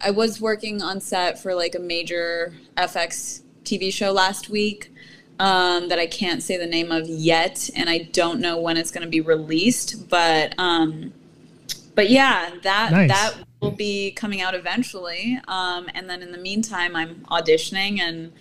I 0.00 0.10
was 0.10 0.40
working 0.40 0.82
on 0.82 1.00
set 1.00 1.38
for 1.40 1.54
like 1.54 1.74
a 1.74 1.78
major 1.78 2.54
FX 2.76 3.42
TV 3.64 3.92
show 3.92 4.10
last 4.12 4.48
week 4.50 4.91
um, 5.42 5.88
that 5.88 5.98
I 5.98 6.06
can't 6.06 6.40
say 6.40 6.56
the 6.56 6.68
name 6.68 6.92
of 6.92 7.08
yet, 7.08 7.68
and 7.74 7.90
I 7.90 7.98
don't 8.12 8.38
know 8.38 8.60
when 8.60 8.76
it's 8.76 8.92
going 8.92 9.02
to 9.02 9.10
be 9.10 9.20
released. 9.20 10.08
But 10.08 10.54
um, 10.56 11.12
but 11.96 12.08
yeah, 12.08 12.50
that 12.62 12.92
Nice. 12.92 13.10
that 13.10 13.34
will 13.60 13.72
be 13.72 14.12
coming 14.12 14.40
out 14.40 14.54
eventually. 14.54 15.40
Um, 15.48 15.88
and 15.94 16.08
then 16.08 16.22
in 16.22 16.30
the 16.30 16.38
meantime, 16.38 16.94
I'm 16.94 17.26
auditioning 17.28 17.98
and 17.98 18.32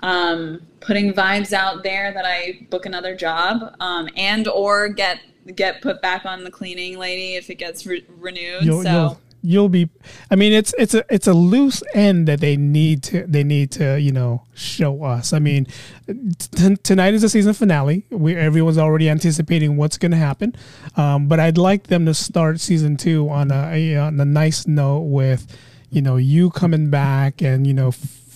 um, 0.00 0.60
putting 0.80 1.14
vibes 1.14 1.54
out 1.54 1.82
there 1.82 2.12
that 2.12 2.26
I 2.26 2.66
book 2.68 2.84
another 2.84 3.16
job 3.16 3.74
um, 3.80 4.10
and 4.14 4.46
or 4.46 4.90
get 4.90 5.20
get 5.56 5.80
put 5.80 6.02
back 6.02 6.26
on 6.26 6.44
the 6.44 6.50
cleaning 6.50 6.98
lady 6.98 7.36
if 7.36 7.48
it 7.48 7.54
gets 7.54 7.86
re- 7.86 8.04
renewed. 8.18 8.64
You'll, 8.64 8.82
so 8.82 8.90
you'll 8.90 9.20
you'll 9.44 9.68
be. 9.68 9.90
I 10.30 10.36
mean, 10.36 10.52
it's 10.52 10.74
it's 10.78 10.94
a 10.94 11.04
it's 11.10 11.26
a 11.26 11.34
loose 11.34 11.82
end 11.92 12.26
that 12.26 12.40
they 12.40 12.56
need 12.56 13.02
to 13.04 13.26
they 13.26 13.44
need 13.44 13.70
to 13.72 14.00
you 14.00 14.10
know 14.10 14.42
show 14.54 15.04
us. 15.04 15.32
I 15.32 15.38
mean, 15.38 15.66
t- 16.06 16.76
tonight 16.76 17.14
is 17.14 17.22
the 17.22 17.28
season 17.28 17.52
finale. 17.52 18.06
We 18.10 18.34
everyone's 18.34 18.78
already 18.78 19.08
anticipating 19.08 19.76
what's 19.76 19.98
going 19.98 20.12
to 20.12 20.16
happen. 20.16 20.56
Um, 20.96 21.28
but 21.28 21.38
I'd 21.38 21.58
like 21.58 21.88
them 21.88 22.06
to 22.06 22.14
start 22.14 22.60
season 22.60 22.96
two 22.96 23.28
on 23.28 23.50
a, 23.50 23.96
on 23.96 24.18
a 24.18 24.24
nice 24.24 24.66
note 24.66 25.02
with, 25.02 25.46
you 25.90 26.00
know, 26.00 26.16
you 26.16 26.50
coming 26.50 26.90
back 26.90 27.42
and 27.42 27.66
you 27.66 27.74
know. 27.74 27.92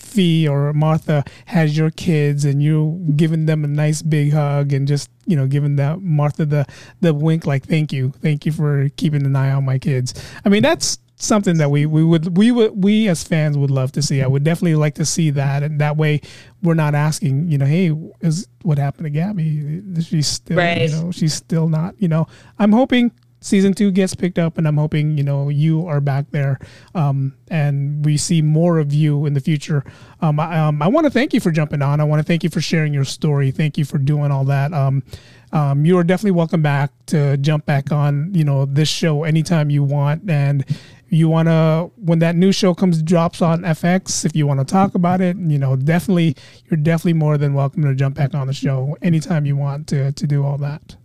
Fi 0.09 0.47
or 0.47 0.73
Martha 0.73 1.23
has 1.45 1.77
your 1.77 1.91
kids 1.91 2.45
and 2.45 2.61
you're 2.63 2.97
giving 3.15 3.45
them 3.45 3.63
a 3.63 3.67
nice 3.67 4.01
big 4.01 4.33
hug 4.33 4.73
and 4.73 4.87
just 4.87 5.09
you 5.25 5.35
know 5.35 5.47
giving 5.47 5.75
that 5.77 6.01
Martha 6.01 6.45
the 6.45 6.65
the 7.01 7.13
wink 7.13 7.45
like 7.45 7.65
thank 7.65 7.93
you 7.93 8.11
thank 8.21 8.45
you 8.45 8.51
for 8.51 8.89
keeping 8.97 9.25
an 9.25 9.35
eye 9.35 9.51
on 9.51 9.65
my 9.65 9.77
kids. 9.77 10.13
I 10.43 10.49
mean 10.49 10.63
that's 10.63 10.97
something 11.21 11.57
that 11.57 11.69
we 11.69 11.85
we 11.85 12.01
would 12.03 12.37
we 12.37 12.49
would 12.49 12.81
we 12.81 13.09
as 13.09 13.23
fans 13.23 13.57
would 13.57 13.69
love 13.71 13.91
to 13.91 14.01
see. 14.01 14.21
I 14.21 14.27
would 14.27 14.43
definitely 14.45 14.75
like 14.75 14.95
to 14.95 15.05
see 15.05 15.29
that 15.31 15.63
and 15.63 15.79
that 15.81 15.97
way 15.97 16.21
we're 16.63 16.73
not 16.75 16.95
asking 16.95 17.49
you 17.51 17.57
know 17.57 17.65
hey 17.65 17.91
is 18.21 18.47
what 18.63 18.77
happened 18.77 19.03
to 19.05 19.09
Gabby 19.09 19.81
she's 20.01 20.27
still 20.27 20.57
Right. 20.57 20.89
you 20.89 20.95
know 20.95 21.11
she's 21.11 21.33
still 21.33 21.67
not 21.67 21.95
you 22.01 22.07
know 22.07 22.25
I'm 22.57 22.71
hoping 22.71 23.11
season 23.41 23.73
two 23.73 23.91
gets 23.91 24.15
picked 24.15 24.37
up 24.37 24.57
and 24.57 24.67
i'm 24.67 24.77
hoping 24.77 25.17
you 25.17 25.23
know 25.23 25.49
you 25.49 25.87
are 25.87 26.01
back 26.01 26.25
there 26.31 26.59
um, 26.95 27.33
and 27.49 28.05
we 28.05 28.17
see 28.17 28.41
more 28.41 28.79
of 28.79 28.93
you 28.93 29.25
in 29.25 29.33
the 29.33 29.39
future. 29.39 29.83
Um, 30.21 30.39
I, 30.39 30.59
um, 30.59 30.81
I 30.81 30.87
want 30.87 31.05
to 31.05 31.11
thank 31.11 31.33
you 31.33 31.39
for 31.39 31.51
jumping 31.51 31.81
on. 31.81 31.99
I 31.99 32.03
want 32.03 32.19
to 32.19 32.23
thank 32.23 32.43
you 32.43 32.49
for 32.49 32.61
sharing 32.61 32.93
your 32.93 33.05
story. 33.05 33.51
Thank 33.51 33.77
you 33.77 33.85
for 33.85 33.97
doing 33.97 34.31
all 34.31 34.45
that. 34.45 34.73
Um, 34.73 35.03
um, 35.51 35.85
you 35.85 35.97
are 35.97 36.03
definitely 36.03 36.31
welcome 36.31 36.61
back 36.61 36.91
to 37.07 37.37
jump 37.37 37.65
back 37.65 37.91
on 37.91 38.33
you 38.33 38.43
know 38.43 38.65
this 38.65 38.89
show 38.89 39.23
anytime 39.23 39.69
you 39.69 39.83
want. 39.83 40.29
And 40.29 40.65
you 41.11 41.27
want 41.27 41.47
to 41.47 41.89
when 41.95 42.19
that 42.19 42.35
new 42.35 42.51
show 42.51 42.75
comes 42.75 43.01
drops 43.01 43.41
on 43.41 43.61
fx 43.61 44.23
if 44.25 44.35
you 44.35 44.45
want 44.45 44.59
to 44.59 44.63
talk 44.63 44.93
about 44.93 45.21
it 45.21 45.35
you 45.37 45.57
know 45.57 45.75
definitely 45.75 46.35
you're 46.69 46.77
definitely 46.77 47.13
more 47.13 47.35
than 47.35 47.55
welcome 47.55 47.81
to 47.81 47.95
jump 47.95 48.15
back 48.15 48.35
on 48.35 48.45
the 48.45 48.53
show 48.53 48.95
anytime 49.01 49.43
you 49.43 49.55
want 49.55 49.87
to 49.87 50.11
to 50.11 50.27
do 50.27 50.45
all 50.45 50.55
that 50.55 50.97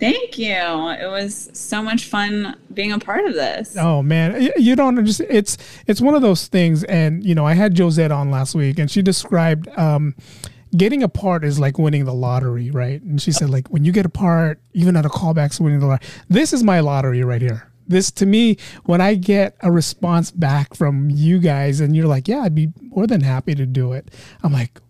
thank 0.00 0.38
you. 0.38 0.48
It 0.48 1.08
was 1.08 1.50
so 1.52 1.82
much 1.82 2.06
fun 2.06 2.56
being 2.72 2.90
a 2.92 2.98
part 2.98 3.26
of 3.26 3.34
this. 3.34 3.76
Oh 3.76 4.02
man, 4.02 4.50
you 4.56 4.74
don't 4.74 5.04
just 5.04 5.20
it's 5.20 5.56
it's 5.86 6.00
one 6.00 6.14
of 6.14 6.22
those 6.22 6.48
things. 6.48 6.82
And 6.84 7.24
you 7.24 7.34
know, 7.34 7.46
I 7.46 7.54
had 7.54 7.76
Josette 7.76 8.10
on 8.10 8.30
last 8.30 8.54
week, 8.54 8.78
and 8.78 8.90
she 8.90 9.02
described 9.02 9.68
um, 9.78 10.16
getting 10.76 11.02
a 11.02 11.08
part 11.08 11.44
is 11.44 11.60
like 11.60 11.78
winning 11.78 12.04
the 12.04 12.14
lottery, 12.14 12.70
right? 12.70 13.00
And 13.02 13.20
she 13.20 13.30
said 13.30 13.50
like 13.50 13.68
when 13.68 13.84
you 13.84 13.92
get 13.92 14.06
a 14.06 14.10
part, 14.10 14.60
even 14.72 14.96
at 14.96 15.04
a 15.06 15.10
callback's 15.10 15.60
winning 15.60 15.80
the 15.80 15.86
lottery. 15.86 16.08
This 16.28 16.52
is 16.52 16.64
my 16.64 16.80
lottery 16.80 17.22
right 17.22 17.42
here. 17.42 17.70
This 17.86 18.12
to 18.12 18.26
me, 18.26 18.56
when 18.84 19.00
I 19.00 19.16
get 19.16 19.56
a 19.62 19.70
response 19.70 20.30
back 20.30 20.74
from 20.74 21.10
you 21.10 21.40
guys, 21.40 21.80
and 21.80 21.96
you're 21.96 22.06
like, 22.06 22.28
yeah, 22.28 22.42
I'd 22.42 22.54
be 22.54 22.68
more 22.80 23.06
than 23.06 23.20
happy 23.20 23.54
to 23.56 23.66
do 23.66 23.92
it. 23.92 24.12
I'm 24.42 24.52
like, 24.52 24.80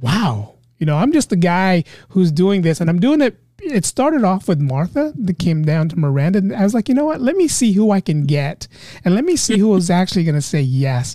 wow. 0.00 0.54
You 0.78 0.86
know, 0.86 0.96
I'm 0.96 1.12
just 1.12 1.28
the 1.30 1.36
guy 1.36 1.84
who's 2.08 2.32
doing 2.32 2.62
this, 2.62 2.80
and 2.80 2.88
I'm 2.88 2.98
doing 2.98 3.20
it. 3.20 3.38
It 3.62 3.84
started 3.84 4.24
off 4.24 4.48
with 4.48 4.60
Martha 4.60 5.12
that 5.16 5.38
came 5.38 5.64
down 5.64 5.88
to 5.90 5.98
Miranda, 5.98 6.38
and 6.38 6.54
I 6.54 6.64
was 6.64 6.74
like, 6.74 6.88
you 6.88 6.94
know 6.94 7.04
what? 7.04 7.20
Let 7.20 7.36
me 7.36 7.48
see 7.48 7.72
who 7.72 7.90
I 7.90 8.00
can 8.00 8.24
get, 8.26 8.66
and 9.04 9.14
let 9.14 9.24
me 9.24 9.36
see 9.36 9.58
who 9.58 9.74
is 9.76 9.90
actually 9.90 10.24
going 10.24 10.34
to 10.34 10.42
say 10.42 10.60
yes. 10.60 11.14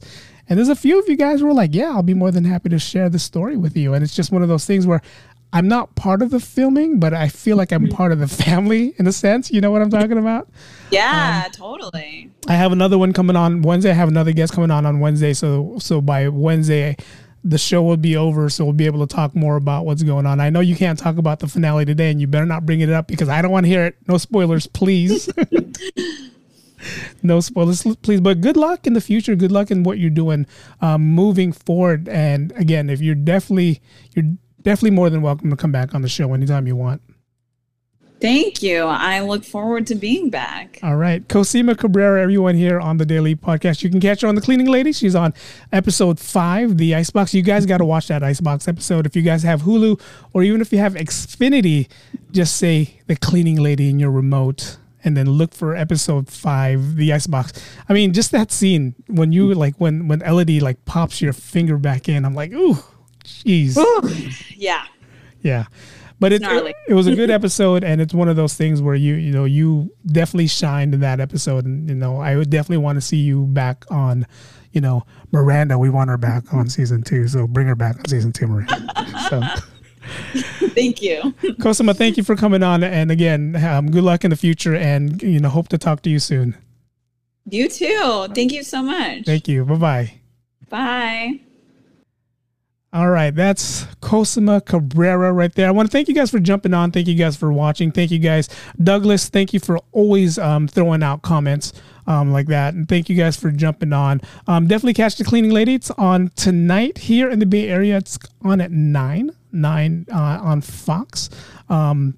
And 0.50 0.58
there's 0.58 0.70
a 0.70 0.76
few 0.76 0.98
of 0.98 1.10
you 1.10 1.18
guys 1.18 1.42
who 1.42 1.48
are 1.50 1.54
like, 1.54 1.76
yeah, 1.76 1.90
I'll 1.90 2.04
be 2.04 2.14
more 2.14 2.32
than 2.32 2.46
happy 2.46 2.70
to 2.70 2.80
share 2.80 3.10
the 3.10 3.20
story 3.20 3.58
with 3.58 3.76
you. 3.76 3.94
And 3.94 4.02
it's 4.02 4.16
just 4.16 4.32
one 4.32 4.42
of 4.42 4.48
those 4.48 4.66
things 4.66 4.88
where 4.88 5.02
I'm 5.52 5.68
not 5.68 5.96
part 5.96 6.22
of 6.22 6.30
the 6.30 6.40
filming, 6.40 7.00
but 7.00 7.14
I 7.14 7.30
feel 7.30 7.58
like 7.58 7.72
I'm 7.72 7.88
part 7.88 8.12
of 8.12 8.20
the 8.20 8.28
family 8.28 8.94
in 8.98 9.08
a 9.08 9.12
sense. 9.12 9.52
You 9.52 9.62
know 9.62 9.72
what 9.72 9.82
I'm 9.82 9.90
talking 9.90 10.18
about? 10.18 10.48
Yeah, 10.90 11.44
um, 11.48 11.52
totally. 11.52 12.32
I 12.48 12.54
have 12.54 12.72
another 12.72 12.98
one 12.98 13.12
coming 13.12 13.36
on 13.36 13.62
Wednesday. 13.62 13.92
I 13.92 13.94
have 13.94 14.08
another 14.08 14.32
guest 14.32 14.54
coming 14.54 14.72
on 14.72 14.86
on 14.86 15.02
Wednesday. 15.02 15.34
So 15.34 15.76
so 15.80 16.00
by 16.00 16.30
Wednesday, 16.30 16.96
the 17.48 17.58
show 17.58 17.82
will 17.82 17.98
be 17.98 18.18
over, 18.18 18.50
so 18.50 18.66
we'll 18.66 18.74
be 18.74 18.86
able 18.86 19.06
to 19.06 19.16
talk 19.16 19.34
more 19.34 19.56
about 19.56 19.86
what's 19.86 20.04
going 20.04 20.26
on. 20.26 20.42
I 20.42 20.50
know 20.50 20.60
you 20.60 20.76
can't 20.76 21.00
talk 21.00 21.18
about 21.18 21.40
the 21.40 21.48
finale 21.48 21.86
today, 21.86 22.12
and 22.12 22.20
you 22.20 22.28
better 22.28 22.46
not 22.46 22.66
bring 22.66 22.82
it 22.82 22.90
up 22.90 23.08
because 23.08 23.30
I 23.30 23.42
don't 23.42 23.52
want 23.52 23.66
to 23.66 23.70
hear 23.70 23.86
it. 23.86 23.96
No 24.08 24.18
spoilers, 24.18 24.68
please. 24.68 25.30
no 27.24 27.40
spoilers, 27.40 27.84
please. 28.02 28.20
But 28.20 28.42
good 28.42 28.58
luck 28.58 28.86
in 28.86 28.94
the 28.94 29.02
future. 29.02 29.36
Good 29.36 29.52
luck 29.52 29.72
in 29.72 29.84
what 29.84 29.98
you're 29.98 30.10
doing 30.10 30.46
um, 30.82 31.02
moving 31.02 31.54
forward. 31.54 32.10
And 32.10 32.52
again, 32.58 32.90
if 32.90 33.00
you're 33.00 33.16
definitely 33.16 33.82
you're 34.14 34.36
definitely 34.62 34.92
more 34.92 35.10
than 35.10 35.22
welcome 35.22 35.50
to 35.50 35.56
come 35.56 35.72
back 35.72 35.96
on 35.96 36.02
the 36.02 36.10
show 36.10 36.34
anytime 36.34 36.68
you 36.68 36.76
want. 36.76 37.02
Thank 38.20 38.64
you. 38.64 38.84
I 38.84 39.20
look 39.20 39.44
forward 39.44 39.86
to 39.88 39.96
being 39.96 40.32
back. 40.32 40.80
All 40.82 40.96
right. 40.96 41.28
Cosima 41.28 41.76
Cabrera, 41.76 42.22
everyone 42.22 42.56
here 42.56 42.80
on 42.80 42.98
the 42.98 43.06
Daily 43.06 43.36
Podcast. 43.36 43.84
You 43.84 43.92
can 43.92 44.00
catch 44.00 44.22
her 44.22 44.28
on 44.28 44.34
The 44.34 44.42
Cleaning 44.42 44.68
Lady. 44.68 44.92
She's 44.92 45.14
on 45.14 45.36
episode 45.72 46.20
five, 46.20 46.78
the 46.78 46.96
Icebox. 46.96 47.36
You 47.36 47.44
guys 47.44 47.68
got 47.68 47.78
to 47.78 47.86
watch 47.86 48.08
that 48.08 48.24
Icebox 48.24 48.68
episode. 48.68 49.06
If 49.06 49.16
you 49.16 49.22
guys 49.22 49.44
have 49.44 49.62
Hulu 49.62 50.02
or 50.34 50.42
even 50.42 50.62
if 50.62 50.72
you 50.72 50.80
have 50.80 50.96
Xfinity, 50.96 51.90
just 52.32 52.56
say 52.56 53.00
The 53.06 53.16
Cleaning 53.16 53.58
Lady 53.58 53.90
in 53.90 54.00
your 54.00 54.12
remote 54.12 54.78
and 55.04 55.16
then 55.16 55.30
look 55.30 55.54
for 55.54 55.76
episode 55.76 56.28
five, 56.28 56.96
the 56.96 57.14
Icebox. 57.14 57.54
I 57.88 57.94
mean, 57.94 58.14
just 58.14 58.32
that 58.32 58.52
scene 58.52 58.96
when 59.06 59.32
you 59.32 59.54
like, 59.54 59.76
when, 59.76 60.08
when 60.08 60.24
Elodie 60.24 60.60
like 60.60 60.84
pops 60.86 61.22
your 61.22 61.34
finger 61.34 61.78
back 61.78 62.10
in, 62.10 62.26
I'm 62.26 62.34
like, 62.34 62.52
ooh, 62.52 62.78
jeez. 63.24 63.78
Yeah. 64.56 64.86
Yeah 65.44 65.66
but 66.20 66.32
it, 66.32 66.42
it, 66.44 66.76
it 66.90 66.94
was 66.94 67.08
a 67.08 67.16
good 67.16 67.30
episode 67.30 67.84
and 67.84 68.02
it's 68.02 68.14
one 68.14 68.28
of 68.28 68.36
those 68.36 68.56
things 68.56 68.82
where 68.82 68.96
you 68.96 69.16
you 69.16 69.32
know 69.32 69.46
you 69.46 69.94
definitely 70.06 70.48
shined 70.48 70.94
in 70.94 71.00
that 71.00 71.20
episode 71.20 71.66
and 71.66 71.90
you 71.90 71.96
know 71.96 72.20
i 72.20 72.36
would 72.36 72.50
definitely 72.50 72.78
want 72.78 72.96
to 72.96 73.02
see 73.02 73.18
you 73.18 73.46
back 73.48 73.86
on 73.90 74.26
you 74.72 74.82
know 74.82 75.04
miranda. 75.32 75.78
We 75.78 75.90
want 75.90 76.10
her 76.10 76.18
back 76.18 76.54
on 76.54 76.70
season 76.70 77.04
two 77.04 77.28
so 77.28 77.48
bring 77.48 77.68
her 77.68 77.76
back 77.76 77.98
on 77.98 78.08
season 78.08 78.32
two 78.32 78.48
miranda. 78.48 78.94
So. 79.30 79.42
Thank 80.70 81.02
you. 81.02 81.34
Cosima 81.60 81.94
thank 81.94 82.16
you 82.16 82.24
for 82.24 82.38
coming 82.38 82.64
on 82.64 82.82
and 82.82 83.12
again 83.12 83.56
um, 83.58 83.92
good 83.92 84.04
luck 84.04 84.24
in 84.24 84.30
the 84.30 84.38
future 84.38 84.74
and 84.74 85.22
you 85.22 85.40
know 85.40 85.50
hope 85.50 85.68
to 85.70 85.78
talk 85.78 86.02
to 86.04 86.10
you 86.10 86.20
soon. 86.20 86.56
You 87.50 87.68
too. 87.70 88.28
Thank 88.34 88.52
you 88.52 88.64
so 88.64 88.84
much. 88.84 89.26
Thank 89.26 89.48
you. 89.48 89.66
Bye-bye. 89.66 90.14
Bye 90.70 91.40
all 92.94 93.10
right, 93.10 93.36
that's 93.36 93.86
Cosima 94.00 94.62
Cabrera 94.62 95.34
right 95.34 95.54
there. 95.54 95.68
I 95.68 95.72
want 95.72 95.90
to 95.90 95.92
thank 95.92 96.08
you 96.08 96.16
guys 96.16 96.32
for 96.32 96.40
jumping 96.40 96.74
on. 96.74 96.92
Thank 96.92 97.08
you 97.08 97.16
guys 97.16 97.36
for 97.36 97.52
watching. 97.52 97.92
Thank 97.92 98.12
you 98.12 98.20
guys, 98.20 98.50
Douglas. 98.82 99.28
Thank 99.30 99.54
you 99.54 99.60
for 99.60 99.80
always 99.92 100.38
um, 100.38 100.68
throwing 100.68 101.04
out 101.04 101.22
comments 101.22 101.74
um, 102.08 102.32
like 102.32 102.48
that, 102.48 102.74
and 102.74 102.88
thank 102.88 103.10
you 103.10 103.16
guys 103.16 103.36
for 103.36 103.52
jumping 103.52 103.92
on. 103.92 104.22
Um, 104.48 104.68
definitely 104.68 104.94
catch 104.94 105.18
the 105.18 105.26
Cleaning 105.26 105.52
Lady. 105.52 105.74
It's 105.74 105.92
on 105.92 106.32
tonight 106.36 106.98
here 106.98 107.30
in 107.30 107.40
the 107.40 107.46
Bay 107.46 107.68
Area. 107.68 107.98
It's 107.98 108.18
on 108.42 108.62
at 108.62 108.72
nine 108.72 109.32
nine 109.52 110.06
uh, 110.12 110.40
on 110.42 110.62
Fox. 110.62 111.30
Um, 111.70 112.18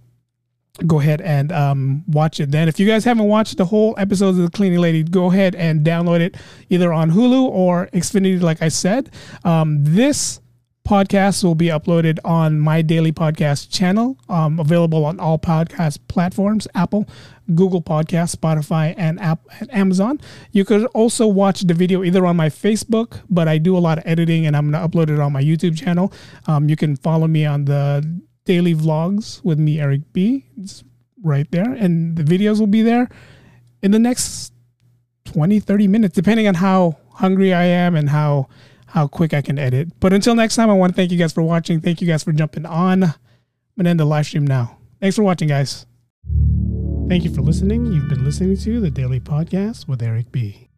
go 0.85 0.99
ahead 0.99 1.19
and 1.21 1.51
um, 1.51 2.03
watch 2.07 2.39
it 2.39 2.51
then. 2.51 2.67
If 2.67 2.79
you 2.79 2.87
guys 2.87 3.03
haven't 3.03 3.25
watched 3.25 3.57
the 3.57 3.65
whole 3.65 3.95
episodes 3.97 4.37
of 4.37 4.45
The 4.45 4.51
Cleaning 4.51 4.79
Lady, 4.79 5.03
go 5.03 5.31
ahead 5.31 5.55
and 5.55 5.85
download 5.85 6.21
it 6.21 6.37
either 6.69 6.93
on 6.93 7.11
Hulu 7.11 7.43
or 7.49 7.87
Xfinity, 7.87 8.41
like 8.41 8.61
I 8.61 8.69
said. 8.69 9.11
Um, 9.43 9.83
this 9.83 10.39
podcasts 10.89 11.43
will 11.43 11.53
be 11.53 11.67
uploaded 11.67 12.17
on 12.25 12.59
my 12.59 12.81
daily 12.81 13.11
podcast 13.11 13.69
channel, 13.69 14.17
um, 14.27 14.59
available 14.59 15.05
on 15.05 15.19
all 15.19 15.37
podcast 15.37 15.99
platforms 16.07 16.67
Apple, 16.73 17.07
Google 17.53 17.79
Podcast, 17.79 18.35
Spotify, 18.35 18.95
and, 18.97 19.19
App, 19.19 19.39
and 19.59 19.71
Amazon. 19.71 20.19
You 20.51 20.65
could 20.65 20.85
also 20.95 21.27
watch 21.27 21.61
the 21.61 21.75
video 21.75 22.03
either 22.03 22.25
on 22.25 22.35
my 22.35 22.49
Facebook, 22.49 23.21
but 23.29 23.47
I 23.47 23.59
do 23.59 23.77
a 23.77 23.83
lot 23.87 23.99
of 23.99 24.03
editing 24.07 24.47
and 24.47 24.57
I'm 24.57 24.71
going 24.71 24.81
to 24.81 24.97
upload 24.97 25.13
it 25.13 25.19
on 25.19 25.31
my 25.31 25.43
YouTube 25.43 25.77
channel. 25.77 26.11
Um, 26.47 26.69
you 26.69 26.75
can 26.75 26.95
follow 26.95 27.27
me 27.27 27.45
on 27.45 27.65
the 27.65 28.21
daily 28.45 28.73
vlogs 28.73 29.43
with 29.43 29.59
me, 29.59 29.79
Eric 29.79 30.11
B. 30.11 30.47
It's 30.57 30.83
right 31.21 31.49
there. 31.51 31.71
And 31.71 32.15
the 32.15 32.23
videos 32.23 32.59
will 32.59 32.65
be 32.65 32.81
there 32.81 33.09
in 33.83 33.91
the 33.91 33.99
next 33.99 34.53
20, 35.25 35.59
30 35.59 35.87
minutes, 35.87 36.15
depending 36.15 36.47
on 36.47 36.55
how 36.55 36.97
hungry 37.13 37.53
I 37.53 37.65
am 37.65 37.95
and 37.95 38.09
how 38.09 38.49
how 38.89 39.07
quick 39.07 39.33
I 39.33 39.41
can 39.41 39.59
edit. 39.59 39.89
But 39.99 40.13
until 40.13 40.35
next 40.35 40.55
time, 40.55 40.69
I 40.69 40.73
want 40.73 40.93
to 40.93 40.95
thank 40.95 41.11
you 41.11 41.17
guys 41.17 41.33
for 41.33 41.43
watching. 41.43 41.79
Thank 41.79 42.01
you 42.01 42.07
guys 42.07 42.23
for 42.23 42.31
jumping 42.31 42.65
on. 42.65 43.03
I'm 43.03 43.13
going 43.77 43.85
to 43.85 43.89
end 43.89 43.99
the 43.99 44.05
live 44.05 44.25
stream 44.25 44.45
now. 44.45 44.77
Thanks 44.99 45.15
for 45.15 45.23
watching, 45.23 45.47
guys. 45.47 45.85
Thank 47.07 47.23
you 47.23 47.33
for 47.33 47.41
listening. 47.41 47.85
You've 47.87 48.09
been 48.09 48.23
listening 48.23 48.57
to 48.57 48.79
the 48.79 48.91
Daily 48.91 49.19
Podcast 49.19 49.87
with 49.87 50.01
Eric 50.01 50.31
B. 50.31 50.68